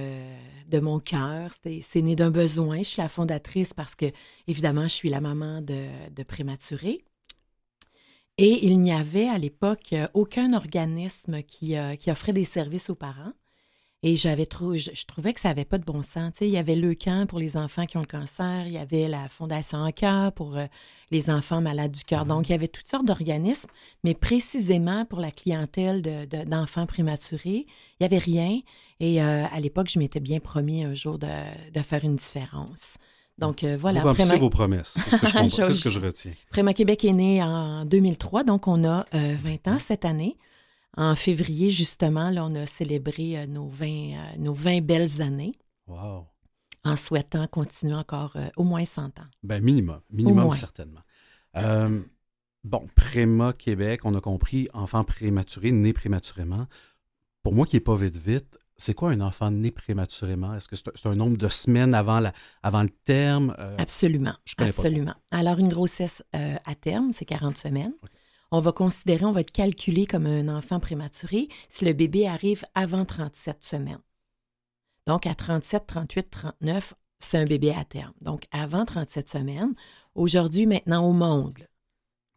de 0.68 0.80
mon 0.80 1.00
cœur. 1.00 1.50
C'est 1.82 2.02
né 2.04 2.16
d'un 2.16 2.30
besoin. 2.30 2.78
Je 2.78 2.84
suis 2.84 3.02
la 3.02 3.10
fondatrice 3.10 3.74
parce 3.74 3.96
que, 3.96 4.06
évidemment, 4.48 4.84
je 4.84 4.94
suis 4.94 5.10
la 5.10 5.20
maman 5.20 5.62
de, 5.62 5.88
de 6.12 6.22
prématurés. 6.22 7.04
Et 8.38 8.68
il 8.68 8.78
n'y 8.82 8.92
avait 8.92 9.28
à 9.28 9.40
l'époque 9.40 9.96
aucun 10.14 10.54
organisme 10.54 11.42
qui, 11.42 11.76
euh, 11.76 11.96
qui, 11.96 12.12
offrait 12.12 12.32
des 12.32 12.44
services 12.44 12.92
aux 12.92 12.96
parents. 12.96 13.34
Et 14.02 14.16
j'avais 14.16 14.46
trop, 14.46 14.78
je, 14.78 15.06
trouvais 15.06 15.34
que 15.34 15.42
ça 15.42 15.50
n'avait 15.50 15.66
pas 15.66 15.78
de 15.78 15.84
bon 15.84 16.02
sens. 16.04 16.36
il 16.40 16.48
y 16.48 16.58
avait 16.58 16.78
le 16.78 16.96
camp 16.96 17.28
pour 17.28 17.38
les 17.38 17.58
enfants 17.58 17.86
qui 17.86 17.98
ont 17.98 18.02
le 18.02 18.06
cancer, 18.06 18.66
il 18.66 18.72
y 18.72 18.78
avait 18.78 19.10
la 19.10 19.28
Fondation 19.28 19.80
en 19.80 19.92
cœur 19.92 20.32
pour 20.32 20.56
euh, 20.56 20.68
les 21.12 21.30
enfants 21.30 21.60
malades 21.60 21.92
du 21.92 22.06
cœur. 22.06 22.26
Donc, 22.26 22.48
il 22.48 22.54
y 22.54 22.56
avait 22.56 22.70
toutes 22.70 22.88
sortes 22.88 23.06
d'organismes, 23.06 23.70
mais 24.06 24.14
précisément 24.14 25.04
pour 25.04 25.20
la 25.20 25.32
clientèle 25.32 26.02
d'enfants 26.48 26.86
prématurés, 26.86 27.66
il 27.68 27.98
n'y 28.00 28.06
avait 28.06 28.20
rien. 28.20 28.62
Et 29.02 29.22
euh, 29.22 29.44
à 29.52 29.60
l'époque, 29.60 29.90
je 29.90 30.00
m'étais 30.00 30.22
bien 30.22 30.40
promis 30.40 30.86
un 30.86 30.94
jour 30.94 31.20
de, 31.20 31.28
faire 31.82 32.06
une 32.06 32.16
différence. 32.16 32.98
Donc 33.38 33.66
euh, 33.66 33.76
voilà. 33.78 34.02
Vous 34.02 34.14
Préma... 34.14 34.38
vos 34.38 34.50
promesses, 34.50 34.96
c'est 34.96 35.50
ce, 35.50 35.84
que 35.84 35.90
je 35.90 36.00
retiens. 36.00 36.32
Préma 36.50 36.74
Québec 36.74 37.04
est 37.04 37.14
né 37.14 37.44
en 37.44 37.84
2003, 37.84 38.46
donc 38.46 38.68
on 38.68 38.86
a 38.86 39.06
20 39.12 39.68
ans 39.68 39.80
cette 39.80 40.06
année. 40.06 40.38
En 40.98 41.16
février, 41.16 41.70
justement, 41.70 42.30
là, 42.30 42.46
on 42.46 42.56
a 42.56 42.66
célébré 42.66 43.48
nos, 43.48 43.68
20, 43.68 44.38
nos 44.38 44.54
20 44.54 44.82
belles 44.82 45.22
années. 45.22 45.54
Wow. 45.88 46.28
en 46.84 46.96
souhaitant 46.96 47.48
continuer 47.48 47.96
encore 47.96 48.36
euh, 48.36 48.48
au 48.56 48.64
moins 48.64 48.86
100 48.86 49.20
ans. 49.20 49.28
Ben, 49.42 49.62
minimum. 49.64 50.02
Minimum, 50.12 50.52
certainement. 50.52 51.02
Euh, 51.58 52.02
bon, 52.64 52.88
Préma 52.96 53.54
Québec, 53.54 54.02
on 54.06 54.14
a 54.14 54.22
compris, 54.22 54.70
enfant 54.74 55.04
prématuré, 55.04 55.72
né 55.72 55.94
prématurément. 55.94 56.68
Pour 57.42 57.54
moi 57.54 57.66
qui 57.66 57.76
n'est 57.76 57.82
pas 57.82 57.96
vite 57.96 58.18
vite, 58.18 58.60
c'est 58.78 58.94
quoi 58.94 59.10
un 59.10 59.20
enfant 59.22 59.52
né 59.52 59.72
prématurément? 59.72 60.54
Est-ce 60.56 60.68
que 60.68 60.76
c'est 60.76 61.08
un 61.08 61.16
nombre 61.16 61.38
de 61.38 61.48
semaines 61.50 61.94
avant, 61.94 62.20
la, 62.20 62.34
avant 62.64 62.84
le 62.84 62.90
terme? 62.90 63.56
Euh, 63.60 63.76
Absolument. 63.78 64.34
je 64.46 64.56
connais 64.56 64.70
pas 64.70 64.76
absolument. 64.78 65.16
Alors, 65.32 65.60
une 65.60 65.70
grossesse 65.70 66.24
euh, 66.36 66.56
à 66.66 66.76
terme, 66.76 67.12
c'est 67.12 67.26
40 67.26 67.58
semaines. 67.58 67.94
On 68.52 68.60
va 68.62 68.72
considérer, 68.72 69.26
on 69.26 69.32
va 69.32 69.42
être 69.42 69.52
calculé 69.52 70.06
comme 70.08 70.26
un 70.26 70.48
enfant 70.50 70.80
prématuré 70.80 71.48
si 71.70 71.86
le 71.86 71.94
bébé 71.94 72.28
arrive 72.28 72.64
avant 72.74 73.06
37 73.06 73.64
semaines. 73.64 74.02
Donc, 75.06 75.28
à 75.28 75.36
37, 75.36 75.86
38, 75.88 76.30
39, 76.30 76.94
c'est 77.20 77.38
un 77.38 77.46
bébé 77.46 77.72
à 77.72 77.84
terme. 77.84 78.14
Donc, 78.22 78.44
avant 78.52 78.86
37 78.86 79.30
semaines, 79.30 79.74
aujourd'hui, 80.16 80.66
maintenant 80.66 81.08
au 81.08 81.14
monde, 81.14 81.60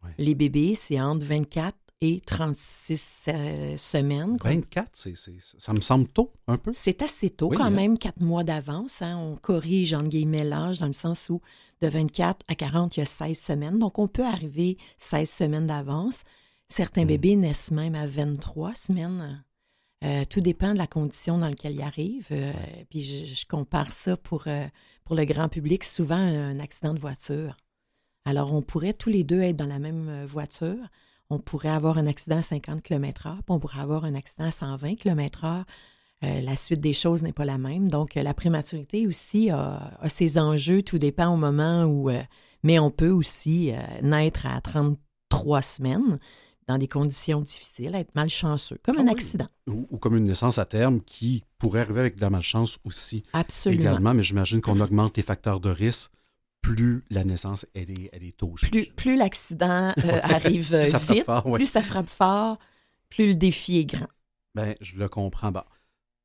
Ouais. 0.03 0.13
les 0.17 0.35
bébés, 0.35 0.75
c'est 0.75 0.99
entre 0.99 1.25
24 1.25 1.77
et 2.01 2.19
36 2.19 3.25
euh, 3.29 3.77
semaines. 3.77 4.37
qu'on 4.37 4.49
24, 4.49 4.89
c'est, 4.91 5.15
c'est- 5.15 5.37
ça 5.57 5.71
me 5.71 5.79
semble 5.79 6.07
tôt, 6.09 6.33
un 6.47 6.57
peu. 6.57 6.71
c'est 6.73 7.01
assez 7.01 7.29
tôt, 7.29 7.47
Oui, 7.49 7.57
quand 7.57 7.63
hein. 7.63 7.69
même, 7.69 7.97
quatre 7.97 8.21
mois 8.21 8.43
d'avance. 8.43 9.01
hein. 9.01 9.17
On 9.17 9.37
corrige, 9.37 9.93
entre 9.93 10.09
guillemets, 10.09 10.43
l'âge, 10.43 10.79
dans 10.79 10.87
le 10.87 10.91
sens 10.91 11.29
où 11.29 11.39
de 11.83 11.89
24 11.89 12.45
à 12.47 12.55
40, 12.55 12.97
il 12.97 13.01
y 13.01 13.03
a 13.03 13.05
16 13.05 13.37
semaines. 13.37 13.77
Donc, 13.77 13.99
on 13.99 14.07
peut 14.07 14.25
arriver 14.25 14.77
16 14.97 15.29
semaines 15.29 15.67
d'avance. 15.67 16.23
Certains 16.67 17.03
Mm. 17.03 17.07
bébés 17.07 17.35
naissent 17.35 17.71
même 17.71 17.95
à 17.95 18.07
23 18.07 18.73
semaines. 18.73 19.43
Euh, 20.03 20.23
tout 20.29 20.41
dépend 20.41 20.73
de 20.73 20.77
la 20.77 20.87
condition 20.87 21.37
dans 21.37 21.47
laquelle 21.47 21.75
ils 21.75 21.81
arrivent. 21.81 22.29
Euh, 22.31 22.53
puis, 22.89 23.01
je, 23.01 23.25
je 23.25 23.45
compare 23.45 23.91
ça 23.91 24.17
pour, 24.17 24.45
euh, 24.47 24.65
pour 25.05 25.15
le 25.15 25.25
grand 25.25 25.49
public, 25.49 25.83
souvent 25.83 26.15
un 26.15 26.59
accident 26.59 26.93
de 26.93 26.99
voiture. 26.99 27.57
Alors, 28.25 28.53
on 28.53 28.61
pourrait 28.61 28.93
tous 28.93 29.09
les 29.09 29.23
deux 29.23 29.41
être 29.41 29.57
dans 29.57 29.65
la 29.65 29.79
même 29.79 30.23
voiture. 30.25 30.87
On 31.29 31.39
pourrait 31.39 31.69
avoir 31.69 31.97
un 31.97 32.07
accident 32.07 32.37
à 32.37 32.41
50 32.41 32.81
km/h, 32.81 33.35
puis 33.35 33.43
on 33.49 33.59
pourrait 33.59 33.81
avoir 33.81 34.05
un 34.05 34.13
accident 34.15 34.45
à 34.45 34.51
120 34.51 34.95
km/h. 34.95 35.63
Euh, 36.23 36.41
la 36.41 36.55
suite 36.55 36.79
des 36.81 36.93
choses 36.93 37.21
n'est 37.23 37.33
pas 37.33 37.45
la 37.45 37.57
même. 37.57 37.89
Donc, 37.89 38.15
euh, 38.17 38.23
la 38.23 38.33
prématurité 38.33 39.07
aussi 39.07 39.49
a, 39.49 39.97
a 39.99 40.09
ses 40.09 40.37
enjeux. 40.37 40.81
Tout 40.81 40.97
dépend 40.97 41.27
au 41.33 41.37
moment 41.37 41.83
où. 41.85 42.09
euh, 42.09 42.21
mais 42.63 42.79
on 42.79 42.91
peut 42.91 43.09
aussi 43.09 43.73
naître 44.01 44.45
à 44.45 44.61
33 44.61 45.61
semaines 45.61 46.17
dans 46.67 46.77
des 46.77 46.87
conditions 46.87 47.41
difficiles, 47.41 47.93
être 47.93 48.15
malchanceux, 48.15 48.77
comme 48.83 48.95
Ah 48.97 49.01
un 49.01 49.05
oui. 49.07 49.11
accident. 49.11 49.49
Ou, 49.67 49.85
ou 49.91 49.97
comme 49.97 50.15
une 50.15 50.23
naissance 50.23 50.59
à 50.59 50.65
terme 50.65 51.01
qui 51.01 51.43
pourrait 51.57 51.81
arriver 51.81 51.99
avec 51.99 52.15
de 52.15 52.21
la 52.21 52.29
malchance 52.29 52.79
aussi 52.85 53.23
Absolument. 53.33 53.81
également, 53.81 54.13
mais 54.13 54.23
j'imagine 54.23 54.61
qu'on 54.61 54.79
augmente 54.79 55.17
les 55.17 55.23
facteurs 55.23 55.59
de 55.59 55.69
risque 55.69 56.09
plus 56.61 57.03
la 57.09 57.25
naissance 57.25 57.65
elle 57.73 57.91
est, 57.91 58.09
elle 58.13 58.23
est 58.23 58.37
tôt. 58.37 58.55
Plus, 58.95 59.17
l'accident 59.17 59.91
euh, 60.05 60.19
arrive 60.23 60.83
Ça 60.85 60.97
vite, 60.99 61.25
fort, 61.25 61.45
ouais. 61.47 61.55
plus 61.59 61.65
ça 61.65 61.81
frappe 61.81 62.09
fort, 62.09 62.57
plus 63.09 63.27
le 63.27 63.35
défi 63.35 63.79
est 63.79 63.85
grand. 63.85 64.07
Ben, 64.55 64.73
je 64.79 64.95
le 64.95 65.09
comprends. 65.09 65.51
Bon. 65.51 65.63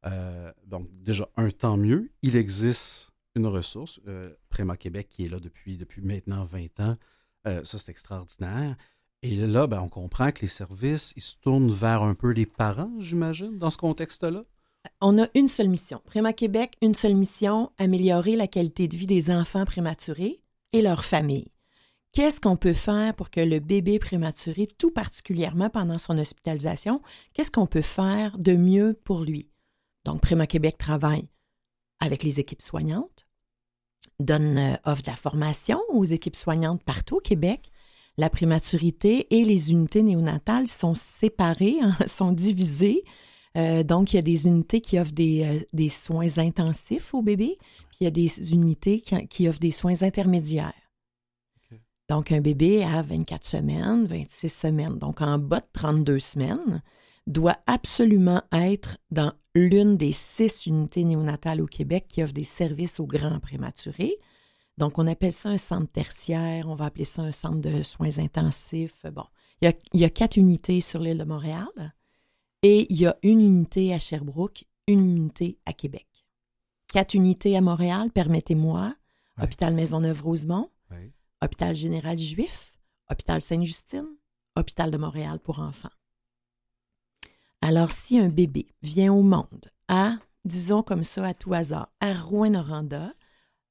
Euh, 0.06 0.52
donc, 0.66 0.88
déjà, 1.02 1.28
un 1.36 1.50
tant 1.50 1.76
mieux. 1.76 2.10
Il 2.22 2.36
existe 2.36 3.10
une 3.34 3.46
ressource, 3.46 4.00
euh, 4.06 4.34
Préma 4.48 4.76
Québec, 4.76 5.08
qui 5.08 5.24
est 5.24 5.28
là 5.28 5.38
depuis, 5.38 5.76
depuis 5.76 6.02
maintenant 6.02 6.44
20 6.44 6.80
ans. 6.80 6.96
Euh, 7.46 7.62
ça, 7.64 7.78
c'est 7.78 7.90
extraordinaire. 7.90 8.76
Et 9.22 9.34
là, 9.34 9.66
ben, 9.66 9.80
on 9.80 9.88
comprend 9.88 10.30
que 10.30 10.42
les 10.42 10.48
services, 10.48 11.12
ils 11.16 11.22
se 11.22 11.34
tournent 11.36 11.70
vers 11.70 12.02
un 12.02 12.14
peu 12.14 12.30
les 12.30 12.46
parents, 12.46 12.92
j'imagine, 13.00 13.58
dans 13.58 13.70
ce 13.70 13.78
contexte-là. 13.78 14.44
On 15.00 15.20
a 15.20 15.26
une 15.34 15.48
seule 15.48 15.68
mission. 15.68 16.00
Préma 16.04 16.32
Québec, 16.32 16.76
une 16.82 16.94
seule 16.94 17.14
mission, 17.14 17.72
améliorer 17.78 18.36
la 18.36 18.46
qualité 18.46 18.86
de 18.86 18.96
vie 18.96 19.06
des 19.06 19.30
enfants 19.30 19.64
prématurés 19.64 20.40
et 20.72 20.82
leurs 20.82 21.04
familles. 21.04 21.50
Qu'est-ce 22.12 22.40
qu'on 22.40 22.56
peut 22.56 22.72
faire 22.72 23.14
pour 23.14 23.30
que 23.30 23.40
le 23.40 23.58
bébé 23.58 23.98
prématuré, 23.98 24.66
tout 24.66 24.90
particulièrement 24.90 25.68
pendant 25.68 25.98
son 25.98 26.18
hospitalisation, 26.18 27.02
qu'est-ce 27.34 27.50
qu'on 27.50 27.66
peut 27.66 27.82
faire 27.82 28.38
de 28.38 28.54
mieux 28.54 28.98
pour 29.04 29.24
lui? 29.24 29.47
Donc, 30.08 30.22
Préma 30.22 30.46
Québec 30.46 30.78
travaille 30.78 31.28
avec 32.00 32.22
les 32.22 32.40
équipes 32.40 32.62
soignantes, 32.62 33.26
donne, 34.18 34.56
euh, 34.56 34.74
offre 34.86 35.02
de 35.02 35.08
la 35.08 35.16
formation 35.16 35.78
aux 35.90 36.04
équipes 36.06 36.34
soignantes 36.34 36.82
partout 36.82 37.16
au 37.16 37.20
Québec. 37.20 37.70
La 38.16 38.30
prématurité 38.30 39.26
et 39.36 39.44
les 39.44 39.70
unités 39.70 40.02
néonatales 40.02 40.66
sont 40.66 40.94
séparées, 40.94 41.76
hein, 41.82 41.94
sont 42.06 42.32
divisées. 42.32 43.04
Euh, 43.58 43.82
donc, 43.82 44.14
il 44.14 44.16
y 44.16 44.18
a 44.18 44.22
des 44.22 44.46
unités 44.46 44.80
qui 44.80 44.98
offrent 44.98 45.12
des, 45.12 45.44
euh, 45.44 45.60
des 45.74 45.90
soins 45.90 46.38
intensifs 46.38 47.12
au 47.12 47.20
bébé, 47.20 47.58
puis 47.90 47.98
il 48.00 48.04
y 48.04 48.06
a 48.06 48.10
des 48.10 48.54
unités 48.54 49.02
qui, 49.02 49.28
qui 49.28 49.46
offrent 49.46 49.60
des 49.60 49.70
soins 49.70 50.02
intermédiaires. 50.04 50.72
Donc, 52.08 52.32
un 52.32 52.40
bébé 52.40 52.82
à 52.82 53.02
24 53.02 53.44
semaines, 53.44 54.06
26 54.06 54.48
semaines, 54.48 54.98
donc 54.98 55.20
en 55.20 55.38
bas 55.38 55.60
de 55.60 55.66
32 55.74 56.18
semaines, 56.18 56.82
doit 57.28 57.58
absolument 57.66 58.42
être 58.52 58.96
dans 59.10 59.32
l'une 59.54 59.96
des 59.96 60.12
six 60.12 60.66
unités 60.66 61.04
néonatales 61.04 61.60
au 61.60 61.66
Québec 61.66 62.06
qui 62.08 62.22
offrent 62.22 62.32
des 62.32 62.42
services 62.42 62.98
aux 62.98 63.06
grands 63.06 63.38
prématurés. 63.38 64.16
Donc, 64.78 64.98
on 64.98 65.06
appelle 65.06 65.32
ça 65.32 65.50
un 65.50 65.58
centre 65.58 65.92
tertiaire, 65.92 66.68
on 66.68 66.74
va 66.74 66.86
appeler 66.86 67.04
ça 67.04 67.22
un 67.22 67.32
centre 67.32 67.60
de 67.60 67.82
soins 67.82 68.18
intensifs. 68.18 69.04
Bon, 69.12 69.24
il 69.60 69.66
y 69.66 69.68
a, 69.68 69.74
il 69.92 70.00
y 70.00 70.04
a 70.04 70.10
quatre 70.10 70.36
unités 70.36 70.80
sur 70.80 71.00
l'île 71.00 71.18
de 71.18 71.24
Montréal 71.24 71.94
et 72.62 72.86
il 72.90 72.98
y 72.98 73.06
a 73.06 73.16
une 73.22 73.40
unité 73.40 73.92
à 73.92 73.98
Sherbrooke, 73.98 74.64
une 74.86 75.00
unité 75.00 75.58
à 75.66 75.72
Québec. 75.72 76.06
Quatre 76.92 77.14
unités 77.14 77.56
à 77.56 77.60
Montréal, 77.60 78.10
permettez-moi. 78.10 78.94
Ouais. 79.36 79.44
Hôpital 79.44 79.74
Maisonneuve-Rosemont. 79.74 80.70
Hôpital 81.40 81.74
Général 81.74 82.18
Juif, 82.18 82.76
Hôpital 83.10 83.40
Sainte-Justine, 83.40 84.08
Hôpital 84.56 84.90
de 84.90 84.96
Montréal 84.96 85.38
pour 85.38 85.60
enfants. 85.60 85.90
Alors, 87.68 87.92
si 87.92 88.18
un 88.18 88.30
bébé 88.30 88.66
vient 88.80 89.12
au 89.12 89.20
monde 89.20 89.70
à, 89.88 90.14
disons 90.46 90.82
comme 90.82 91.04
ça 91.04 91.26
à 91.26 91.34
tout 91.34 91.52
hasard, 91.52 91.92
à 92.00 92.14
Rouen-Noranda, 92.14 93.12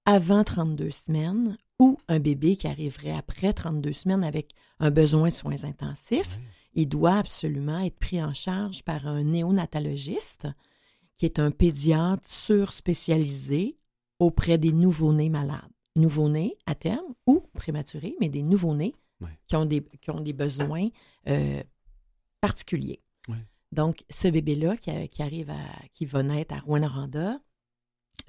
avant 0.06 0.44
32 0.44 0.92
semaines, 0.92 1.58
ou 1.80 1.98
un 2.08 2.20
bébé 2.20 2.58
qui 2.58 2.68
arriverait 2.68 3.16
après 3.16 3.54
32 3.54 3.92
semaines 3.94 4.24
avec 4.24 4.54
un 4.80 4.92
besoin 4.92 5.30
de 5.30 5.34
soins 5.34 5.64
intensifs, 5.64 6.38
il 6.76 6.88
doit 6.88 7.16
absolument 7.16 7.80
être 7.80 7.98
pris 7.98 8.24
en 8.24 8.36
charge 8.36 8.84
par 8.84 9.08
un 9.08 9.24
néonatologiste, 9.24 10.48
qui 11.18 11.26
est 11.26 11.40
un 11.40 11.50
pédiatre 11.50 12.30
surspécialisé 12.30 13.80
auprès 14.20 14.60
des 14.60 14.74
nouveau-nés 14.74 15.30
malades. 15.30 15.72
Nouveau-nés 15.96 16.56
à 16.68 16.76
terme 16.76 17.16
ou 17.26 17.42
prématurés, 17.56 18.16
mais 18.20 18.30
des 18.30 18.44
nouveau-nés 18.44 18.94
qui, 19.48 19.56
ont 19.56 19.66
des, 19.66 19.82
qui 19.82 20.12
ont 20.12 20.22
des 20.22 20.34
besoins 20.34 20.90
euh, 21.28 21.64
particuliers. 22.42 23.02
Donc, 23.72 24.04
ce 24.10 24.28
bébé-là 24.28 24.78
qui, 24.78 24.90
a- 24.92 25.08
qui 25.08 25.22
arrive 25.22 25.50
à, 25.50 25.66
qui 25.94 26.06
va 26.06 26.24
naître 26.24 26.54
à 26.56 26.60
Rouen-Noranda 26.60 27.40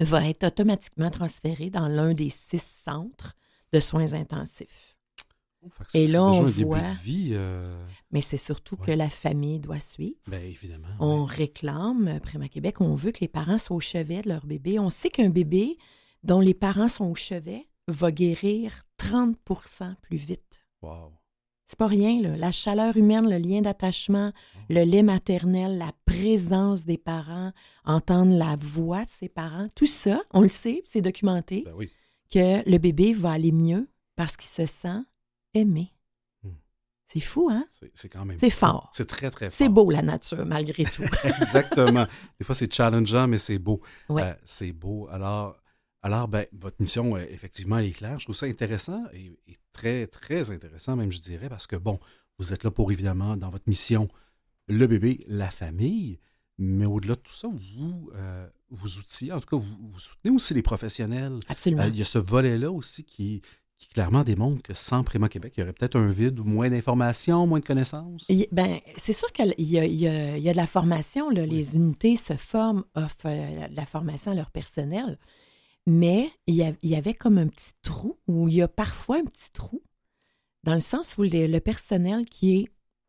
va 0.01 0.27
être 0.29 0.43
automatiquement 0.45 1.09
transféré 1.09 1.69
dans 1.69 1.87
l'un 1.87 2.13
des 2.13 2.29
six 2.29 2.61
centres 2.61 3.35
de 3.71 3.79
soins 3.79 4.13
intensifs. 4.13 4.95
Et 5.93 6.07
là, 6.07 6.23
on 6.23 6.43
voit- 6.43 6.79
vie. 7.03 7.31
euh, 7.33 7.85
Mais 8.11 8.21
c'est 8.21 8.37
surtout 8.37 8.77
Ouais. 8.79 8.85
que 8.87 8.91
la 8.93 9.09
famille 9.09 9.59
doit 9.59 9.79
suivre. 9.81 10.15
ben, 10.27 10.41
évidemment. 10.41 10.87
On 10.99 11.21
ouais. 11.25 11.33
réclame, 11.35 12.07
euh, 12.07 12.19
Préma 12.19 12.47
Québec, 12.47 12.79
on 12.79 12.95
veut 12.95 13.11
que 13.11 13.19
les 13.19 13.27
parents 13.27 13.57
soient 13.57 13.75
au 13.75 13.81
chevet 13.81 14.21
de 14.21 14.29
leur 14.29 14.45
bébé. 14.45 14.79
On 14.79 14.89
sait 14.89 15.09
qu'un 15.09 15.29
bébé 15.29 15.77
dont 16.23 16.39
les 16.39 16.53
parents 16.53 16.87
sont 16.87 17.05
au 17.11 17.15
chevet 17.15 17.67
va 17.89 18.11
guérir 18.11 18.85
30% 18.97 19.95
plus 20.03 20.17
vite. 20.17 20.61
Wow. 20.81 21.11
C'est 21.69 21.77
pas 21.77 21.85
rien, 21.85 22.19
là. 22.19 22.35
La 22.37 22.51
chaleur 22.51 22.97
humaine, 22.97 23.29
le 23.29 23.37
lien 23.37 23.61
d'attachement, 23.61 24.33
le 24.69 24.83
lait 24.85 25.03
maternel, 25.03 25.77
la 25.77 25.91
présence 26.07 26.83
des 26.83 26.97
parents, 26.97 27.51
entendre 27.85 28.35
la 28.35 28.55
voix 28.59 29.05
de 29.05 29.09
ses 29.09 29.29
parents, 29.29 29.67
tout 29.75 29.85
ça, 29.85 30.19
on 30.31 30.41
le 30.41 30.49
sait, 30.49 30.81
c'est 30.83 31.01
documenté, 31.01 31.61
Ben 31.63 31.73
oui. 31.75 31.91
que 32.31 32.67
le 32.67 32.77
bébé 32.79 33.13
va 33.13 33.33
aller 33.33 33.51
mieux 33.51 33.87
parce 34.15 34.35
qu'il 34.35 34.49
se 34.49 34.65
sent 34.65 34.97
aimé. 35.53 35.93
Hmm. 36.41 36.53
C'est 37.05 37.19
fou, 37.19 37.49
hein? 37.51 37.67
C'est, 37.93 38.09
quand 38.09 38.25
même. 38.25 38.39
C'est 38.39 38.49
fort. 38.49 38.89
C'est 38.91 39.05
très, 39.05 39.29
très 39.29 39.51
fort. 39.51 39.55
C'est 39.55 39.69
beau, 39.69 39.91
la 39.91 40.01
nature, 40.01 40.47
malgré 40.47 40.85
tout. 40.85 41.03
Exactement. 41.23 42.07
Des 42.39 42.45
fois, 42.45 42.55
c'est 42.55 42.73
challengeant, 42.73 43.27
mais 43.27 43.37
c'est 43.37 43.59
beau. 43.59 43.79
Ouais. 44.09 44.23
Euh, 44.23 44.33
c'est 44.43 44.71
beau. 44.71 45.07
Alors, 45.11 45.55
alors 46.01 46.27
ben, 46.27 46.45
votre 46.53 46.77
mission, 46.79 47.15
euh, 47.15 47.25
effectivement, 47.29 47.77
elle 47.77 47.85
est 47.85 47.91
claire. 47.91 48.19
Je 48.19 48.25
trouve 48.25 48.35
ça 48.35 48.45
intéressant 48.45 49.03
et, 49.13 49.37
et 49.47 49.57
très, 49.71 50.07
très 50.07 50.51
intéressant, 50.51 50.95
même, 50.95 51.11
je 51.11 51.19
dirais, 51.19 51.49
parce 51.49 51.67
que, 51.67 51.75
bon, 51.75 51.99
vous 52.37 52.53
êtes 52.53 52.63
là 52.63 52.71
pour, 52.71 52.91
évidemment, 52.91 53.35
dans 53.35 53.49
votre 53.49 53.67
mission, 53.67 54.07
le 54.67 54.87
bébé, 54.87 55.19
la 55.27 55.49
famille, 55.49 56.19
mais 56.57 56.85
au-delà 56.85 57.15
de 57.15 57.21
tout 57.21 57.33
ça, 57.33 57.47
vous, 57.47 58.11
euh, 58.15 58.47
vous 58.69 58.99
outillez, 58.99 59.31
en 59.31 59.39
tout 59.39 59.47
cas, 59.47 59.57
vous, 59.57 59.91
vous 59.91 59.99
soutenez 59.99 60.33
aussi 60.33 60.53
les 60.53 60.61
professionnels. 60.61 61.39
Absolument. 61.47 61.83
Euh, 61.83 61.87
il 61.87 61.97
y 61.97 62.01
a 62.01 62.05
ce 62.05 62.17
volet-là 62.17 62.71
aussi 62.71 63.03
qui, 63.03 63.41
qui 63.77 63.87
clairement 63.89 64.23
démontre 64.23 64.61
que 64.61 64.73
sans 64.73 65.03
Préma 65.03 65.27
Québec, 65.27 65.53
il 65.57 65.61
y 65.61 65.63
aurait 65.63 65.73
peut-être 65.73 65.97
un 65.97 66.09
vide 66.09 66.39
ou 66.39 66.43
moins 66.43 66.69
d'informations, 66.69 67.47
moins 67.47 67.59
de 67.59 67.65
connaissances. 67.65 68.27
Ben, 68.51 68.79
c'est 68.95 69.13
sûr 69.13 69.31
qu'il 69.31 69.53
y 69.57 69.79
a, 69.79 69.85
y 69.85 70.41
y 70.41 70.51
de 70.51 70.57
la 70.57 70.67
formation. 70.67 71.29
là. 71.29 71.45
Les 71.45 71.75
unités 71.75 72.15
se 72.15 72.35
forment, 72.35 72.83
offrent 72.95 73.27
de 73.27 73.75
la 73.75 73.85
formation 73.85 74.31
à 74.31 74.35
leur 74.35 74.51
personnel. 74.51 75.17
Mais 75.87 76.31
il 76.45 76.55
y, 76.83 76.95
avait 76.95 77.13
comme 77.13 77.37
un 77.37 77.47
petit 77.47 77.71
trou, 77.81 78.17
ou 78.27 78.47
il 78.47 78.55
y 78.55 78.61
a 78.61 78.67
parfois 78.67 79.17
un 79.17 79.25
petit 79.25 79.51
trou, 79.51 79.81
dans 80.63 80.75
le 80.75 80.81
sens 80.81 81.17
où 81.17 81.23
le, 81.23 81.47
le 81.47 81.59
personnel 81.59 82.25
qui 82.25 82.59
est 82.59 82.65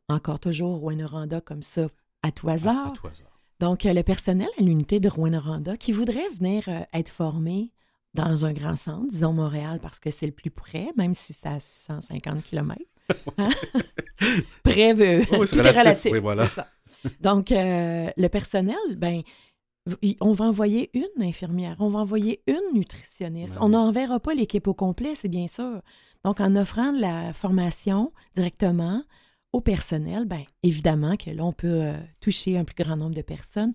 encore 0.09 0.41
toujours 0.41 0.79
Rouen-Noranda 0.79 1.41
comme 1.41 1.63
ça, 1.63 1.89
à 2.23 2.33
tout 2.33 2.49
hasard, 2.49 2.89
à 2.89 2.91
tout 2.91 3.07
hasard. 3.07 3.41
donc, 3.59 3.85
euh, 3.85 3.93
le 3.93 4.03
personnel 4.03 4.49
à 4.59 4.63
l'unité 4.63 4.99
de 5.01 5.09
Rouen-Noranda 5.09 5.77
qui 5.77 5.93
voudrait 5.93 6.29
venir 6.39 6.65
euh, 6.69 6.81
être 6.95 7.11
formé 7.11 7.71
dans 8.15 8.45
un 8.45 8.53
grand 8.53 8.77
centre, 8.77 9.07
disons 9.09 9.33
Montréal, 9.33 9.79
parce 9.81 10.01
que 10.01 10.11
c'est 10.11 10.27
le 10.27 10.33
plus 10.33 10.51
près, 10.51 10.89
même 10.97 11.15
si 11.15 11.33
c'est 11.33 11.49
à 11.49 11.61
150 11.61 12.43
km. 12.45 12.81
près, 14.65 14.93
euh, 14.93 15.25
Oui, 15.33 15.47
est 15.53 15.71
relatif, 15.71 16.13
oui, 16.13 16.19
voilà. 16.19 16.47
Donc, 17.21 17.53
euh, 17.53 18.11
le 18.17 18.29
personnel, 18.29 18.77
ben, 18.97 19.23
on 20.21 20.33
va 20.33 20.45
envoyer 20.45 20.91
une 20.95 21.23
infirmière, 21.23 21.77
on 21.79 21.89
va 21.89 22.01
envoyer 22.01 22.43
une 22.47 22.79
nutritionniste. 22.79 23.55
Ben 23.55 23.63
on 23.63 23.69
n'enverra 23.71 24.21
pas 24.21 24.35
l'équipe 24.35 24.67
au 24.69 24.75
complet, 24.75 25.15
c'est 25.15 25.29
bien 25.29 25.47
sûr. 25.47 25.81
Donc, 26.25 26.41
en 26.41 26.55
offrant 26.55 26.93
de 26.93 27.01
la 27.01 27.33
formation 27.33 28.13
directement 28.35 29.03
au 29.53 29.61
personnel, 29.61 30.27
ben, 30.27 30.43
évidemment 30.63 31.17
que 31.17 31.31
là, 31.31 31.45
on 31.45 31.53
peut 31.53 31.83
euh, 31.83 31.97
toucher 32.21 32.59
un 32.59 32.65
plus 32.65 32.83
grand 32.83 32.97
nombre 32.97 33.15
de 33.15 33.23
personnes. 33.23 33.73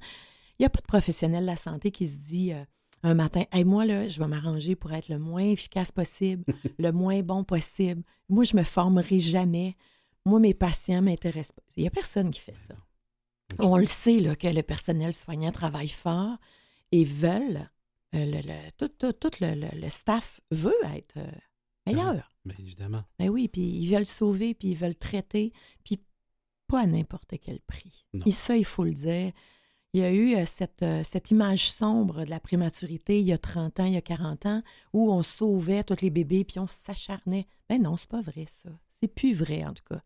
Il 0.58 0.62
n'y 0.62 0.66
a 0.66 0.70
pas 0.70 0.80
de 0.80 0.86
professionnel 0.86 1.42
de 1.42 1.48
la 1.48 1.56
santé 1.56 1.92
qui 1.92 2.08
se 2.08 2.18
dit 2.18 2.54
euh, 2.54 2.64
un 3.04 3.14
matin, 3.14 3.44
hey, 3.52 3.64
moi, 3.64 3.86
là, 3.86 4.08
je 4.08 4.20
vais 4.20 4.28
m'arranger 4.28 4.76
pour 4.76 4.94
être 4.94 5.10
le 5.10 5.20
moins 5.20 5.44
efficace 5.44 5.92
possible, 5.92 6.46
le 6.80 6.92
moins 6.92 7.22
bon 7.22 7.44
possible. 7.44 8.04
Moi, 8.30 8.44
je 8.44 8.56
me 8.56 8.64
formerai 8.64 9.20
jamais. 9.20 9.76
Moi, 10.26 10.40
mes 10.40 10.54
patients 10.54 11.02
m'intéressent 11.02 11.54
pas. 11.54 11.64
Il 11.76 11.82
n'y 11.82 11.88
a 11.88 11.92
personne 11.92 12.30
qui 12.30 12.40
fait 12.40 12.56
ça. 12.56 12.76
On 13.60 13.78
le 13.78 13.86
sait 13.86 14.20
là, 14.20 14.36
que 14.36 14.48
le 14.48 14.64
personnel 14.64 15.14
soignant 15.14 15.52
travaille 15.52 15.88
fort 15.90 16.38
et 16.92 17.04
veulent, 17.04 17.70
euh, 18.16 18.26
le, 18.26 18.42
le- 18.42 18.72
tout, 18.78 18.90
tout- 18.90 19.14
tout 19.14 19.32
le, 19.42 19.90
staff 19.90 20.42
veut 20.52 20.74
être 20.96 21.18
euh, 21.18 21.32
meilleur. 21.86 22.32
Bien 22.44 22.56
évidemment. 22.60 23.04
Ben 23.20 23.30
oui, 23.30 23.48
puis 23.48 23.62
ils 23.64 23.92
veulent 23.94 24.06
sauver, 24.06 24.54
puis 24.54 24.70
ils 24.70 24.78
veulent 24.78 24.96
traiter, 24.96 25.52
puis 25.84 26.00
pas 26.68 26.82
à 26.82 26.86
n'importe 26.88 27.36
quel 27.42 27.60
prix. 27.62 28.06
Non. 28.14 28.26
Et 28.26 28.32
ça, 28.32 28.56
il 28.58 28.66
faut 28.66 28.84
le 28.84 28.94
dire. 28.94 29.32
Il 29.94 30.02
y 30.02 30.04
a 30.04 30.12
eu 30.12 30.36
euh, 30.36 30.46
cette, 30.46 30.84
cette 31.04 31.32
image 31.32 31.72
sombre 31.72 32.26
de 32.26 32.30
la 32.30 32.40
prématurité 32.42 33.20
il 33.22 33.26
y 33.28 33.32
a 33.32 33.38
30 33.38 33.80
ans, 33.80 33.86
il 33.86 33.94
y 33.94 33.98
a 33.98 34.02
40 34.02 34.46
ans, 34.48 34.64
où 34.92 35.12
on 35.12 35.24
sauvait 35.24 35.84
tous 35.84 36.02
les 36.02 36.10
bébés, 36.10 36.44
puis 36.44 36.60
on 36.60 36.68
s'acharnait. 36.68 37.48
Ben 37.70 37.82
non, 37.82 37.96
c'est 37.96 38.10
pas 38.10 38.22
vrai, 38.22 38.46
ça. 38.48 38.70
C'est 39.00 39.08
plus 39.08 39.34
vrai, 39.34 39.64
en 39.64 39.74
tout 39.74 39.84
cas. 39.90 40.02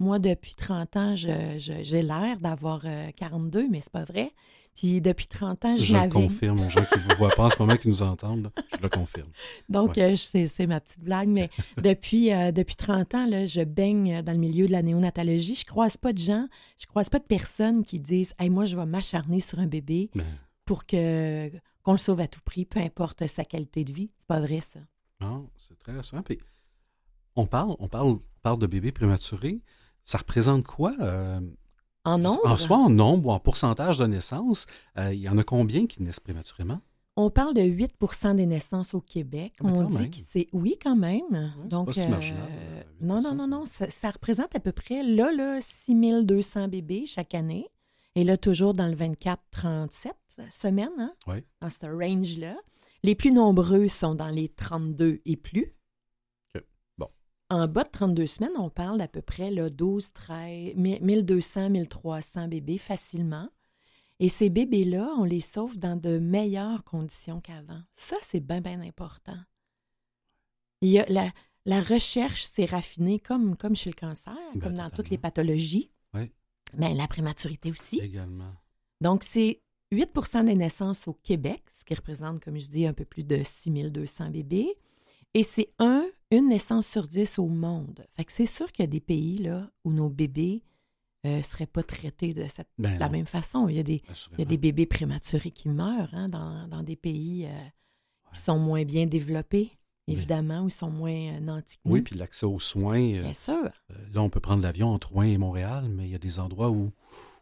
Moi, 0.00 0.18
depuis 0.18 0.54
30 0.54 0.96
ans, 0.96 1.14
je- 1.14 1.56
je- 1.58 1.82
j'ai 1.82 2.02
l'air 2.02 2.40
d'avoir 2.40 2.82
euh, 2.84 3.10
42, 3.16 3.68
mais 3.70 3.80
c'est 3.80 3.92
pas 3.92 4.04
vrai. 4.04 4.32
Puis 4.74 5.00
depuis 5.00 5.28
30 5.28 5.64
ans, 5.66 5.76
je, 5.76 5.84
Je 5.84 5.94
le 5.96 6.08
confirme 6.10 6.58
aux 6.60 6.68
gens 6.68 6.82
qui 6.84 6.98
ne 6.98 7.02
vous 7.04 7.16
voient 7.18 7.28
pas 7.28 7.44
en 7.44 7.50
ce 7.50 7.58
moment, 7.60 7.76
qui 7.76 7.86
nous 7.86 8.02
entendent. 8.02 8.42
là, 8.56 8.62
je 8.76 8.82
le 8.82 8.88
confirme. 8.88 9.28
Donc, 9.68 9.96
euh, 9.98 10.16
c'est, 10.16 10.48
c'est 10.48 10.66
ma 10.66 10.80
petite 10.80 11.04
blague, 11.04 11.28
mais 11.28 11.48
depuis, 11.80 12.32
euh, 12.32 12.50
depuis 12.50 12.74
30 12.74 13.14
ans, 13.14 13.24
là, 13.28 13.46
je 13.46 13.60
baigne 13.62 14.20
dans 14.22 14.32
le 14.32 14.38
milieu 14.38 14.66
de 14.66 14.72
la 14.72 14.82
néonatologie. 14.82 15.54
Je 15.54 15.64
croise 15.64 15.96
pas 15.96 16.12
de 16.12 16.18
gens, 16.18 16.48
je 16.78 16.86
croise 16.86 17.08
pas 17.08 17.20
de 17.20 17.24
personnes 17.24 17.84
qui 17.84 18.00
disent 18.00 18.34
hey, 18.40 18.50
moi, 18.50 18.64
je 18.64 18.76
vais 18.76 18.84
m'acharner 18.86 19.38
sur 19.38 19.60
un 19.60 19.66
bébé 19.68 20.10
Mais 20.16 20.24
pour 20.64 20.86
que, 20.86 21.52
qu'on 21.84 21.92
le 21.92 21.98
sauve 21.98 22.18
à 22.20 22.26
tout 22.26 22.40
prix, 22.44 22.64
peu 22.64 22.80
importe 22.80 23.28
sa 23.28 23.44
qualité 23.44 23.84
de 23.84 23.92
vie. 23.92 24.08
C'est 24.18 24.26
pas 24.26 24.40
vrai, 24.40 24.60
ça. 24.60 24.80
non, 25.20 25.48
c'est 25.56 25.78
très 25.78 25.92
rassurant. 25.94 26.22
Puis, 26.22 26.38
on 27.36 27.46
parle, 27.46 27.76
on 27.78 27.86
parle, 27.88 28.08
on 28.08 28.22
parle 28.42 28.58
de 28.58 28.66
bébés 28.66 28.90
prématurés. 28.90 29.60
Ça 30.04 30.18
représente 30.18 30.64
quoi? 30.64 30.94
euh, 31.00 31.40
En 32.04 32.18
nombre, 32.18 32.40
En 32.46 32.56
soit 32.56 32.76
en 32.78 32.90
nombre 32.90 33.28
ou 33.28 33.32
en 33.32 33.40
pourcentage 33.40 33.98
de 33.98 34.06
naissance, 34.06 34.66
euh, 34.98 35.12
il 35.14 35.20
y 35.20 35.28
en 35.28 35.38
a 35.38 35.44
combien 35.44 35.86
qui 35.86 36.02
naissent 36.02 36.20
prématurément? 36.20 36.80
on 37.16 37.30
parle 37.30 37.54
de 37.54 37.62
8% 37.62 38.34
des 38.34 38.44
naissances 38.46 38.92
au 38.92 39.00
Québec. 39.00 39.52
Ah, 39.60 39.66
on 39.68 39.84
dit 39.84 39.98
même. 39.98 40.10
que 40.10 40.16
c'est. 40.16 40.48
Oui, 40.52 40.76
quand 40.82 40.96
même. 40.96 41.52
c'est 41.62 41.68
Donc, 41.68 41.86
pas 41.86 41.92
si 41.92 42.06
euh, 42.06 42.08
marginal, 42.08 42.42
euh, 42.50 42.82
non, 43.00 43.22
non, 43.22 43.30
8%, 43.30 43.36
non, 43.36 43.46
non. 43.46 43.64
Ça, 43.66 43.88
ça 43.88 44.10
représente 44.10 44.56
à 44.56 44.58
peu 44.58 44.72
près, 44.72 45.04
là, 45.04 45.30
là 45.32 45.60
6200 45.60 46.66
bébés 46.66 47.04
chaque 47.06 47.34
année. 47.34 47.68
Et 48.16 48.24
là, 48.24 48.36
toujours 48.36 48.74
dans 48.74 48.88
le 48.88 48.96
24-37 48.96 50.10
semaines, 50.50 50.88
hein, 50.98 51.12
Oui. 51.26 51.36
dans 51.60 51.70
ce 51.70 51.86
range-là. 51.86 52.56
Les 53.02 53.14
plus 53.14 53.30
nombreux 53.32 53.86
sont 53.88 54.14
dans 54.14 54.28
les 54.30 54.48
32 54.48 55.20
et 55.24 55.36
plus. 55.36 55.73
En 57.54 57.68
bas 57.68 57.84
de 57.84 57.88
32 57.88 58.26
semaines, 58.26 58.56
on 58.58 58.68
parle 58.68 58.98
d'à 58.98 59.06
peu 59.06 59.22
près 59.22 59.48
là, 59.48 59.70
12, 59.70 60.12
13, 60.12 60.74
1200, 60.74 61.70
1300 61.70 62.48
bébés 62.48 62.78
facilement. 62.78 63.48
Et 64.18 64.28
ces 64.28 64.50
bébés-là, 64.50 65.08
on 65.18 65.22
les 65.22 65.40
sauve 65.40 65.78
dans 65.78 65.94
de 65.94 66.18
meilleures 66.18 66.82
conditions 66.82 67.40
qu'avant. 67.40 67.80
Ça, 67.92 68.16
c'est 68.22 68.40
bien, 68.40 68.60
bien 68.60 68.80
important. 68.80 69.38
Il 70.80 70.88
y 70.88 70.98
a 70.98 71.06
la, 71.08 71.30
la 71.64 71.80
recherche 71.80 72.42
s'est 72.42 72.64
raffinée 72.64 73.20
comme, 73.20 73.56
comme 73.56 73.76
chez 73.76 73.90
le 73.90 73.94
cancer, 73.94 74.34
Ben, 74.54 74.60
comme 74.60 74.74
dans 74.74 74.90
toutes 74.90 75.10
les 75.10 75.18
pathologies. 75.18 75.92
Oui. 76.12 76.32
Mais 76.76 76.92
la 76.92 77.06
prématurité 77.06 77.70
aussi. 77.70 78.00
Également. 78.00 78.50
Donc, 79.00 79.22
c'est 79.22 79.60
8% 79.92 80.46
des 80.46 80.56
naissances 80.56 81.06
au 81.06 81.14
Québec, 81.14 81.62
ce 81.70 81.84
qui 81.84 81.94
représente, 81.94 82.42
comme 82.42 82.58
je 82.58 82.68
dis, 82.68 82.84
un 82.84 82.94
peu 82.94 83.04
plus 83.04 83.22
de 83.22 83.44
6200 83.44 84.30
bébés. 84.30 84.74
Et 85.34 85.42
c'est 85.42 85.68
un, 85.78 86.06
une 86.30 86.48
naissance 86.48 86.86
sur 86.86 87.06
10 87.08 87.38
au 87.38 87.46
monde. 87.48 88.06
Fait 88.16 88.24
que 88.24 88.32
c'est 88.32 88.46
sûr 88.46 88.70
qu'il 88.72 88.84
y 88.84 88.88
a 88.88 88.90
des 88.90 89.00
pays 89.00 89.38
là, 89.38 89.68
où 89.84 89.92
nos 89.92 90.08
bébés 90.10 90.62
ne 91.24 91.40
seraient 91.42 91.66
pas 91.66 91.82
traités 91.82 92.34
de 92.34 92.46
cette, 92.48 92.68
Ben 92.78 92.98
la 92.98 93.08
même 93.08 93.26
façon. 93.26 93.68
Il 93.68 93.76
y 93.76 93.80
a 93.80 93.82
des, 93.82 94.02
il 94.32 94.38
y 94.38 94.42
a 94.42 94.44
des 94.44 94.58
bébés 94.58 94.86
prématurés 94.86 95.50
qui 95.50 95.68
meurent 95.68 96.12
hein, 96.14 96.28
dans, 96.28 96.68
dans 96.68 96.82
des 96.82 96.96
pays 96.96 97.46
euh, 97.46 97.50
qui 98.32 98.40
sont 98.40 98.58
moins 98.58 98.84
bien 98.84 99.06
développés, 99.06 99.70
évidemment, 100.06 100.62
où 100.62 100.68
ils 100.68 100.72
sont 100.72 100.90
moins 100.90 101.12
euh, 101.36 101.40
nantis 101.40 101.78
Oui, 101.86 102.02
puis 102.02 102.14
l'accès 102.16 102.44
aux 102.46 102.60
soins. 102.60 103.00
euh, 103.00 103.22
Bien 103.22 103.32
sûr. 103.32 103.54
euh, 103.90 103.94
là, 104.12 104.20
on 104.22 104.28
peut 104.28 104.40
prendre 104.40 104.62
l'avion 104.62 104.88
entre 104.90 105.12
Rouen 105.12 105.22
et 105.22 105.38
Montréal, 105.38 105.88
mais 105.88 106.04
il 106.04 106.10
y 106.10 106.14
a 106.14 106.18
des 106.18 106.38
endroits 106.38 106.70
où 106.70 106.92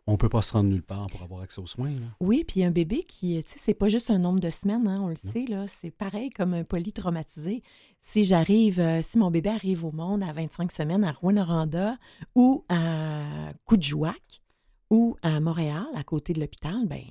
on 0.07 0.13
ne 0.13 0.17
peut 0.17 0.29
pas 0.29 0.43
se 0.43 0.53
rendre 0.53 0.69
nulle 0.71 0.83
part 0.83 1.07
pour 1.09 1.23
avoir 1.23 1.43
accès 1.43 1.61
aux 1.61 1.67
soins. 1.67 1.91
là. 1.91 2.07
Oui, 2.21 2.45
puis 2.47 2.65
un 2.65 2.71
bébé 2.73 3.05
qui, 3.05 3.39
tu 3.45 3.53
sais, 3.53 3.59
c'est 3.59 3.75
pas 3.75 3.89
juste 3.89 4.11
un 4.11 4.19
nombre 4.19 4.41
de 4.41 4.51
semaines, 4.51 4.89
hein, 4.89 4.99
on 5.01 5.07
le 5.09 5.15
Non. 5.25 5.33
sait, 5.33 5.45
là, 5.47 5.67
c'est 5.69 5.91
pareil 5.93 6.31
comme 6.31 6.55
un 6.55 6.65
polytraumatisé. 6.65 7.63
Si 8.01 8.25
j'arrive, 8.25 8.81
euh, 8.81 9.01
si 9.01 9.19
mon 9.19 9.31
bébé 9.31 9.51
arrive 9.51 9.85
au 9.85 9.93
monde 9.93 10.23
à 10.25 10.33
25 10.33 10.73
semaines 10.73 11.05
à 11.05 11.13
Rouen-Noranda 11.13 11.97
ou 12.35 12.65
à 12.69 13.53
Coudjouac 13.65 14.43
ou 14.91 15.17
à 15.23 15.39
Montréal, 15.41 15.87
à 15.95 16.03
côté 16.03 16.33
de 16.33 16.41
l'hôpital, 16.41 16.87
ben 16.87 17.03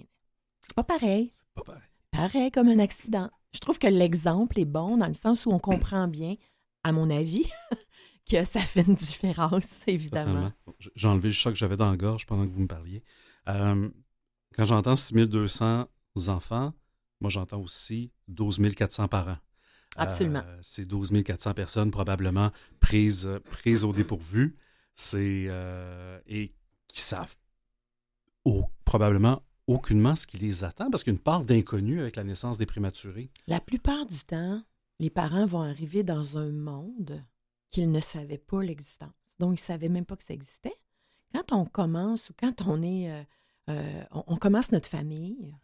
c'est 0.67 0.75
pas 0.75 0.83
pareil. 0.83 1.29
C'est 1.31 1.45
pas 1.55 1.63
pareil. 1.63 1.81
Pareil 2.11 2.51
comme 2.51 2.67
un 2.67 2.79
accident. 2.79 3.29
Je 3.53 3.59
trouve 3.59 3.79
que 3.79 3.87
l'exemple 3.87 4.59
est 4.59 4.65
bon 4.65 4.97
dans 4.97 5.07
le 5.07 5.13
sens 5.13 5.45
où 5.45 5.51
on 5.51 5.59
comprend 5.59 6.07
bien, 6.07 6.35
à 6.83 6.91
mon 6.91 7.09
avis, 7.09 7.45
que 8.30 8.43
ça 8.43 8.59
fait 8.61 8.82
une 8.88 8.95
différence, 8.95 9.84
évidemment. 9.88 10.51
J'ai 10.95 11.07
enlevé 11.07 11.30
le 11.30 11.34
choc 11.34 11.53
que 11.53 11.59
j'avais 11.59 11.78
dans 11.78 11.89
la 11.91 11.97
gorge 11.97 12.26
pendant 12.26 12.45
que 12.45 12.51
vous 12.51 12.61
me 12.61 12.67
parliez. 12.67 13.03
Euh, 13.49 13.89
quand 14.55 14.65
j'entends 14.65 14.95
6200 14.95 15.88
enfants, 16.28 16.74
moi 17.19 17.30
j'entends 17.30 17.61
aussi 17.61 18.11
12 18.28 18.59
400 18.76 19.07
parents. 19.07 19.38
Absolument. 19.97 20.41
Euh, 20.45 20.59
c'est 20.61 20.88
12 20.88 21.11
400 21.24 21.53
personnes 21.53 21.91
probablement 21.91 22.51
prises, 22.80 23.30
prises 23.51 23.84
au 23.84 23.93
dépourvu. 23.93 24.55
C'est 24.95 25.45
euh, 25.47 26.19
et 26.28 26.53
qui 26.88 26.99
savent 26.99 27.36
au- 28.45 28.65
probablement 28.86 29.41
aucunement 29.67 30.15
ce 30.15 30.28
qui 30.28 30.38
les 30.38 30.63
attend 30.63 30.89
parce 30.89 31.03
qu'il 31.03 31.13
y 31.13 31.15
a 31.15 31.17
une 31.17 31.24
part 31.24 31.43
d'inconnu 31.43 32.01
avec 32.01 32.15
la 32.15 32.24
naissance 32.24 32.57
des 32.57 32.65
prématurés. 32.65 33.32
La 33.47 33.59
plupart 33.61 34.05
du 34.05 34.19
temps, 34.19 34.61
les 34.99 35.09
parents 35.09 35.45
vont 35.45 35.61
arriver 35.61 36.03
dans 36.03 36.38
un 36.38 36.51
monde 36.51 37.24
qu'ils 37.72 37.91
ne 37.91 37.99
savaient 37.99 38.38
pas 38.38 38.61
l'existence. 38.61 39.09
Donc, 39.39 39.49
ils 39.49 39.53
ne 39.63 39.65
savaient 39.65 39.89
même 39.89 40.05
pas 40.05 40.15
que 40.17 40.24
ça 40.24 40.34
existait. 40.34 40.76
Quand 41.34 41.51
on 41.53 41.65
commence 41.65 42.30
ou 42.30 42.34
quand 42.39 42.61
on 42.67 42.82
est. 42.84 43.11
euh, 43.11 43.24
euh, 43.69 44.03
on, 44.11 44.24
on 44.28 44.36
commence 44.38 44.72
notre 44.72 44.89
famille, 44.89 45.55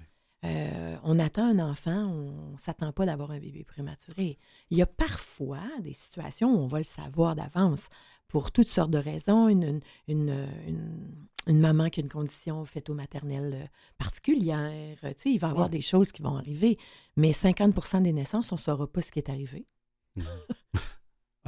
euh, 0.45 0.95
on 1.03 1.19
attend 1.19 1.45
un 1.47 1.59
enfant, 1.59 2.05
on 2.07 2.51
ne 2.53 2.57
s'attend 2.57 2.91
pas 2.93 3.05
d'avoir 3.05 3.31
un 3.31 3.39
bébé 3.39 3.63
prématuré. 3.63 4.37
Il 4.69 4.77
y 4.77 4.81
a 4.81 4.85
parfois 4.85 5.63
des 5.81 5.93
situations 5.93 6.53
où 6.53 6.59
on 6.59 6.67
va 6.67 6.77
le 6.77 6.83
savoir 6.83 7.35
d'avance 7.35 7.87
pour 8.27 8.51
toutes 8.51 8.67
sortes 8.69 8.91
de 8.91 8.97
raisons. 8.99 9.49
Une, 9.49 9.63
une, 9.63 9.81
une, 10.07 10.47
une- 10.67 11.27
une 11.47 11.59
maman 11.61 11.89
qui 11.89 12.01
a 12.01 12.03
une 12.03 12.09
condition 12.09 12.65
fœto-maternelle 12.65 13.71
particulière, 13.97 14.97
tu 15.01 15.07
sais, 15.15 15.31
il 15.31 15.37
va 15.39 15.47
y 15.47 15.51
avoir 15.51 15.67
Ouais. 15.67 15.71
des 15.71 15.81
choses 15.81 16.11
qui 16.11 16.21
vont 16.21 16.35
arriver. 16.35 16.77
Mais 17.15 17.31
50% 17.31 18.01
des 18.03 18.11
naissances, 18.11 18.51
on 18.51 18.55
ne 18.55 18.59
saura 18.59 18.85
pas 18.85 18.99
ce 19.01 19.13
qui 19.13 19.19
est 19.19 19.29
arrivé. 19.29 19.65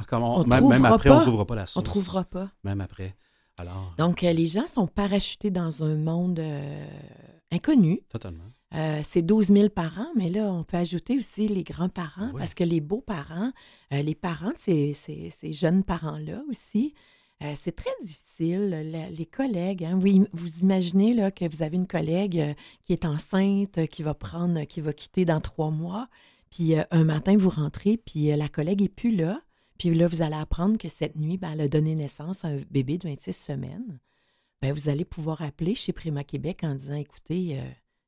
Ah, 0.00 0.04
comment- 0.08 0.36
On 0.38 0.44
même, 0.46 0.84
après, 0.84 1.10
on 1.10 1.14
pas. 1.14 1.18
ne 1.18 1.22
trouvera 1.24 1.46
pas 1.46 1.54
la 1.56 1.62
On 1.62 1.66
source. 1.66 1.84
ne 1.84 1.90
trouvera 1.90 2.24
pas. 2.24 2.50
Même 2.64 2.80
après. 2.80 3.14
Alors, 3.58 3.94
Donc, 3.98 4.24
euh, 4.24 4.32
les 4.32 4.46
gens 4.46 4.66
sont 4.66 4.86
parachutés 4.86 5.50
dans 5.50 5.84
un 5.84 5.96
monde 5.96 6.38
euh, 6.38 6.86
inconnu. 7.52 8.00
totalement. 8.08 8.44
Euh, 8.74 9.00
c'est 9.02 9.22
12 9.22 9.48
000 9.48 9.68
par 9.68 9.98
an, 9.98 10.06
mais 10.16 10.28
là, 10.28 10.44
on 10.52 10.62
peut 10.62 10.76
ajouter 10.76 11.18
aussi 11.18 11.48
les 11.48 11.64
grands-parents, 11.64 12.30
Oui. 12.32 12.38
parce 12.38 12.54
que 12.54 12.62
les 12.64 12.80
beaux-parents, 12.80 13.50
euh, 13.92 14.02
les 14.02 14.14
parents 14.14 14.50
de 14.52 14.58
ces, 14.58 14.92
ces- 14.92 15.28
ces 15.30 15.50
jeunes 15.52 15.82
parents-là 15.82 16.40
aussi, 16.48 16.94
euh, 17.42 17.52
c'est 17.56 17.74
très 17.74 17.90
difficile. 18.00 18.70
La- 18.92 19.10
les 19.10 19.26
collègues, 19.26 19.84
hein, 19.84 19.98
vous, 20.00 20.24
vous 20.32 20.60
imaginez 20.60 21.14
là, 21.14 21.30
que 21.32 21.44
vous 21.48 21.62
avez 21.62 21.76
une 21.76 21.88
collègue 21.88 22.38
euh, 22.38 22.54
qui 22.84 22.92
est 22.92 23.04
enceinte, 23.04 23.78
euh, 23.78 23.86
qui 23.86 24.02
va 24.04 24.14
prendre, 24.14 24.62
qui 24.64 24.80
va 24.80 24.92
quitter 24.92 25.24
dans 25.24 25.40
trois 25.40 25.70
mois, 25.70 26.08
Puis 26.50 26.74
euh, 26.76 26.82
un 26.90 27.04
matin, 27.04 27.36
vous 27.36 27.48
rentrez, 27.50 27.96
puis 27.96 28.32
euh, 28.32 28.36
la 28.36 28.48
collègue 28.48 28.82
est 28.82 28.88
plus 28.88 29.14
là. 29.14 29.40
Puis 29.80 29.94
là, 29.94 30.08
vous 30.08 30.20
allez 30.20 30.36
apprendre 30.36 30.76
que 30.76 30.90
cette 30.90 31.16
nuit, 31.16 31.38
ben, 31.38 31.52
elle 31.52 31.62
a 31.62 31.68
donné 31.68 31.94
naissance 31.94 32.44
à 32.44 32.48
un 32.48 32.58
bébé 32.70 32.98
de 32.98 33.08
26 33.08 33.32
semaines. 33.32 33.98
Ben, 34.60 34.74
vous 34.74 34.90
allez 34.90 35.06
pouvoir 35.06 35.40
appeler 35.40 35.74
chez 35.74 35.94
Prima 35.94 36.22
Québec 36.22 36.60
en 36.64 36.74
disant, 36.74 36.96
écoutez, 36.96 37.58
euh, 37.58 37.64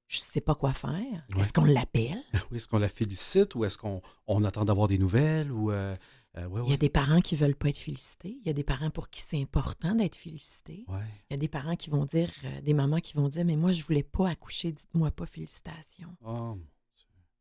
je 0.06 0.18
ne 0.18 0.22
sais 0.22 0.42
pas 0.42 0.54
quoi 0.54 0.74
faire. 0.74 0.92
Ouais. 0.92 1.40
Est-ce 1.40 1.54
qu'on 1.54 1.64
l'appelle? 1.64 2.22
Oui, 2.50 2.58
est-ce 2.58 2.68
qu'on 2.68 2.76
la 2.76 2.90
félicite 2.90 3.54
ou 3.54 3.64
est-ce 3.64 3.78
qu'on 3.78 4.02
on 4.26 4.44
attend 4.44 4.66
d'avoir 4.66 4.86
des 4.86 4.98
nouvelles 4.98 5.50
ou 5.50 5.70
euh, 5.70 5.94
euh, 6.36 6.46
ouais, 6.46 6.60
Il 6.66 6.70
y 6.72 6.74
a 6.74 6.76
des 6.76 6.90
parents 6.90 7.22
qui 7.22 7.36
veulent 7.36 7.56
pas 7.56 7.70
être 7.70 7.78
félicités. 7.78 8.36
Il 8.42 8.46
y 8.46 8.50
a 8.50 8.52
des 8.52 8.64
parents 8.64 8.90
pour 8.90 9.08
qui 9.08 9.22
c'est 9.22 9.40
important 9.40 9.94
d'être 9.94 10.16
félicités. 10.16 10.84
Il 10.90 11.30
y 11.30 11.34
a 11.34 11.38
des 11.38 11.48
parents 11.48 11.76
qui 11.76 11.88
vont 11.88 12.04
dire, 12.04 12.28
des 12.62 12.74
mamans 12.74 13.00
qui 13.00 13.14
vont 13.14 13.30
dire, 13.30 13.46
mais 13.46 13.56
moi, 13.56 13.72
je 13.72 13.82
voulais 13.82 14.02
pas 14.02 14.28
accoucher, 14.28 14.72
dites-moi 14.72 15.10
pas 15.10 15.24
félicitations. 15.24 16.14
Oh, 16.22 16.58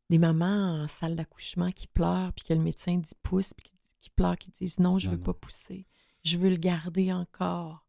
Des 0.08 0.16
mamans 0.16 0.84
en 0.84 0.86
salle 0.86 1.16
d'accouchement 1.16 1.70
qui 1.70 1.86
pleurent, 1.86 2.32
puis 2.32 2.46
que 2.46 2.54
le 2.54 2.60
médecin 2.60 2.96
dit 2.96 3.12
pousse, 3.22 3.52
puis 3.52 3.64
qui, 3.66 3.74
qui 4.02 4.10
pleurent, 4.10 4.36
qui 4.36 4.50
disent 4.50 4.78
non, 4.78 4.98
je 4.98 5.06
Non, 5.06 5.12
veux 5.12 5.18
non. 5.18 5.24
pas 5.24 5.32
pousser. 5.34 5.86
Je 6.24 6.36
veux 6.36 6.50
le 6.50 6.56
garder 6.56 7.10
encore. 7.12 7.86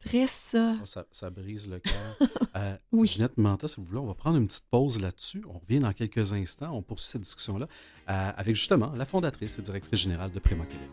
Triste, 0.00 0.34
ça. 0.50 0.72
oh, 0.82 0.84
ça, 0.84 1.06
ça 1.12 1.30
brise 1.30 1.68
le 1.68 1.78
cœur. 1.78 2.16
Euh, 2.56 2.76
Oui. 2.92 3.08
Ginette 3.08 3.36
Manta, 3.36 3.66
si 3.66 3.76
vous 3.78 3.84
voulez, 3.84 3.98
on 3.98 4.06
va 4.06 4.14
prendre 4.14 4.36
une 4.36 4.46
petite 4.46 4.66
pause 4.70 5.00
là-dessus. 5.00 5.42
On 5.48 5.58
revient 5.58 5.80
dans 5.80 5.92
quelques 5.92 6.32
instants. 6.34 6.70
On 6.72 6.82
poursuit 6.82 7.10
cette 7.10 7.22
discussion-là 7.22 7.66
euh, 8.10 8.32
avec 8.36 8.54
justement 8.54 8.92
la 8.92 9.06
fondatrice 9.06 9.58
et 9.58 9.62
directrice 9.62 9.98
générale 10.00 10.30
de 10.30 10.38
Prima 10.38 10.64
Québec. 10.66 10.88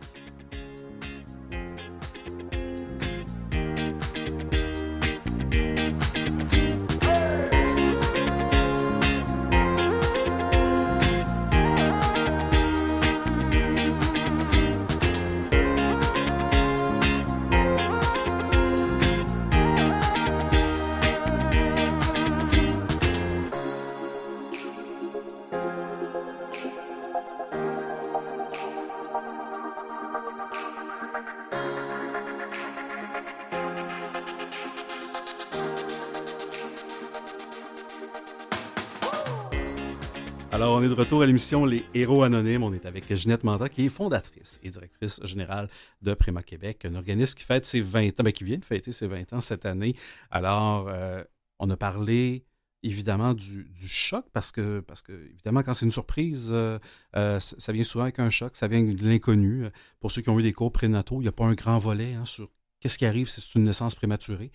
Retour 41.01 41.23
à 41.23 41.25
l'émission 41.25 41.65
Les 41.65 41.83
Héros 41.95 42.21
Anonymes. 42.21 42.61
On 42.61 42.73
est 42.73 42.85
avec 42.85 43.11
Ginette 43.15 43.43
Manta, 43.43 43.69
qui 43.69 43.85
est 43.85 43.89
fondatrice 43.89 44.59
et 44.61 44.69
directrice 44.69 45.19
générale 45.23 45.67
de 46.03 46.13
Prima 46.13 46.43
Québec, 46.43 46.85
un 46.85 46.93
organisme 46.93 47.35
qui 47.39 47.43
fête 47.43 47.65
ses 47.65 47.81
20 47.81 48.19
ans, 48.19 48.23
ben, 48.23 48.31
qui 48.31 48.43
vient 48.43 48.59
de 48.59 48.65
fêter 48.65 48.91
ses 48.91 49.07
20 49.07 49.33
ans 49.33 49.41
cette 49.41 49.65
année. 49.65 49.95
Alors, 50.29 50.87
euh, 50.89 51.23
on 51.57 51.71
a 51.71 51.75
parlé 51.75 52.45
évidemment 52.83 53.33
du, 53.33 53.67
choc 53.83 54.25
parce 54.31 54.51
que, 54.51 54.83
évidemment, 55.31 55.63
quand 55.63 55.73
c'est 55.73 55.85
une 55.85 55.91
surprise, 55.91 56.49
euh, 56.53 56.77
euh, 57.15 57.39
ça 57.39 57.71
vient 57.71 57.83
souvent 57.83 58.03
avec 58.03 58.19
un 58.19 58.29
choc, 58.29 58.55
ça 58.55 58.67
vient 58.67 58.83
de 58.83 59.03
l'inconnu. 59.03 59.65
Pour 59.99 60.11
ceux 60.11 60.21
qui 60.21 60.29
ont 60.29 60.39
eu 60.39 60.43
des 60.43 60.53
cours 60.53 60.71
prénataux, 60.71 61.15
il 61.15 61.23
n'y 61.23 61.29
a 61.29 61.31
pas 61.31 61.45
un 61.45 61.55
grand 61.55 61.79
volet 61.79 62.13
hein, 62.13 62.25
sur 62.25 62.51
qu'est-ce 62.79 62.99
qui 62.99 63.07
arrive 63.07 63.27
si 63.27 63.41
c'est 63.41 63.57
une 63.57 63.63
naissance 63.63 63.95
prématurée. 63.95 64.51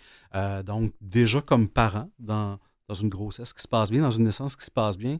Donc, 0.64 0.92
déjà 1.00 1.40
comme 1.40 1.68
parent, 1.68 2.08
dans 2.20 2.60
une 3.00 3.08
grossesse 3.08 3.52
qui 3.52 3.62
se 3.62 3.68
passe 3.68 3.90
bien, 3.90 4.02
dans 4.02 4.12
une 4.12 4.24
naissance 4.24 4.54
qui 4.54 4.64
se 4.64 4.70
passe 4.70 4.96
bien, 4.96 5.18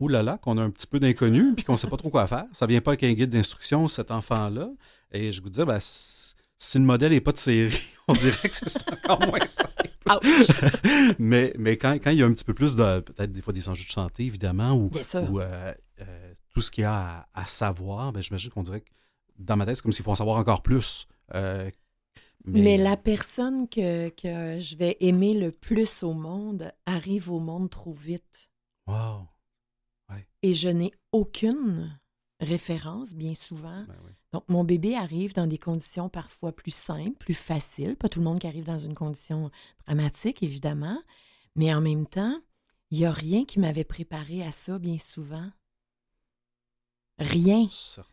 Ouh 0.00 0.08
là 0.08 0.22
là, 0.22 0.38
qu'on 0.38 0.58
a 0.58 0.62
un 0.62 0.70
petit 0.70 0.86
peu 0.86 1.00
d'inconnu 1.00 1.54
puis 1.54 1.64
qu'on 1.64 1.72
ne 1.72 1.76
sait 1.78 1.88
pas 1.88 1.96
trop 1.96 2.10
quoi 2.10 2.26
faire. 2.28 2.44
Ça 2.52 2.66
vient 2.66 2.80
pas 2.80 2.92
avec 2.92 3.02
un 3.02 3.12
guide 3.12 3.30
d'instruction, 3.30 3.88
cet 3.88 4.10
enfant-là. 4.10 4.70
Et 5.12 5.32
je 5.32 5.42
vous 5.42 5.50
dis, 5.50 5.64
ben, 5.64 5.78
si 5.80 6.78
le 6.78 6.84
modèle 6.84 7.12
n'est 7.12 7.20
pas 7.20 7.32
de 7.32 7.38
série, 7.38 7.76
on 8.08 8.12
dirait 8.12 8.48
que 8.48 8.54
c'est 8.54 8.92
encore 8.92 9.26
moins 9.26 9.44
simple. 9.44 9.72
mais 11.18 11.52
mais 11.58 11.76
quand, 11.76 11.94
quand 11.94 12.10
il 12.10 12.18
y 12.18 12.22
a 12.22 12.26
un 12.26 12.32
petit 12.32 12.44
peu 12.44 12.54
plus 12.54 12.76
de, 12.76 13.00
peut-être 13.00 13.32
des 13.32 13.40
fois 13.40 13.52
des 13.52 13.68
enjeux 13.68 13.84
de 13.84 13.90
santé, 13.90 14.24
évidemment, 14.24 14.72
ou, 14.72 14.90
euh, 14.94 15.74
euh, 16.00 16.34
tout 16.54 16.60
ce 16.60 16.70
qu'il 16.70 16.82
y 16.82 16.84
a 16.84 16.94
à, 16.94 17.28
à 17.34 17.44
savoir, 17.44 18.12
ben, 18.12 18.22
j'imagine 18.22 18.50
qu'on 18.50 18.62
dirait 18.62 18.80
que 18.80 18.90
dans 19.38 19.56
ma 19.56 19.66
tête, 19.66 19.76
c'est 19.76 19.82
comme 19.82 19.92
s'il 19.92 20.04
faut 20.04 20.10
en 20.10 20.16
savoir 20.16 20.38
encore 20.38 20.62
plus. 20.62 21.06
Euh, 21.34 21.70
Mais 22.44 22.76
la 22.76 22.96
personne 22.96 23.68
que, 23.68 24.08
que 24.10 24.58
je 24.58 24.76
vais 24.76 24.96
aimer 25.00 25.34
le 25.34 25.52
plus 25.52 26.02
au 26.02 26.14
monde 26.14 26.72
arrive 26.86 27.30
au 27.30 27.38
monde 27.38 27.70
trop 27.70 27.92
vite. 27.92 28.50
Wow. 28.86 29.28
Et 30.42 30.52
je 30.52 30.68
n'ai 30.68 30.92
aucune 31.12 31.98
référence, 32.40 33.14
bien 33.14 33.34
souvent. 33.34 33.84
Ben 33.88 33.96
oui. 34.04 34.12
Donc, 34.32 34.44
mon 34.48 34.62
bébé 34.62 34.94
arrive 34.94 35.34
dans 35.34 35.46
des 35.46 35.58
conditions 35.58 36.08
parfois 36.08 36.52
plus 36.52 36.74
simples, 36.74 37.16
plus 37.18 37.34
faciles. 37.34 37.96
Pas 37.96 38.08
tout 38.08 38.20
le 38.20 38.24
monde 38.24 38.38
qui 38.38 38.46
arrive 38.46 38.64
dans 38.66 38.78
une 38.78 38.94
condition 38.94 39.50
dramatique, 39.86 40.42
évidemment. 40.42 41.00
Mais 41.56 41.74
en 41.74 41.80
même 41.80 42.06
temps, 42.06 42.38
il 42.90 42.98
n'y 42.98 43.06
a 43.06 43.12
rien 43.12 43.44
qui 43.44 43.58
m'avait 43.58 43.84
préparé 43.84 44.42
à 44.42 44.50
ça, 44.50 44.78
bien 44.78 44.98
souvent. 44.98 45.50
Rien. 47.18 47.66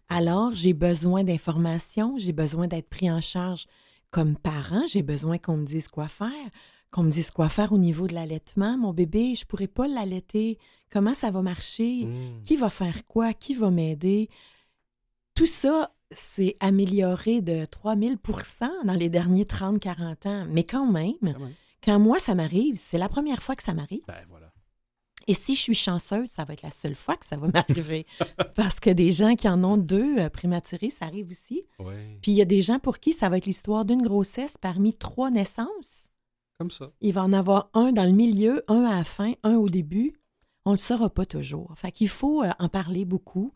Alors, 0.10 0.56
j'ai 0.56 0.74
besoin 0.74 1.24
d'informations, 1.24 2.18
j'ai 2.18 2.34
besoin 2.34 2.68
d'être 2.68 2.90
pris 2.90 3.12
en 3.12 3.22
charge 3.22 3.68
comme 4.10 4.36
parent, 4.36 4.88
j'ai 4.88 5.04
besoin 5.04 5.38
qu'on 5.38 5.58
me 5.58 5.66
dise 5.66 5.90
quoi 5.90 6.08
faire, 6.08 6.50
qu'on 6.96 7.04
me 7.04 7.12
dise 7.12 7.30
quoi 7.32 7.50
faire 7.50 7.74
au 7.74 7.78
niveau 7.78 8.08
de 8.08 8.14
l'allaitement. 8.14 8.78
Mon 8.78 8.94
bébé, 8.94 9.36
je 9.36 9.46
pourrais 9.46 9.68
pas 9.68 9.86
l'allaiter. 9.88 10.58
Comment 10.90 11.14
ça 11.14 11.30
va 11.30 11.42
marcher? 11.42 12.06
Mm. 12.06 12.44
Qui 12.46 12.56
va 12.56 12.70
faire 12.70 13.04
quoi? 13.04 13.34
Qui 13.34 13.54
va 13.54 13.70
m'aider? 13.70 14.30
Tout 15.34 15.46
ça 15.46 15.92
s'est 16.10 16.56
amélioré 16.62 17.42
de 17.42 17.66
3000% 17.66 18.70
dans 18.86 18.94
les 18.94 19.10
derniers 19.10 19.44
30-40 19.44 20.28
ans. 20.28 20.48
Mais 20.50 20.64
quand 20.64 20.90
même, 20.90 21.16
Quand 21.22 21.40
même. 21.40 21.54
quand 21.84 22.00
moi, 22.00 22.18
ça 22.18 22.34
m'arrive, 22.34 22.76
c'est 22.78 22.98
la 22.98 23.10
première 23.10 23.44
fois 23.44 23.56
que 23.58 23.64
ça 23.64 23.74
m'arrive. 23.74 24.04
Ben 24.08 24.24
voilà. 24.30 24.52
Et 25.28 25.34
si 25.34 25.56
je 25.56 25.60
suis 25.60 25.74
chanceuse, 25.74 26.28
ça 26.28 26.46
va 26.46 26.54
être 26.54 26.62
la 26.62 26.72
seule 26.72 26.96
fois 26.96 27.18
que 27.18 27.26
ça 27.26 27.36
va 27.36 27.48
m'arriver. 27.54 28.06
Parce 28.56 28.80
que 28.80 28.90
des 28.92 29.12
gens 29.12 29.36
qui 29.36 29.50
en 29.50 29.64
ont 29.66 29.76
deux 29.76 30.20
euh, 30.20 30.30
prématurés, 30.30 30.92
ça 30.92 31.06
arrive 31.06 31.30
aussi. 31.30 31.66
Ouais. 31.80 32.20
Puis 32.22 32.32
il 32.32 32.36
y 32.36 32.42
a 32.42 32.46
des 32.46 32.62
gens 32.62 32.80
pour 32.80 33.00
qui 33.00 33.12
ça 33.12 33.28
va 33.28 33.38
être 33.38 33.48
l'histoire 33.48 33.84
d'une 33.84 34.04
grossesse 34.04 34.58
parmi 34.58 34.94
trois 34.94 35.32
naissances. 35.32 36.10
Il 37.02 37.14
va 37.14 37.24
en 37.24 37.34
avoir 37.34 37.70
un 37.74 37.92
dans 37.92 38.06
le 38.06 38.12
milieu, 38.12 38.64
un 38.68 38.84
à 38.84 38.96
la 38.96 39.04
fin, 39.04 39.34
un 39.44 39.56
au 39.56 39.70
début. 39.70 40.14
On 40.66 40.72
ne 40.72 40.76
le 40.76 40.80
saura 40.80 41.10
pas 41.10 41.26
toujours. 41.26 41.74
Fait 41.76 41.92
qu'il 41.92 42.10
faut 42.10 42.44
euh, 42.44 42.52
en 42.60 42.70
parler 42.70 43.06
beaucoup. 43.06 43.54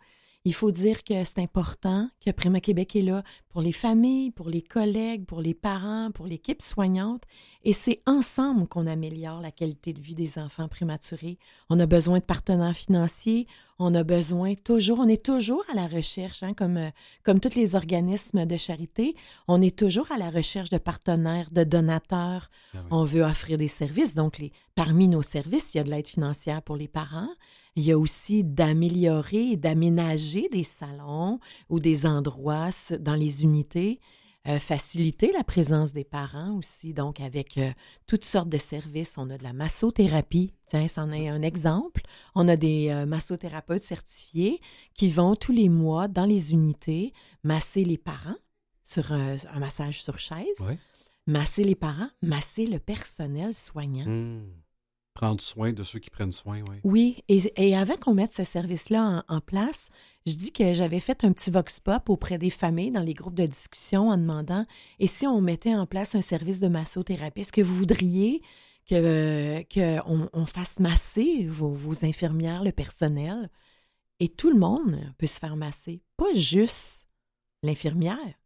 Il 0.50 0.54
faut 0.56 0.72
dire 0.72 1.04
que 1.04 1.24
c'est 1.26 1.38
important, 1.38 2.10
que 2.26 2.32
Prima 2.32 2.60
Québec 2.60 2.96
est 2.96 3.04
là 3.04 3.22
pour 3.50 3.62
les 3.62 3.72
familles, 3.72 4.32
pour 4.32 4.50
les 4.50 4.64
collègues, 4.64 5.28
pour 5.28 5.42
les 5.42 5.54
parents, 5.54 6.10
pour 6.10 6.26
l'équipe 6.26 6.64
soignante. 6.64 7.22
Et 7.64 7.72
c'est 7.72 8.00
ensemble 8.08 8.68
qu'on 8.68 8.88
améliore 8.88 9.42
la 9.42 9.52
qualité 9.52 9.94
de 9.94 10.02
vie 10.02 10.16
des 10.16 10.40
enfants 10.40 10.68
prématurés. 10.68 11.38
On 11.70 11.80
a 11.80 11.86
besoin 11.86 12.18
de 12.18 12.24
partenaires 12.24 12.76
financiers. 12.76 13.46
On 13.78 13.94
a 13.94 14.02
besoin 14.02 14.56
toujours, 14.56 15.02
on 15.02 15.08
est 15.08 15.24
toujours 15.24 15.64
à 15.72 15.76
la 15.76 15.86
recherche, 15.86 16.42
hein, 16.42 16.54
comme, 16.56 16.78
euh, 16.78 16.90
comme 17.22 17.40
tous 17.40 17.54
les 17.54 17.76
organismes 17.76 18.48
de 18.48 18.58
charité, 18.58 19.16
on 19.48 19.62
est 19.62 19.78
toujours 19.78 20.12
à 20.12 20.18
la 20.18 20.32
recherche 20.32 20.72
de 20.72 20.80
partenaires, 20.80 21.52
de 21.52 21.64
donateurs. 21.64 22.50
Ah 22.74 22.80
oui. 22.80 22.88
On 22.90 23.04
veut 23.04 23.22
offrir 23.22 23.60
des 23.60 23.68
services. 23.68 24.16
Donc, 24.16 24.40
les, 24.40 24.52
parmi 24.74 25.08
nos 25.08 25.22
services, 25.22 25.76
il 25.76 25.78
y 25.78 25.80
a 25.80 25.84
de 25.84 25.92
l'aide 25.92 26.08
financière 26.08 26.64
pour 26.64 26.76
les 26.76 26.88
parents. 26.88 27.30
Il 27.76 27.84
y 27.84 27.92
a 27.92 27.98
aussi 27.98 28.44
d'améliorer 28.44 29.52
et 29.52 29.58
d'aménager 29.58 30.50
des 30.50 30.64
salons 30.64 31.40
ou 31.70 31.80
des 31.80 32.06
endroits 32.06 32.70
dans 33.00 33.16
les 33.16 33.44
unités, 33.44 34.00
euh, 34.48 34.58
faciliter 34.58 35.32
la 35.34 35.44
présence 35.44 35.94
des 35.94 36.04
parents 36.06 36.58
aussi, 36.58 36.94
donc 36.94 37.20
avec 37.20 37.58
euh, 37.58 37.72
toutes 38.08 38.24
sortes 38.26 38.50
de 38.50 38.58
services. 38.58 39.18
On 39.18 39.30
a 39.30 39.38
de 39.38 39.44
la 39.44 39.54
massothérapie, 39.54 40.54
tiens, 40.66 40.88
c'en 40.88 41.12
est 41.12 41.28
un 41.28 41.42
exemple. 41.42 42.02
On 42.36 42.48
a 42.48 42.56
des 42.56 42.90
euh, 42.90 43.06
massothérapeutes 43.06 43.84
certifiés 43.84 44.60
qui 44.96 45.10
vont 45.10 45.36
tous 45.36 45.52
les 45.52 45.70
mois 45.70 46.08
dans 46.08 46.26
les 46.26 46.54
unités 46.54 47.14
masser 47.44 47.84
les 47.84 47.98
parents 47.98 48.38
sur 48.84 49.12
un, 49.12 49.36
un 49.54 49.60
massage 49.60 50.02
sur 50.02 50.18
chaise, 50.18 50.62
Ouais. 50.62 50.80
masser 51.28 51.64
les 51.64 51.76
parents, 51.76 52.10
masser 52.22 52.66
le 52.66 52.80
personnel 52.80 53.54
soignant. 53.54 54.08
Mm. 54.08 54.48
Prendre 55.20 55.42
soin 55.42 55.74
de 55.74 55.84
ceux 55.84 56.00
qui 56.00 56.10
prennent 56.10 56.32
soin, 56.32 56.62
oui. 56.70 56.78
Oui, 56.86 57.24
et, 57.28 57.42
et 57.58 57.76
avant 57.76 57.98
qu'on 57.98 58.14
mette 58.14 58.32
ce 58.32 58.46
service-là 58.46 59.24
en, 59.28 59.36
en 59.36 59.42
place, 59.42 59.90
je 60.26 60.36
dis 60.36 60.54
que 60.54 60.74
j'avais 60.74 61.02
fait 61.02 61.26
un 61.26 61.34
petit 61.34 61.52
vox 61.52 61.82
pop 61.82 62.10
auprès 62.10 62.38
des 62.38 62.50
familles 62.50 62.92
dans 62.92 63.02
les 63.02 63.14
groupes 63.14 63.36
de 63.36 63.46
discussion 63.46 64.08
en 64.08 64.18
demandant 64.18 64.66
et 64.98 65.08
si 65.08 65.28
on 65.28 65.42
mettait 65.42 65.76
en 65.76 65.86
place 65.86 66.16
un 66.16 66.22
service 66.22 66.62
de 66.62 66.70
massothérapie, 66.70 67.42
est-ce 67.42 67.52
que 67.52 67.62
vous 67.62 67.76
voudriez 67.76 68.42
que 68.90 69.62
qu'on 69.74 70.30
on 70.32 70.46
fasse 70.46 70.80
masser 70.80 71.46
vos, 71.48 71.74
vos 71.74 72.06
infirmières, 72.06 72.64
le 72.64 72.72
personnel? 72.72 73.50
Et 74.22 74.30
tout 74.30 74.50
le 74.50 74.58
monde 74.58 75.02
peut 75.18 75.28
se 75.28 75.40
faire 75.40 75.58
masser, 75.58 76.02
pas 76.16 76.34
juste 76.34 77.10
l'infirmière, 77.62 78.40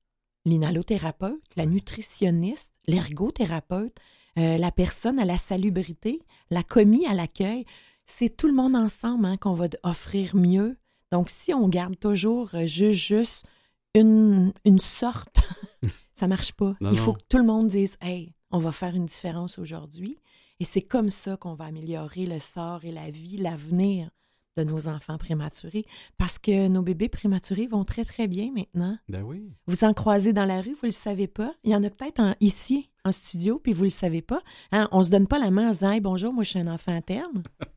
l'inhalothérapeute, 0.45 1.43
la 1.55 1.67
nutritionniste, 1.67 2.73
l'ergothérapeute, 2.87 3.95
euh, 4.37 4.57
la 4.57 4.71
personne 4.71 5.19
à 5.19 5.25
la 5.25 5.37
salubrité, 5.37 6.21
la 6.49 6.63
commis 6.63 7.05
à 7.05 7.13
l'accueil. 7.13 7.65
c'est 8.05 8.35
tout 8.35 8.47
le 8.47 8.53
monde 8.53 8.75
ensemble 8.75 9.25
hein, 9.25 9.37
qu'on 9.37 9.53
va 9.53 9.67
offrir 9.83 10.35
mieux. 10.35 10.77
Donc, 11.11 11.29
si 11.29 11.53
on 11.53 11.67
garde 11.69 11.97
toujours 11.99 12.49
euh, 12.55 12.65
juste, 12.65 12.99
juste 12.99 13.45
une, 13.93 14.51
une 14.65 14.79
sorte, 14.79 15.41
ça 16.13 16.27
marche 16.27 16.53
pas. 16.53 16.75
Non, 16.81 16.91
Il 16.91 16.97
faut 16.97 17.11
non. 17.11 17.17
que 17.17 17.23
tout 17.29 17.37
le 17.37 17.43
monde 17.43 17.67
dise 17.67 17.97
Hey, 18.01 18.33
on 18.51 18.57
va 18.59 18.71
faire 18.71 18.95
une 18.95 19.05
différence 19.05 19.59
aujourd'hui. 19.59 20.17
Et 20.59 20.65
c'est 20.65 20.81
comme 20.81 21.09
ça 21.09 21.37
qu'on 21.37 21.53
va 21.55 21.65
améliorer 21.65 22.25
le 22.25 22.39
sort 22.39 22.85
et 22.85 22.91
la 22.91 23.09
vie, 23.09 23.37
l'avenir 23.37 24.09
de 24.57 24.63
nos 24.63 24.87
enfants 24.87 25.17
prématurés. 25.17 25.85
Parce 26.17 26.39
que 26.39 26.67
nos 26.67 26.81
bébés 26.81 27.09
prématurés 27.09 27.67
vont 27.67 27.83
très, 27.85 28.05
très 28.05 28.27
bien 28.27 28.51
maintenant. 28.53 28.97
Ben 29.09 29.23
oui. 29.23 29.51
Vous 29.67 29.83
en 29.83 29.93
croisez 29.93 30.33
dans 30.33 30.45
la 30.45 30.61
rue, 30.61 30.73
vous 30.73 30.83
ne 30.83 30.87
le 30.87 30.91
savez 30.91 31.27
pas. 31.27 31.53
Il 31.63 31.71
y 31.71 31.75
en 31.75 31.83
a 31.83 31.89
peut-être 31.89 32.35
ici, 32.39 32.89
en 33.03 33.11
studio, 33.11 33.59
puis 33.59 33.73
vous 33.73 33.81
ne 33.81 33.85
le 33.87 33.89
savez 33.91 34.21
pas. 34.21 34.41
Hein, 34.71 34.87
on 34.91 34.99
ne 34.99 35.03
se 35.03 35.11
donne 35.11 35.27
pas 35.27 35.39
la 35.39 35.51
main 35.51 35.67
en 35.67 35.71
disant 35.71 35.91
Hey, 35.91 36.01
bonjour, 36.01 36.33
moi 36.33 36.43
je 36.43 36.49
suis 36.51 36.59
un 36.59 36.67
enfant 36.67 36.95
à 36.95 37.01
terme. 37.01 37.43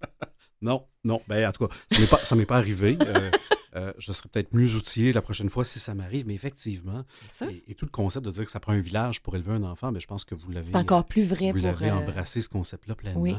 Non, 0.63 0.87
non. 1.05 1.21
Ben, 1.29 1.47
en 1.47 1.53
tout 1.53 1.67
cas, 1.69 1.75
ça 1.93 2.01
m'est 2.01 2.07
pas, 2.07 2.17
ça 2.25 2.35
m'est 2.35 2.47
pas 2.47 2.57
arrivé. 2.57 2.97
Euh, 3.03 3.31
euh, 3.77 3.93
je 3.99 4.11
serais 4.11 4.29
peut-être 4.31 4.55
mieux 4.55 4.75
outillé 4.75 5.13
la 5.13 5.21
prochaine 5.21 5.51
fois 5.51 5.67
si 5.67 5.79
ça 5.79 5.95
m'arrive, 5.95 6.27
mais 6.27 6.35
effectivement, 6.35 7.05
ça. 7.29 7.47
et, 7.51 7.63
et 7.69 7.75
tout 7.75 7.85
le 7.85 7.91
concept 7.91 8.25
de 8.25 8.31
dire 8.31 8.47
que 8.47 8.51
ça 8.51 8.59
prend 8.59 8.73
un 8.73 8.81
village 8.81 9.23
pour 9.23 9.37
élever 9.37 9.53
un 9.53 9.63
enfant, 9.65 9.93
ben, 9.93 10.01
je 10.01 10.07
pense 10.07 10.25
que 10.25 10.35
vous 10.35 10.51
l'avez. 10.51 10.65
C'est 10.65 10.77
encore 10.77 11.05
plus 11.05 11.27
vrai 11.29 11.53
vous 11.53 11.59
pour. 11.59 11.67
l'avez 11.67 11.91
euh, 11.91 11.97
embrassé 11.97 12.41
ce 12.41 12.49
concept-là 12.49 12.95
pleinement. 12.95 13.21
oui. 13.21 13.37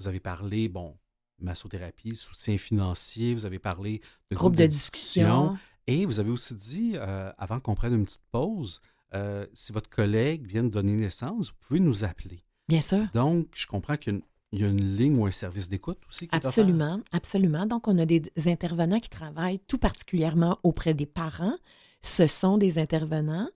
Vous 0.00 0.08
avez 0.08 0.20
parlé, 0.20 0.68
bon, 0.68 0.96
massothérapie, 1.44 2.16
soutien 2.16 2.58
financier, 2.58 3.34
vous 3.34 3.46
avez 3.46 3.58
parlé 3.58 4.00
de 4.30 4.36
groupe 4.36 4.56
de 4.56 4.66
discussion. 4.66 5.56
Et 5.86 6.06
vous 6.06 6.18
avez 6.18 6.30
aussi 6.30 6.54
dit, 6.54 6.92
euh, 6.94 7.30
avant 7.36 7.60
qu'on 7.60 7.74
prenne 7.74 7.94
une 7.94 8.04
petite 8.06 8.24
pause, 8.32 8.80
euh, 9.14 9.46
si 9.52 9.70
votre 9.72 9.90
collègue 9.90 10.46
vient 10.46 10.64
de 10.64 10.70
donner 10.70 10.92
naissance, 10.96 11.48
vous 11.50 11.56
pouvez 11.60 11.80
nous 11.80 12.04
appeler. 12.04 12.42
Bien 12.68 12.80
sûr. 12.80 13.06
Donc, 13.12 13.48
je 13.54 13.66
comprends 13.66 13.96
qu'il 13.96 14.14
y 14.14 14.16
a 14.16 14.18
une, 14.18 14.24
il 14.52 14.60
y 14.60 14.64
a 14.64 14.68
une 14.68 14.96
ligne 14.96 15.18
ou 15.18 15.26
un 15.26 15.30
service 15.30 15.68
d'écoute 15.68 15.98
aussi 16.08 16.26
qui 16.26 16.34
est. 16.34 16.38
Absolument, 16.38 17.00
absolument. 17.12 17.66
Donc, 17.66 17.86
on 17.86 17.98
a 17.98 18.06
des 18.06 18.22
intervenants 18.46 18.98
qui 18.98 19.10
travaillent 19.10 19.60
tout 19.68 19.78
particulièrement 19.78 20.58
auprès 20.62 20.94
des 20.94 21.06
parents. 21.06 21.56
Ce 22.00 22.26
sont 22.26 22.56
des 22.56 22.78
intervenants 22.78 23.48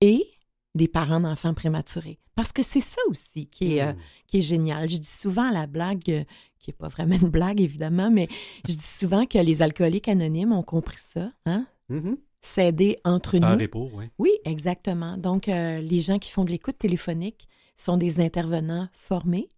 et 0.00 0.26
des 0.74 0.88
parents 0.88 1.20
d'enfants 1.20 1.54
prématurés. 1.54 2.18
Parce 2.34 2.52
que 2.52 2.62
c'est 2.62 2.80
ça 2.82 3.00
aussi 3.08 3.46
qui 3.46 3.76
est, 3.76 3.82
euh, 3.82 3.92
Hmm. 3.92 3.98
qui 4.26 4.38
est 4.38 4.42
génial. 4.42 4.90
Je 4.90 4.98
dis 4.98 5.08
souvent 5.08 5.50
la 5.50 5.66
blague, 5.66 6.26
qui 6.66 6.70
n'est 6.72 6.76
pas 6.76 6.88
vraiment 6.88 7.14
une 7.14 7.28
blague 7.30 7.60
évidemment, 7.60 8.10
mais 8.10 8.26
je 8.68 8.74
dis 8.74 8.82
souvent 8.86 9.24
que 9.24 9.38
les 9.38 9.62
alcooliques 9.62 10.08
anonymes 10.08 10.50
ont 10.52 10.64
compris 10.64 10.98
ça, 10.98 11.32
hein? 11.46 11.64
S'aider 12.40 12.98
entre 13.04 13.38
Par 13.38 13.54
nous. 13.56 13.62
repos, 13.62 13.90
oui. 13.94 14.06
Oui, 14.18 14.30
exactement. 14.44 15.16
Donc, 15.16 15.48
euh, 15.48 15.78
les 15.80 16.00
gens 16.00 16.18
qui 16.18 16.30
font 16.30 16.44
de 16.44 16.50
l'écoute 16.50 16.78
téléphonique 16.78 17.48
sont 17.76 17.96
des 17.96 18.20
intervenants 18.20 18.88
formés, 18.92 19.48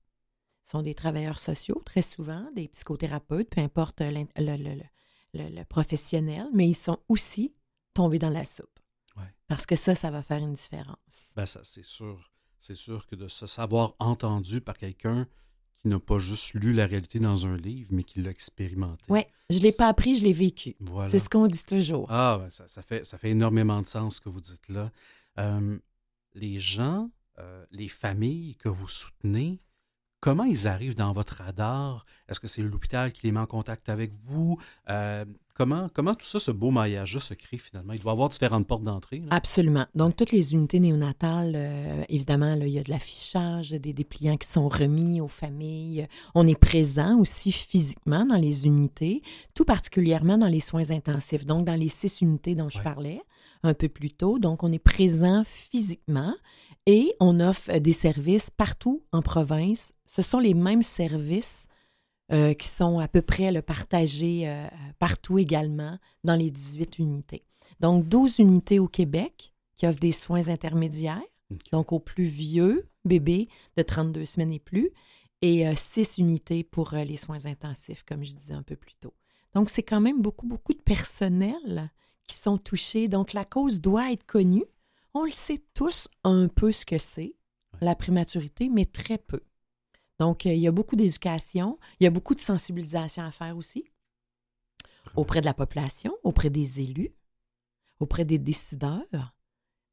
sont 0.63 0.83
des 0.83 0.95
travailleurs 0.95 1.39
sociaux, 1.39 1.83
très 1.85 2.03
souvent, 2.03 2.47
des 2.55 2.69
psychothérapeutes, 2.69 3.51
peu 3.51 3.61
importe 3.61 4.01
le, 4.01 4.27
le- 4.39 4.57
le- 4.57 4.83
le- 5.35 5.49
le 5.57 5.65
professionnel, 5.65 6.47
mais 6.55 6.69
ils 6.69 6.75
sont 6.75 6.99
aussi 7.09 7.55
tombés 7.95 8.19
dans 8.19 8.31
la 8.31 8.45
soupe. 8.45 8.79
Ouais. 9.17 9.25
Parce 9.49 9.67
que 9.67 9.77
ça, 9.77 9.95
ça 9.95 10.11
va 10.11 10.23
faire 10.23 10.39
une 10.39 10.55
différence. 10.55 11.33
Ben 11.37 11.47
ça, 11.47 11.61
c'est 11.65 11.85
sûr. 11.85 12.31
C'est 12.61 12.75
sûr 12.77 13.07
que 13.07 13.17
de 13.17 13.29
se 13.29 13.47
savoir 13.47 13.95
entendu 13.99 14.61
par 14.61 14.77
quelqu'un 14.79 15.27
qui 15.81 15.89
n'a 15.89 15.99
pas 16.01 16.19
juste 16.19 16.55
lu 16.55 16.73
la 16.73 16.87
réalité 16.87 17.19
dans 17.19 17.47
un 17.47 17.57
livre, 17.57 17.91
mais 17.93 18.03
qui 18.03 18.21
l'a 18.21 18.31
expérimenté. 18.31 19.05
Oui, 19.09 19.21
je 19.51 19.59
ne 19.59 19.63
l'ai 19.63 19.73
pas 19.73 19.89
appris, 19.89 20.17
je 20.17 20.25
l'ai 20.25 20.33
vécu. 20.33 20.77
Voilà. 20.81 21.09
C'est 21.09 21.19
ce 21.19 21.29
qu'on 21.29 21.47
dit 21.47 21.63
toujours. 21.65 22.07
Ah, 22.11 22.39
ben 22.41 22.51
ça, 22.51 22.67
ça 22.69 22.83
fait, 22.83 23.05
ça 23.05 23.19
fait 23.19 23.31
énormément 23.31 23.81
de 23.81 23.87
sens 23.87 24.17
ce 24.17 24.21
que 24.21 24.29
vous 24.29 24.41
dites 24.41 24.69
là. 24.69 24.91
Euh, 25.39 25.79
les 26.35 26.59
gens, 26.59 27.11
euh, 27.39 27.65
les 27.71 27.89
familles 27.89 28.57
que 28.57 28.69
vous 28.69 28.89
soutenez, 28.89 29.61
comment 30.21 30.45
ils 30.45 30.67
arrivent 30.67 30.97
dans 30.97 31.13
votre 31.13 31.37
radar? 31.37 32.05
Est-ce 32.29 32.41
que 32.41 32.49
c'est 32.49 32.63
l'hôpital 32.63 33.13
qui 33.13 33.27
les 33.27 33.33
met 33.33 33.41
en 33.41 33.47
contact 33.47 33.89
avec 33.89 34.13
vous? 34.25 34.59
Euh, 34.89 35.25
comment, 35.59 35.89
comment 35.93 36.15
tout 36.15 36.25
ça, 36.25 36.39
ce 36.39 36.51
beau 36.51 36.71
maillage-là 36.71 37.21
se 37.21 37.35
crée 37.35 37.59
finalement? 37.59 37.93
Il 37.93 38.01
doit 38.01 38.13
y 38.13 38.15
avoir 38.15 38.29
différentes 38.29 38.67
portes 38.67 38.85
d'entrée. 38.85 39.23
Absolument. 39.31 39.85
Donc, 39.95 40.17
toutes 40.17 40.31
les 40.33 40.55
unités 40.55 40.79
néonatales, 40.81 41.53
euh, 41.57 42.05
évidemment, 42.09 42.55
là, 42.55 42.67
il 42.67 42.73
y 42.73 42.79
a 42.79 42.83
de 42.83 42.91
l'affichage, 42.91 43.71
des 43.73 43.93
dépliants 43.93 44.37
qui 44.37 44.49
sont 44.49 44.69
remis 44.69 45.21
aux 45.21 45.29
familles. 45.29 46.07
On 46.35 46.47
est 46.47 46.59
présent 46.59 47.19
aussi 47.19 47.51
physiquement 47.53 48.25
dans 48.25 48.37
les 48.39 48.65
unités, 48.67 49.23
tout 49.55 49.65
particulièrement 49.65 50.39
dans 50.39 50.47
les 50.47 50.61
soins 50.61 50.91
intensifs, 50.93 51.45
donc 51.45 51.67
dans 51.67 51.75
les 51.79 51.89
six 51.89 52.21
unités 52.23 52.55
dont 52.55 52.69
je 52.69 52.79
Ouais. 52.79 52.85
parlais 52.85 53.21
un 53.65 53.75
peu 53.75 53.89
plus 53.89 54.11
tôt. 54.11 54.39
Donc, 54.39 54.63
on 54.63 54.71
est 54.71 54.79
présent 54.79 55.43
physiquement 55.45 56.35
et 56.87 57.13
on 57.19 57.41
offre 57.41 57.71
euh, 57.71 57.81
des 57.81 57.93
services 57.93 58.51
partout 58.51 59.03
en 59.13 59.21
province. 59.21 59.93
Ce 60.07 60.23
sont 60.23 60.39
les 60.39 60.55
mêmes 60.55 60.83
services 60.83 61.67
euh, 62.33 62.55
qui 62.55 62.69
sont 62.69 62.99
à 62.99 63.09
peu 63.09 63.23
près 63.23 63.53
le 63.53 63.63
partagés 63.63 64.49
euh, 64.49 64.67
partout 64.99 65.39
également 65.39 65.99
dans 66.25 66.35
les 66.35 66.51
18 66.51 66.99
unités. 66.99 67.45
Donc, 67.81 68.07
12 68.09 68.41
unités 68.41 68.79
au 68.79 68.89
Québec 68.89 69.55
qui 69.77 69.87
offrent 69.87 70.01
des 70.01 70.13
soins 70.13 70.49
intermédiaires, 70.49 71.23
donc 71.73 71.93
aux 71.93 72.01
plus 72.01 72.25
vieux 72.25 72.89
bébés 73.05 73.49
de 73.77 73.83
32 73.83 74.25
semaines 74.25 74.53
et 74.53 74.59
plus, 74.59 74.91
et 75.41 75.75
6 75.75 76.19
unités 76.19 76.65
pour 76.65 76.95
euh, 76.95 77.05
les 77.05 77.17
soins 77.17 77.47
intensifs, 77.47 78.05
comme 78.05 78.25
je 78.25 78.35
disais 78.35 78.55
un 78.55 78.63
peu 78.63 78.77
plus 78.77 78.97
tôt. 78.97 79.15
Donc, 79.55 79.71
c'est 79.71 79.83
quand 79.83 80.01
même 80.01 80.21
beaucoup, 80.21 80.47
beaucoup 80.47 80.75
de 80.75 80.83
personnel 80.83 81.91
qui 82.27 82.37
sont 82.37 82.59
touchés. 82.59 83.09
Donc, 83.09 83.33
la 83.33 83.45
cause 83.45 83.81
doit 83.81 84.13
être 84.13 84.27
connue. 84.27 84.65
On 85.15 85.25
le 85.25 85.31
sait 85.31 85.63
tous 85.75 86.09
un 86.25 86.49
peu 86.49 86.73
ce 86.73 86.85
que 86.85 86.99
c'est, 86.99 87.35
la 87.81 87.95
prématurité, 87.95 88.69
mais 88.69 88.85
très 88.85 89.19
peu. 89.19 89.41
Donc, 90.19 90.47
euh, 90.47 90.53
il 90.53 90.61
y 90.61 90.67
a 90.67 90.73
beaucoup 90.73 90.97
d'éducation, 90.97 91.79
il 92.01 92.05
y 92.05 92.07
a 92.07 92.11
beaucoup 92.11 92.35
de 92.35 92.41
sensibilisation 92.41 93.23
à 93.23 93.31
faire 93.31 93.57
aussi 93.57 93.85
auprès 95.15 95.41
de 95.41 95.47
la 95.47 95.55
population, 95.55 96.13
auprès 96.23 96.51
des 96.51 96.81
élus, 96.81 97.13
auprès 98.01 98.25
des 98.25 98.39
décideurs. 98.39 99.35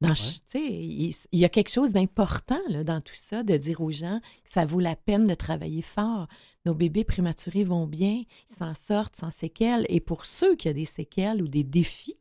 Dans, 0.01 0.13
il, 0.55 1.15
il 1.31 1.39
y 1.39 1.45
a 1.45 1.49
quelque 1.49 1.71
chose 1.71 1.93
d'important 1.93 2.59
là, 2.67 2.83
dans 2.83 2.99
tout 2.99 3.15
ça, 3.15 3.43
de 3.43 3.55
dire 3.55 3.79
aux 3.79 3.91
gens 3.91 4.19
que 4.43 4.51
ça 4.51 4.65
vaut 4.65 4.81
la 4.81 4.95
peine 4.95 5.25
de 5.25 5.33
travailler 5.33 5.81
fort. 5.81 6.27
Nos 6.65 6.75
bébés 6.75 7.05
prématurés 7.05 7.63
vont 7.63 7.87
bien, 7.87 8.23
ils 8.49 8.53
s'en 8.53 8.73
sortent 8.73 9.15
sans 9.15 9.31
séquelles. 9.31 9.85
Et 9.87 10.01
pour 10.01 10.25
ceux 10.25 10.57
qui 10.57 10.67
ont 10.67 10.73
des 10.73 10.85
séquelles 10.85 11.41
ou 11.41 11.47
des 11.47 11.63
défis, 11.63 12.17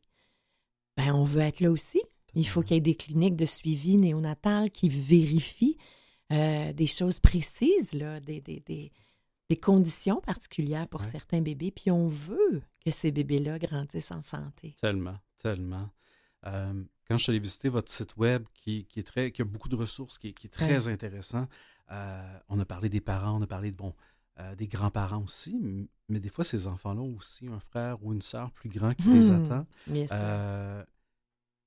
ben, 0.95 1.13
on 1.13 1.25
veut 1.25 1.41
être 1.41 1.59
là 1.59 1.69
aussi. 1.69 2.01
Il 2.33 2.47
faut 2.47 2.61
qu'il 2.61 2.75
y 2.75 2.77
ait 2.77 2.81
des 2.81 2.95
cliniques 2.95 3.35
de 3.35 3.45
suivi 3.45 3.97
néonatal 3.97 4.71
qui 4.71 4.87
vérifient 4.87 5.77
euh, 6.31 6.73
des 6.73 6.87
choses 6.87 7.19
précises, 7.19 7.93
là, 7.93 8.19
des, 8.19 8.41
des, 8.41 8.59
des- 8.61 8.91
des 9.47 9.57
conditions 9.57 10.21
particulières 10.21 10.87
pour 10.87 11.01
Ouais. 11.01 11.07
certains 11.07 11.39
bébés. 11.41 11.69
Puis 11.71 11.91
on 11.91 12.07
veut 12.07 12.61
que 12.83 12.89
ces 12.91 13.11
bébés-là 13.11 13.59
grandissent 13.59 14.11
en 14.11 14.21
santé. 14.23 14.75
Tellement, 14.81 15.17
tellement. 15.37 15.89
Euh, 16.47 16.73
quand 17.07 17.17
je 17.19 17.23
suis 17.23 17.29
allé 17.31 17.39
visiter 17.39 17.69
votre 17.69 17.91
site 17.91 18.17
web, 18.17 18.43
qui, 18.55 18.85
qui 18.85 18.99
est 19.01 19.03
très, 19.03 19.31
qui 19.31 19.43
a 19.43 19.45
beaucoup 19.45 19.69
de 19.69 19.75
ressources, 19.75 20.17
qui, 20.17 20.29
est- 20.29 20.33
qui 20.33 20.47
est 20.47 20.49
très 20.49 20.87
intéressant, 20.87 21.47
euh, 21.91 22.39
on 22.49 22.59
a 22.59 22.65
parlé 22.65 22.89
des 22.89 23.01
parents, 23.01 23.37
on 23.37 23.41
a 23.43 23.47
parlé 23.47 23.69
de, 23.71 23.75
bon, 23.77 23.93
euh, 24.39 24.55
des 24.55 24.67
grands-parents 24.67 25.21
aussi, 25.23 25.55
mais 26.09 26.19
des 26.19 26.29
fois, 26.29 26.43
ces 26.43 26.65
enfants-là 26.65 27.01
ont 27.01 27.15
aussi 27.15 27.47
un 27.47 27.59
frère 27.59 28.03
ou 28.03 28.13
une 28.13 28.23
sœur 28.23 28.51
plus 28.51 28.69
grand 28.69 28.93
qui 28.95 29.07
les 29.09 29.29
Hmm. 29.29 29.45
attend. 29.45 29.67
Bien 29.85 30.07
sûr. 30.07 30.17
Euh, 30.19 30.83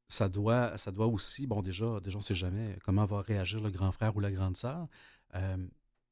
ça 0.09 0.29
doit, 0.29 0.77
ça 0.79 0.91
doit 0.91 1.07
aussi, 1.07 1.47
bon, 1.47 1.63
déjà, 1.63 2.01
déjà 2.01 2.17
on 2.17 2.21
ne 2.21 2.25
sait 2.25 2.35
jamais 2.35 2.79
comment 2.85 3.05
va 3.05 3.21
réagir 3.21 3.61
le 3.61 3.71
grand 3.71 3.93
frère 3.93 4.17
ou 4.17 4.21
la 4.21 4.31
grande 4.31 4.57
sœur. 4.57 4.89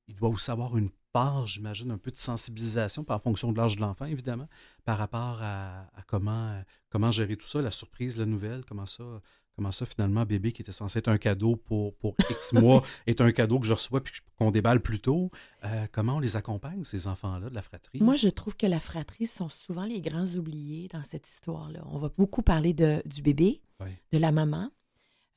Il 0.08 0.14
doit 0.14 0.28
aussi 0.28 0.50
avoir 0.50 0.76
une 0.76 0.90
part, 1.12 1.46
j'imagine, 1.46 1.90
un 1.90 1.98
peu 1.98 2.10
de 2.10 2.18
sensibilisation 2.18 3.02
par 3.02 3.20
fonction 3.22 3.50
de 3.50 3.56
l'âge 3.56 3.76
de 3.76 3.80
l'enfant, 3.80 4.04
évidemment, 4.04 4.48
par 4.84 4.98
rapport 4.98 5.38
à, 5.42 5.88
comment, 6.06 6.62
comment 6.90 7.10
gérer 7.10 7.36
tout 7.36 7.46
ça, 7.46 7.60
la 7.62 7.70
surprise, 7.70 8.16
la 8.18 8.26
nouvelle, 8.26 8.64
comment 8.64 8.86
ça, 8.86 9.02
comment 9.56 9.72
ça 9.72 9.86
finalement, 9.86 10.24
bébé 10.24 10.52
qui 10.52 10.62
était 10.62 10.72
censé 10.72 10.98
être 10.98 11.08
un 11.08 11.18
cadeau 11.18 11.56
pour, 11.56 11.94
pour 11.96 12.14
X 12.30 12.52
mois 12.52 12.82
est 13.06 13.20
un 13.20 13.32
cadeau 13.32 13.58
que 13.58 13.66
je 13.66 13.72
reçois 13.72 14.02
puis 14.02 14.14
qu'on 14.38 14.50
déballe 14.50 14.80
plus 14.80 15.00
tôt. 15.00 15.30
Euh, 15.64 15.86
comment 15.92 16.16
on 16.16 16.18
les 16.20 16.36
accompagne, 16.36 16.84
ces 16.84 17.06
enfants-là, 17.06 17.48
de 17.48 17.54
la 17.54 17.62
fratrie? 17.62 18.00
Moi, 18.00 18.16
je 18.16 18.28
trouve 18.28 18.56
que 18.56 18.66
la 18.66 18.78
fratrie 18.80 19.26
sont 19.26 19.48
souvent 19.48 19.84
les 19.84 20.00
grands 20.00 20.26
oubliés 20.36 20.88
dans 20.92 21.02
cette 21.02 21.26
histoire-là. 21.28 21.80
On 21.90 21.98
va 21.98 22.10
beaucoup 22.16 22.42
parler 22.42 22.74
de, 22.74 23.02
du 23.06 23.22
bébé, 23.22 23.62
Oui. 23.80 23.90
de 24.12 24.18
la 24.18 24.30
maman. 24.30 24.70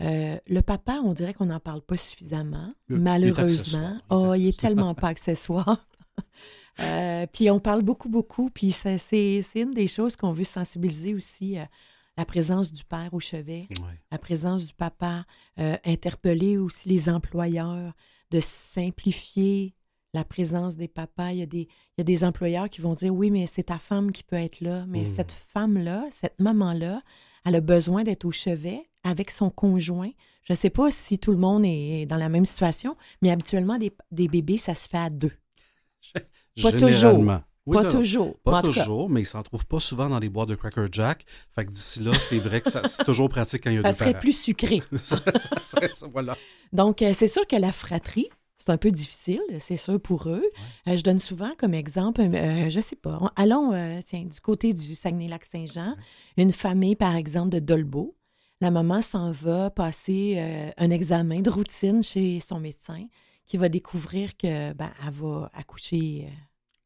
Euh, 0.01 0.37
le 0.47 0.61
papa, 0.61 0.99
on 1.03 1.13
dirait 1.13 1.33
qu'on 1.33 1.47
n'en 1.47 1.59
parle 1.59 1.81
pas 1.81 1.97
suffisamment, 1.97 2.73
malheureusement. 2.87 3.95
il 3.99 4.15
Oh, 4.15 4.33
il 4.33 4.47
est 4.47 4.59
tellement 4.59 4.93
pas 4.95 5.07
accessoire. 5.07 5.85
Euh, 6.81 7.25
puis 7.33 7.49
on 7.49 7.59
parle 7.59 7.81
beaucoup, 7.81 8.07
beaucoup. 8.07 8.49
Puis 8.49 8.71
c'est 8.71 8.97
c'est 8.97 9.43
une 9.55 9.71
des 9.71 9.87
choses 9.87 10.15
qu'on 10.15 10.31
veut 10.31 10.45
sensibiliser 10.45 11.13
aussi, 11.13 11.57
la 12.17 12.25
présence 12.25 12.73
du 12.73 12.83
père 12.83 13.13
au 13.13 13.19
chevet 13.19 13.67
Ouais. 13.71 13.99
la 14.11 14.17
présence 14.17 14.67
du 14.67 14.73
papa, 14.73 15.25
euh, 15.59 15.77
interpeller 15.85 16.57
aussi 16.57 16.89
les 16.89 17.07
employeurs, 17.09 17.93
de 18.31 18.39
simplifier 18.39 19.73
la 20.13 20.23
présence 20.25 20.75
des 20.77 20.87
papas. 20.87 21.31
Il 21.31 21.37
y, 21.39 21.41
a 21.43 21.45
des, 21.45 21.61
il 21.61 21.99
y 21.99 22.01
a 22.01 22.03
des 22.03 22.23
employeurs 22.23 22.69
qui 22.69 22.81
vont 22.81 22.93
dire 22.93 23.13
oui, 23.13 23.29
mais 23.31 23.45
c'est 23.45 23.63
ta 23.63 23.77
femme 23.77 24.11
qui 24.11 24.23
peut 24.23 24.35
être 24.35 24.59
là. 24.61 24.85
Mais 24.87 25.01
Mm. 25.03 25.05
cette 25.05 25.31
femme-là, 25.31 26.07
cette 26.11 26.39
maman-là, 26.39 27.01
elle 27.45 27.55
a 27.55 27.61
besoin 27.61 28.03
d'être 28.03 28.25
au 28.25 28.31
chevet 28.31 28.89
avec 29.03 29.29
son 29.31 29.49
conjoint. 29.49 30.11
Je 30.41 30.53
ne 30.53 30.57
sais 30.57 30.69
pas 30.69 30.89
si 30.91 31.19
tout 31.19 31.31
le 31.31 31.37
monde 31.37 31.63
est 31.65 32.05
dans 32.05 32.17
la 32.17 32.27
même 32.29 32.45
situation, 32.45 32.97
mais 33.21 33.29
habituellement, 33.31 33.77
des, 33.77 33.91
des 34.11 34.27
bébés, 34.27 34.57
ça 34.57 34.73
se 34.75 34.89
fait 34.89 34.97
à 34.97 35.09
deux. 35.09 35.31
Pas 36.61 36.71
toujours. 36.73 37.23
Oui, 37.69 37.77
pas 37.83 37.89
toujours. 37.89 38.37
Pas 38.43 38.61
cas, 38.61 38.67
toujours, 38.67 39.09
mais 39.09 39.21
ils 39.21 39.25
s'en 39.25 39.43
trouvent 39.43 39.65
pas 39.65 39.79
souvent 39.79 40.09
dans 40.09 40.19
les 40.19 40.29
boîtes 40.29 40.49
de 40.49 40.55
Cracker 40.55 40.85
Jack. 40.91 41.25
Fait 41.55 41.65
que 41.65 41.71
d'ici 41.71 41.99
là, 41.99 42.11
c'est 42.13 42.39
vrai 42.39 42.61
que 42.61 42.69
ça- 42.69 42.83
c'est 42.85 43.03
toujours 43.03 43.29
pratique 43.29 43.63
quand 43.63 43.69
il 43.69 43.75
y 43.75 43.79
a 43.79 43.81
ça 43.83 43.89
deux 43.89 43.95
serait 43.97 44.11
parents. 44.11 44.19
plus 44.21 44.39
sucré. 44.39 44.81
ça, 45.03 45.17
ça 45.39 45.63
serait 45.63 45.89
ça, 45.89 46.07
voilà. 46.07 46.35
Donc, 46.73 47.01
euh, 47.01 47.13
c'est 47.13 47.27
sûr 47.27 47.45
que 47.47 47.55
la 47.55 47.71
fratrie, 47.71 48.29
c'est 48.57 48.71
un 48.71 48.77
peu 48.77 48.91
difficile, 48.91 49.41
c'est 49.59 49.77
sûr 49.77 49.99
pour 50.01 50.27
eux. 50.29 50.43
Euh, 50.87 50.97
je 50.97 51.01
donne 51.03 51.19
souvent 51.19 51.51
comme 51.57 51.73
exemple, 51.73 52.21
euh, 52.21 52.69
je 52.69 52.79
sais 52.81 52.95
pas, 52.97 53.17
on- 53.21 53.29
allons, 53.35 53.71
euh, 53.73 53.99
tiens, 54.05 54.25
du 54.25 54.39
côté 54.41 54.73
du 54.73 54.95
Saguenay-Lac-Saint-Jean, 54.95 55.95
une 56.37 56.51
famille, 56.51 56.95
par 56.95 57.15
exemple, 57.15 57.49
de 57.49 57.59
Dolbeau. 57.59 58.15
La 58.61 58.71
maman 58.71 59.01
s'en 59.01 59.31
va 59.31 59.69
passer 59.69 60.35
euh, 60.37 60.71
un 60.77 60.89
examen 60.89 61.39
de 61.39 61.49
routine 61.49 62.03
chez 62.03 62.41
son 62.41 62.59
médecin 62.59 63.05
qui 63.47 63.55
va 63.57 63.69
découvrir 63.69 64.35
que 64.35 64.73
ben, 64.73 64.89
elle 65.07 65.13
va 65.13 65.49
accoucher 65.53 66.25
euh, 66.27 66.31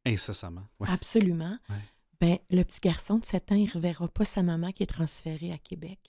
Incessamment. 0.05 0.63
Ouais. 0.79 0.89
absolument. 0.89 1.57
Ouais. 1.69 1.75
Ben, 2.19 2.37
le 2.51 2.63
petit 2.63 2.79
garçon 2.79 3.17
de 3.17 3.25
7 3.25 3.51
ans, 3.51 3.55
il 3.55 3.65
ne 3.65 3.71
reverra 3.71 4.07
pas 4.07 4.25
sa 4.25 4.43
maman 4.43 4.71
qui 4.71 4.83
est 4.83 4.87
transférée 4.87 5.51
à 5.51 5.57
Québec. 5.57 5.99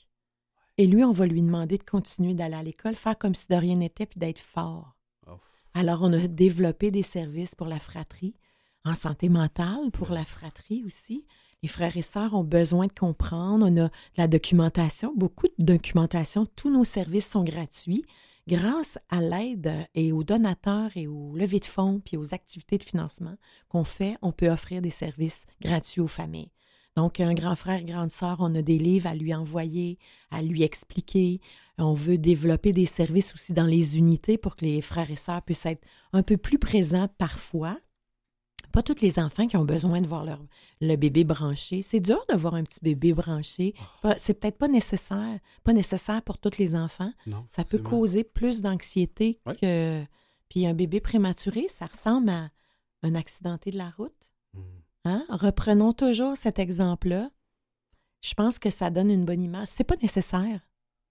Et 0.76 0.86
lui, 0.86 1.04
on 1.04 1.12
va 1.12 1.26
lui 1.26 1.42
demander 1.42 1.78
de 1.78 1.84
continuer 1.84 2.34
d'aller 2.34 2.56
à 2.56 2.62
l'école, 2.62 2.96
faire 2.96 3.18
comme 3.18 3.34
si 3.34 3.46
de 3.48 3.54
rien 3.54 3.76
n'était, 3.76 4.06
puis 4.06 4.18
d'être 4.18 4.40
fort. 4.40 4.96
Oh. 5.26 5.38
Alors, 5.74 6.02
on 6.02 6.12
a 6.12 6.26
développé 6.26 6.90
des 6.90 7.02
services 7.02 7.54
pour 7.54 7.66
la 7.66 7.78
fratrie, 7.78 8.36
en 8.84 8.94
santé 8.94 9.28
mentale, 9.28 9.90
pour 9.92 10.10
la 10.10 10.24
fratrie 10.24 10.82
aussi. 10.84 11.26
Les 11.62 11.68
frères 11.68 11.96
et 11.96 12.02
sœurs 12.02 12.34
ont 12.34 12.44
besoin 12.44 12.86
de 12.86 12.92
comprendre. 12.92 13.66
On 13.66 13.76
a 13.76 13.88
de 13.88 13.90
la 14.16 14.28
documentation, 14.28 15.14
beaucoup 15.16 15.46
de 15.58 15.64
documentation. 15.64 16.46
Tous 16.56 16.70
nos 16.70 16.84
services 16.84 17.30
sont 17.30 17.44
gratuits 17.44 18.04
grâce 18.46 18.98
à 19.08 19.20
l'aide 19.20 19.72
et 19.94 20.12
aux 20.12 20.24
donateurs 20.24 20.90
et 20.96 21.06
aux 21.06 21.34
levées 21.34 21.60
de 21.60 21.64
fonds 21.64 22.00
puis 22.04 22.16
aux 22.16 22.34
activités 22.34 22.78
de 22.78 22.84
financement 22.84 23.36
qu'on 23.68 23.84
fait. 23.84 24.16
On 24.22 24.32
peut 24.32 24.50
offrir 24.50 24.82
des 24.82 24.90
services 24.90 25.46
gratuits 25.60 26.00
aux 26.00 26.08
familles. 26.08 26.50
Donc, 26.96 27.18
un 27.18 27.34
grand 27.34 27.56
frère, 27.56 27.82
grande 27.82 28.10
sœur, 28.10 28.36
on 28.38 28.54
a 28.54 28.62
des 28.62 28.78
livres 28.78 29.08
à 29.08 29.14
lui 29.14 29.34
envoyer, 29.34 29.98
à 30.30 30.42
lui 30.42 30.62
expliquer. 30.62 31.40
On 31.76 31.92
veut 31.92 32.18
développer 32.18 32.72
des 32.72 32.86
services 32.86 33.34
aussi 33.34 33.52
dans 33.52 33.64
les 33.64 33.98
unités 33.98 34.38
pour 34.38 34.54
que 34.54 34.64
les 34.64 34.80
frères 34.80 35.10
et 35.10 35.16
sœurs 35.16 35.42
puissent 35.42 35.66
être 35.66 35.82
un 36.12 36.22
peu 36.22 36.36
plus 36.36 36.58
présents 36.58 37.08
parfois. 37.18 37.76
Pas 38.74 38.82
tous 38.82 39.02
les 39.02 39.20
enfants 39.20 39.46
qui 39.46 39.56
ont 39.56 39.64
besoin 39.64 40.00
de 40.00 40.06
voir 40.08 40.24
leur, 40.24 40.44
le 40.80 40.96
bébé 40.96 41.22
branché. 41.22 41.80
C'est 41.80 42.00
dur 42.00 42.18
de 42.28 42.34
voir 42.34 42.54
un 42.54 42.64
petit 42.64 42.80
bébé 42.82 43.12
branché. 43.12 43.72
C'est 44.16 44.34
peut-être 44.34 44.58
pas 44.58 44.66
nécessaire, 44.66 45.38
pas 45.62 45.72
nécessaire 45.72 46.20
pour 46.22 46.38
tous 46.38 46.58
les 46.58 46.74
enfants. 46.74 47.12
Non, 47.24 47.46
Ça 47.50 47.62
peut 47.62 47.78
causer 47.78 48.24
plus 48.24 48.62
d'anxiété 48.62 49.38
que. 49.60 50.04
Puis 50.48 50.66
un 50.66 50.74
bébé 50.74 51.00
prématuré, 51.00 51.68
ça 51.68 51.86
ressemble 51.86 52.30
à 52.30 52.50
un 53.02 53.14
accidenté 53.14 53.70
de 53.70 53.78
la 53.78 53.90
route. 53.90 54.30
Mm. 54.54 54.60
Hein? 55.04 55.26
Reprenons 55.28 55.92
toujours 55.92 56.36
cet 56.36 56.58
exemple-là. 56.58 57.30
Je 58.22 58.34
pense 58.34 58.58
que 58.58 58.70
ça 58.70 58.90
donne 58.90 59.10
une 59.10 59.24
bonne 59.24 59.42
image. 59.42 59.68
C'est 59.68 59.84
pas 59.84 59.96
nécessaire. 60.02 60.60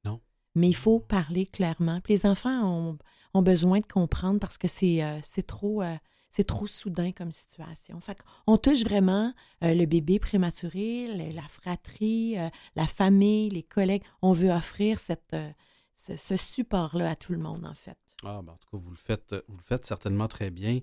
Non. 0.04 0.20
Mais 0.56 0.68
il 0.68 0.76
faut 0.76 1.00
parler 1.00 1.46
clairement. 1.46 2.02
Puis 2.02 2.16
les 2.16 2.26
enfants 2.26 2.64
ont, 2.64 2.98
ont 3.34 3.42
besoin 3.42 3.80
de 3.80 3.86
comprendre 3.86 4.40
parce 4.40 4.58
que 4.58 4.68
c'est 4.68 5.02
euh, 5.02 5.20
trop, 5.48 5.82
euh, 5.82 5.96
c'est 6.36 6.46
trop 6.46 6.66
soudain 6.66 7.12
comme 7.12 7.32
situation. 7.32 8.00
Fait 8.00 8.18
on 8.48 8.58
touche 8.58 8.84
vraiment 8.84 9.34
euh, 9.64 9.76
le 9.76 9.86
bébé 9.86 10.18
prématuré, 10.18 11.06
le- 11.16 11.36
la 11.36 11.44
fratrie, 11.44 12.40
euh, 12.40 12.50
la 12.76 12.88
famille, 12.88 13.50
les 13.50 13.62
collègues. 13.62 14.02
On 14.24 14.34
veut 14.34 14.50
offrir 14.50 14.98
cette, 15.00 15.34
euh, 15.34 15.52
ce, 15.94 16.18
ce 16.18 16.36
support-là 16.36 17.12
à 17.12 17.16
tout 17.16 17.34
le 17.34 17.38
monde, 17.40 17.66
en 17.66 17.76
fait. 17.76 18.00
Ah, 18.24 18.42
ben, 18.44 18.54
en 18.54 18.58
tout 18.58 18.68
cas, 18.72 18.78
vous 18.84 18.90
le 18.90 18.96
faites, 18.96 19.36
vous 19.48 19.58
le 19.58 19.62
faites 19.64 19.86
certainement 19.86 20.28
très 20.28 20.50
bien. 20.50 20.80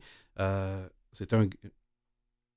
C'est 1.12 1.32
un, 1.32 1.48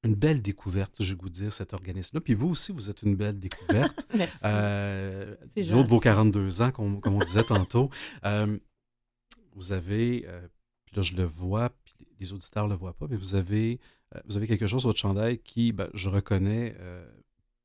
une 0.04 0.14
belle 0.16 0.42
découverte, 0.44 1.02
je 1.02 1.16
vous 1.16 1.30
dire, 1.30 1.52
cet 1.52 1.74
organisme-là. 1.74 2.22
Puis 2.22 2.34
vous 2.36 2.50
aussi, 2.50 2.72
vous 2.74 2.90
êtes 2.92 3.02
une 3.02 3.16
belle 3.16 3.40
découverte. 3.40 4.06
Merci. 4.14 4.40
Euh, 4.44 5.36
du 5.56 5.74
haut 5.74 5.84
de 5.84 5.88
vos 5.88 5.96
gentil. 5.96 6.04
42 6.04 6.62
ans, 6.62 6.72
comme, 6.72 7.02
comme 7.02 7.16
on 7.16 7.20
disait 7.26 7.44
tantôt. 7.46 7.90
Euh, 8.26 8.60
vous 9.56 9.72
avez, 9.72 10.26
euh, 10.28 10.48
là 10.94 11.02
je 11.02 11.16
le 11.16 11.24
vois, 11.24 11.70
les 12.20 12.34
auditeurs 12.34 12.66
ne 12.66 12.74
le 12.74 12.80
voient 12.80 12.94
pas, 12.94 13.08
mais 13.10 13.16
vous 13.16 13.36
avez, 13.36 13.80
euh, 14.16 14.20
vous 14.28 14.38
avez 14.38 14.48
quelque 14.48 14.68
chose 14.68 14.82
sur 14.82 14.90
votre 14.90 15.00
chandail 15.00 15.40
qui, 15.40 15.74
ben, 15.74 15.90
je 15.94 16.10
reconnais, 16.10 16.76
euh, 16.80 17.06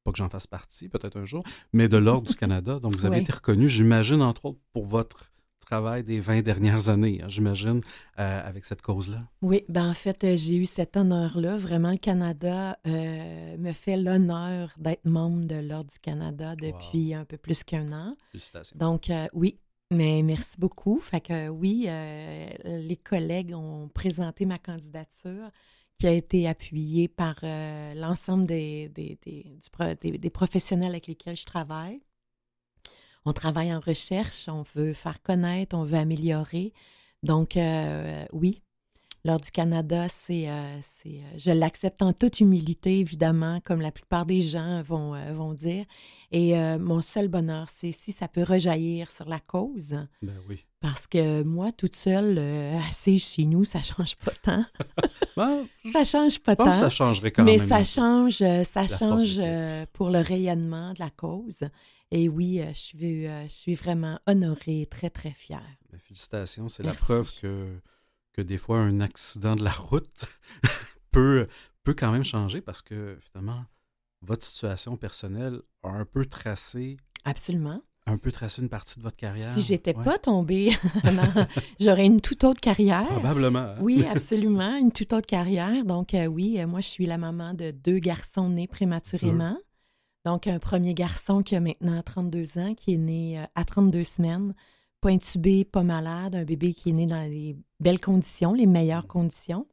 pas 0.05 0.13
que 0.13 0.19
j'en 0.19 0.29
fasse 0.29 0.47
partie, 0.47 0.89
peut-être 0.89 1.17
un 1.17 1.25
jour, 1.25 1.45
mais 1.73 1.89
de 1.89 1.97
l'Ordre 1.97 2.29
du 2.29 2.35
Canada. 2.35 2.79
Donc 2.81 2.97
vous 2.97 3.07
avez 3.07 3.21
été 3.21 3.33
reconnu, 3.33 3.69
j'imagine, 3.69 4.23
entre 4.23 4.47
autres, 4.47 4.61
pour 4.73 4.87
votre 4.87 5.31
travail 5.69 6.03
des 6.03 6.21
20 6.21 6.43
dernières 6.43 6.89
années, 6.89 7.21
hein, 7.23 7.29
j'imagine, 7.29 7.81
euh, 8.19 8.49
avec 8.49 8.65
cette 8.65 8.81
cause-là. 8.81 9.25
Oui, 9.43 9.65
ben 9.69 9.91
en 9.91 9.95
fait, 9.95 10.25
euh, 10.25 10.35
j'ai 10.35 10.57
eu 10.57 10.65
cet 10.65 10.97
honneur-là. 10.97 11.57
Vraiment, 11.57 11.91
le 11.91 11.99
Canada 11.99 12.79
euh, 12.87 13.57
me 13.59 13.73
fait 13.73 13.97
l'honneur 13.97 14.73
d'être 14.79 15.05
membre 15.05 15.47
de 15.47 15.57
l'Ordre 15.57 15.91
du 15.91 15.99
Canada 15.99 16.57
depuis 16.57 17.13
un 17.13 17.25
peu 17.25 17.37
plus 17.37 17.65
qu'un 17.65 17.93
an. 17.93 18.17
Félicitations. 18.33 18.79
Donc, 18.79 19.11
oui, 19.35 19.59
mais 19.91 20.23
merci 20.23 20.59
beaucoup. 20.59 20.99
Fait 21.01 21.21
que 21.21 21.49
oui, 21.49 21.87
euh, 21.89 22.49
les 22.65 22.97
collègues 22.97 23.55
ont 23.55 23.89
présenté 23.89 24.47
ma 24.47 24.59
candidature 24.59 25.51
qui 25.99 26.07
a 26.07 26.13
été 26.13 26.47
appuyée 26.47 27.09
par 27.09 27.37
euh, 27.43 27.91
l'ensemble 27.95 28.47
des, 28.47 28.89
des, 28.91 29.19
des, 29.21 30.31
professionnels 30.31 30.91
avec 30.91 31.07
lesquels 31.09 31.37
je 31.37 31.45
travaille. 31.45 32.01
On 33.25 33.33
travaille 33.33 33.75
en 33.75 33.81
recherche, 33.81 34.49
on 34.49 34.63
veut 34.63 34.93
faire 34.93 35.21
connaître, 35.23 35.77
on 35.77 35.85
veut 35.85 35.99
améliorer. 35.99 36.73
Donc, 37.25 37.57
euh, 37.57 38.25
oui, 38.33 38.63
l'Ordre 39.29 39.45
du 39.45 39.51
Canada, 39.51 40.07
c'est, 40.09 40.49
euh, 40.49 40.79
c'est, 40.81 41.19
euh, 41.19 41.37
je 41.37 41.51
l'accepte 41.51 42.01
en 42.01 42.15
toute 42.15 42.41
humilité, 42.41 42.99
évidemment, 42.99 43.61
comme 43.61 43.83
la 43.83 43.93
plupart 43.93 44.25
des 44.25 44.41
gens 44.41 44.83
vont, 44.83 45.15
euh, 45.15 45.33
vont 45.33 45.53
dire. 45.53 45.85
Et 46.33 46.55
mon 46.79 47.01
seul 47.01 47.29
bonheur, 47.29 47.69
c'est 47.69 47.91
si 47.91 48.13
ça 48.13 48.29
peut 48.29 48.43
rejaillir 48.43 49.11
sur 49.11 49.27
la 49.31 49.41
cause. 49.41 49.97
Ben 50.21 50.37
oui. 50.47 50.63
Parce 50.81 51.07
que 51.07 51.43
moi, 51.43 51.73
toute 51.73 51.97
seule, 51.97 52.39
assise 52.91 53.25
chez 53.25 53.45
nous, 53.47 53.65
ça 53.65 53.81
change 53.81 54.17
pas 54.17 54.33
tant. 54.43 54.65
Ben, 55.37 55.67
Ça 55.93 56.03
change 56.03 56.41
pas 56.41 56.53
je 56.53 56.57
pense 56.57 56.67
tant. 56.67 56.71
que 56.73 56.77
ça 56.77 56.91
changerait 56.91 57.31
quand 57.31 57.45
mais 57.45 57.59
même. 57.59 57.67
ça 57.67 57.85
change, 57.85 58.39
ça 58.65 58.87
change 58.89 59.41
pour 59.93 60.11
le 60.11 60.19
rayonnement 60.19 60.93
de 60.95 60.99
la 60.99 61.11
cause. 61.11 61.61
Et 62.11 62.29
oui, 62.29 62.61
je 62.75 62.79
suis, 62.79 63.25
je 63.25 63.49
suis 63.49 63.75
vraiment 63.77 64.19
honorée, 64.27 64.87
très, 64.91 65.11
très 65.11 65.31
fière. 65.31 65.63
Ben, 65.93 65.99
félicitations, 66.01 66.69
c'est 66.69 66.83
la 66.83 66.93
preuve 66.93 67.31
que, 67.41 67.79
que 68.39 68.43
des 68.45 68.57
fois 68.59 68.79
un 68.79 69.01
accident 69.01 69.57
de 69.57 69.65
la 69.65 69.73
route 69.73 70.25
peut, 71.11 71.49
peut 71.83 71.93
quand 71.95 72.13
même 72.13 72.23
changer 72.23 72.61
parce 72.61 72.83
que 72.83 73.19
finalement, 73.21 73.65
votre 74.23 74.45
situation 74.45 74.97
personnelle 74.97 75.61
a 75.83 75.89
un 75.89 76.05
peu 76.05 76.25
tracé, 76.25 76.99
Absolument. 77.25 77.83
un 78.07 78.17
peu 78.17 78.31
tracé 78.31 78.63
une 78.63 78.69
partie 78.69 78.97
de 78.97 79.03
votre 79.03 79.17
carrière. 79.17 79.53
Si 79.53 79.63
j'étais 79.63 79.97
Ouais. 79.97 80.05
pas 80.05 80.19
tombée, 80.19 80.71
j'aurais 81.81 82.07
une 82.07 82.21
toute 82.21 82.45
autre 82.45 82.61
carrière. 82.61 83.09
Probablement. 83.09 83.59
hein? 83.59 83.77
Oui, 83.81 84.05
absolument, 84.11 84.77
une 84.77 84.93
toute 84.93 85.13
autre 85.13 85.27
carrière. 85.27 85.85
Donc, 85.85 86.15
euh, 86.15 86.27
oui, 86.27 86.61
euh, 86.61 86.69
moi, 86.69 86.79
je 86.81 86.87
suis 86.87 87.07
la 87.07 87.19
maman 87.19 87.55
de 87.55 87.73
deux 87.73 87.99
garçons 87.99 88.49
nés 88.51 88.69
prématurément. 88.69 89.59
Donc, 90.25 90.47
un 90.47 90.61
premier 90.61 90.95
garçon 90.95 91.43
qui 91.43 91.57
a 91.57 91.61
maintenant 91.61 92.01
32 92.05 92.59
ans, 92.59 92.75
qui 92.77 92.95
est 92.95 92.99
né 92.99 93.41
euh, 93.41 93.45
à 93.57 93.65
32 93.65 94.05
semaines, 94.05 94.55
pas 95.01 95.11
intubé, 95.11 95.65
pas 95.65 95.83
malade, 95.83 96.35
un 96.35 96.45
bébé 96.45 96.73
qui 96.73 96.91
est 96.91 96.93
né 96.93 97.07
dans 97.07 97.23
les 97.23 97.57
belles 97.81 98.01
conditions, 98.01 98.53
les 98.53 98.67
meilleures 98.67 99.07
conditions. 99.07 99.67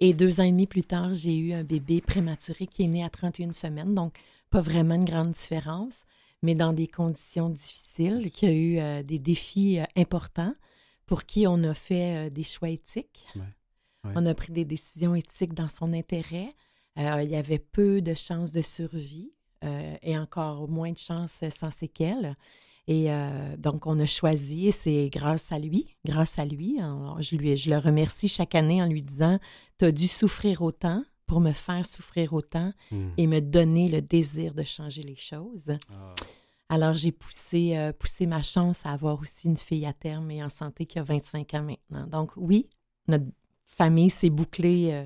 Et 0.00 0.14
deux 0.14 0.40
ans 0.40 0.44
et 0.44 0.50
demi 0.50 0.66
plus 0.66 0.84
tard, 0.84 1.12
j'ai 1.12 1.36
eu 1.36 1.52
un 1.52 1.64
bébé 1.64 2.00
prématuré 2.00 2.66
qui 2.66 2.84
est 2.84 2.88
né 2.88 3.04
à 3.04 3.10
31 3.10 3.52
semaines, 3.52 3.94
donc 3.94 4.18
pas 4.50 4.60
vraiment 4.60 4.94
une 4.94 5.04
grande 5.04 5.32
différence, 5.32 6.04
mais 6.42 6.54
dans 6.54 6.72
des 6.72 6.86
conditions 6.86 7.50
difficiles, 7.50 8.30
qui 8.30 8.46
a 8.46 8.52
eu 8.52 8.78
euh, 8.78 9.02
des 9.02 9.18
défis 9.18 9.80
euh, 9.80 9.84
importants, 9.96 10.54
pour 11.06 11.24
qui 11.24 11.46
on 11.46 11.62
a 11.64 11.74
fait 11.74 12.28
euh, 12.28 12.30
des 12.30 12.44
choix 12.44 12.68
éthiques. 12.68 13.26
Ouais, 13.34 13.42
ouais. 14.04 14.12
On 14.14 14.24
a 14.24 14.34
pris 14.34 14.52
des 14.52 14.64
décisions 14.64 15.14
éthiques 15.14 15.54
dans 15.54 15.68
son 15.68 15.92
intérêt. 15.92 16.48
Il 16.96 17.30
y 17.30 17.36
avait 17.36 17.60
peu 17.60 18.02
de 18.02 18.12
chances 18.12 18.50
de 18.50 18.60
survie 18.60 19.30
et 20.02 20.18
encore 20.18 20.68
moins 20.68 20.90
de 20.90 20.98
chances 20.98 21.44
sans 21.48 21.70
séquelles. 21.70 22.36
Et 22.90 23.12
euh, 23.12 23.56
donc, 23.58 23.86
on 23.86 23.98
a 23.98 24.06
choisi, 24.06 24.68
et 24.68 24.72
c'est 24.72 25.10
grâce 25.10 25.52
à 25.52 25.58
lui, 25.58 25.86
grâce 26.06 26.38
à 26.38 26.46
lui. 26.46 26.80
Alors, 26.80 27.20
je, 27.20 27.36
lui, 27.36 27.54
je 27.54 27.68
le 27.68 27.76
remercie 27.76 28.28
chaque 28.28 28.54
année 28.54 28.82
en 28.82 28.86
lui 28.86 29.04
disant 29.04 29.38
Tu 29.78 29.84
as 29.84 29.92
dû 29.92 30.08
souffrir 30.08 30.62
autant 30.62 31.04
pour 31.26 31.40
me 31.42 31.52
faire 31.52 31.84
souffrir 31.84 32.32
autant 32.32 32.72
Hmm. 32.90 33.10
et 33.18 33.26
me 33.26 33.40
donner 33.40 33.90
le 33.90 34.00
désir 34.00 34.54
de 34.54 34.64
changer 34.64 35.02
les 35.02 35.16
choses. 35.16 35.70
Ah, 35.90 36.14
Alors, 36.70 36.94
j'ai 36.94 37.12
poussé, 37.12 37.76
euh, 37.76 37.92
poussé 37.92 38.24
ma 38.26 38.42
chance 38.42 38.86
à 38.86 38.92
avoir 38.92 39.20
aussi 39.20 39.48
une 39.48 39.58
fille 39.58 39.84
à 39.84 39.92
terme 39.92 40.30
et 40.30 40.42
en 40.42 40.48
santé 40.48 40.86
qui 40.86 40.98
a 40.98 41.02
25 41.02 41.52
ans 41.54 41.64
maintenant. 41.64 42.06
Donc, 42.06 42.32
oui, 42.36 42.70
notre 43.06 43.26
famille 43.64 44.08
s'est 44.08 44.30
bouclée 44.30 44.88
euh, 44.92 45.04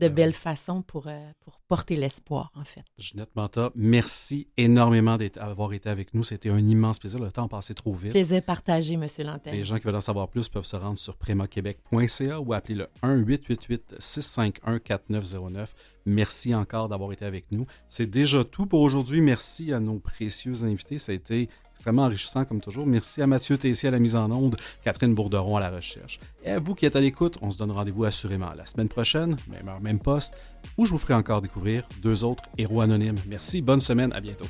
de 0.00 0.08
belle 0.08 0.32
façon 0.32 0.82
pour, 0.82 1.06
euh, 1.06 1.30
pour 1.40 1.60
porter 1.68 1.94
l'espoir, 1.94 2.50
en 2.56 2.64
fait. 2.64 2.82
Ginette 2.98 3.30
Manta, 3.36 3.70
merci 3.74 4.48
énormément 4.56 5.16
d'avoir 5.16 5.72
été 5.72 5.88
avec 5.88 6.12
nous. 6.14 6.24
C'était 6.24 6.50
un 6.50 6.58
immense 6.58 6.98
plaisir. 6.98 7.20
Le 7.20 7.30
temps 7.30 7.46
passé 7.46 7.74
trop 7.74 7.92
vite. 7.92 8.10
Plaisir 8.10 8.42
partagé, 8.42 8.94
M. 8.94 9.06
Lantaigne. 9.24 9.54
Les 9.54 9.62
gens 9.64 9.76
qui 9.76 9.84
veulent 9.84 9.94
en 9.94 10.00
savoir 10.00 10.26
plus 10.28 10.48
peuvent 10.48 10.64
se 10.64 10.74
rendre 10.76 10.98
sur 10.98 11.16
prémaquebec.ca 11.16 12.40
ou 12.40 12.52
appeler 12.52 12.74
le 12.74 12.88
1-888-651-4909. 13.02 15.68
Merci 16.06 16.54
encore 16.54 16.88
d'avoir 16.88 17.12
été 17.12 17.26
avec 17.26 17.52
nous. 17.52 17.66
C'est 17.88 18.08
déjà 18.08 18.42
tout 18.42 18.66
pour 18.66 18.80
aujourd'hui. 18.80 19.20
Merci 19.20 19.72
à 19.72 19.78
nos 19.80 19.98
précieux 19.98 20.64
invités. 20.64 20.96
Ça 20.98 21.12
a 21.12 21.14
été 21.14 21.48
extrêmement 21.80 22.04
enrichissant 22.04 22.44
comme 22.44 22.60
toujours. 22.60 22.86
Merci 22.86 23.22
à 23.22 23.26
Mathieu 23.26 23.56
Tessier 23.56 23.88
à 23.88 23.92
la 23.92 23.98
mise 23.98 24.14
en 24.14 24.30
onde, 24.30 24.56
Catherine 24.84 25.14
Bourderon 25.14 25.56
à 25.56 25.60
la 25.60 25.70
recherche. 25.70 26.20
Et 26.44 26.50
à 26.50 26.58
vous 26.58 26.74
qui 26.74 26.84
êtes 26.84 26.94
à 26.94 27.00
l'écoute, 27.00 27.38
on 27.40 27.50
se 27.50 27.56
donne 27.56 27.70
rendez-vous 27.70 28.04
assurément 28.04 28.52
la 28.54 28.66
semaine 28.66 28.88
prochaine, 28.88 29.36
même 29.48 29.66
heure, 29.66 29.80
même 29.80 29.98
poste, 29.98 30.34
où 30.76 30.84
je 30.84 30.90
vous 30.90 30.98
ferai 30.98 31.14
encore 31.14 31.40
découvrir 31.40 31.88
deux 32.02 32.22
autres 32.22 32.42
héros 32.58 32.82
anonymes. 32.82 33.16
Merci, 33.26 33.62
bonne 33.62 33.80
semaine, 33.80 34.12
à 34.12 34.20
bientôt. 34.20 34.44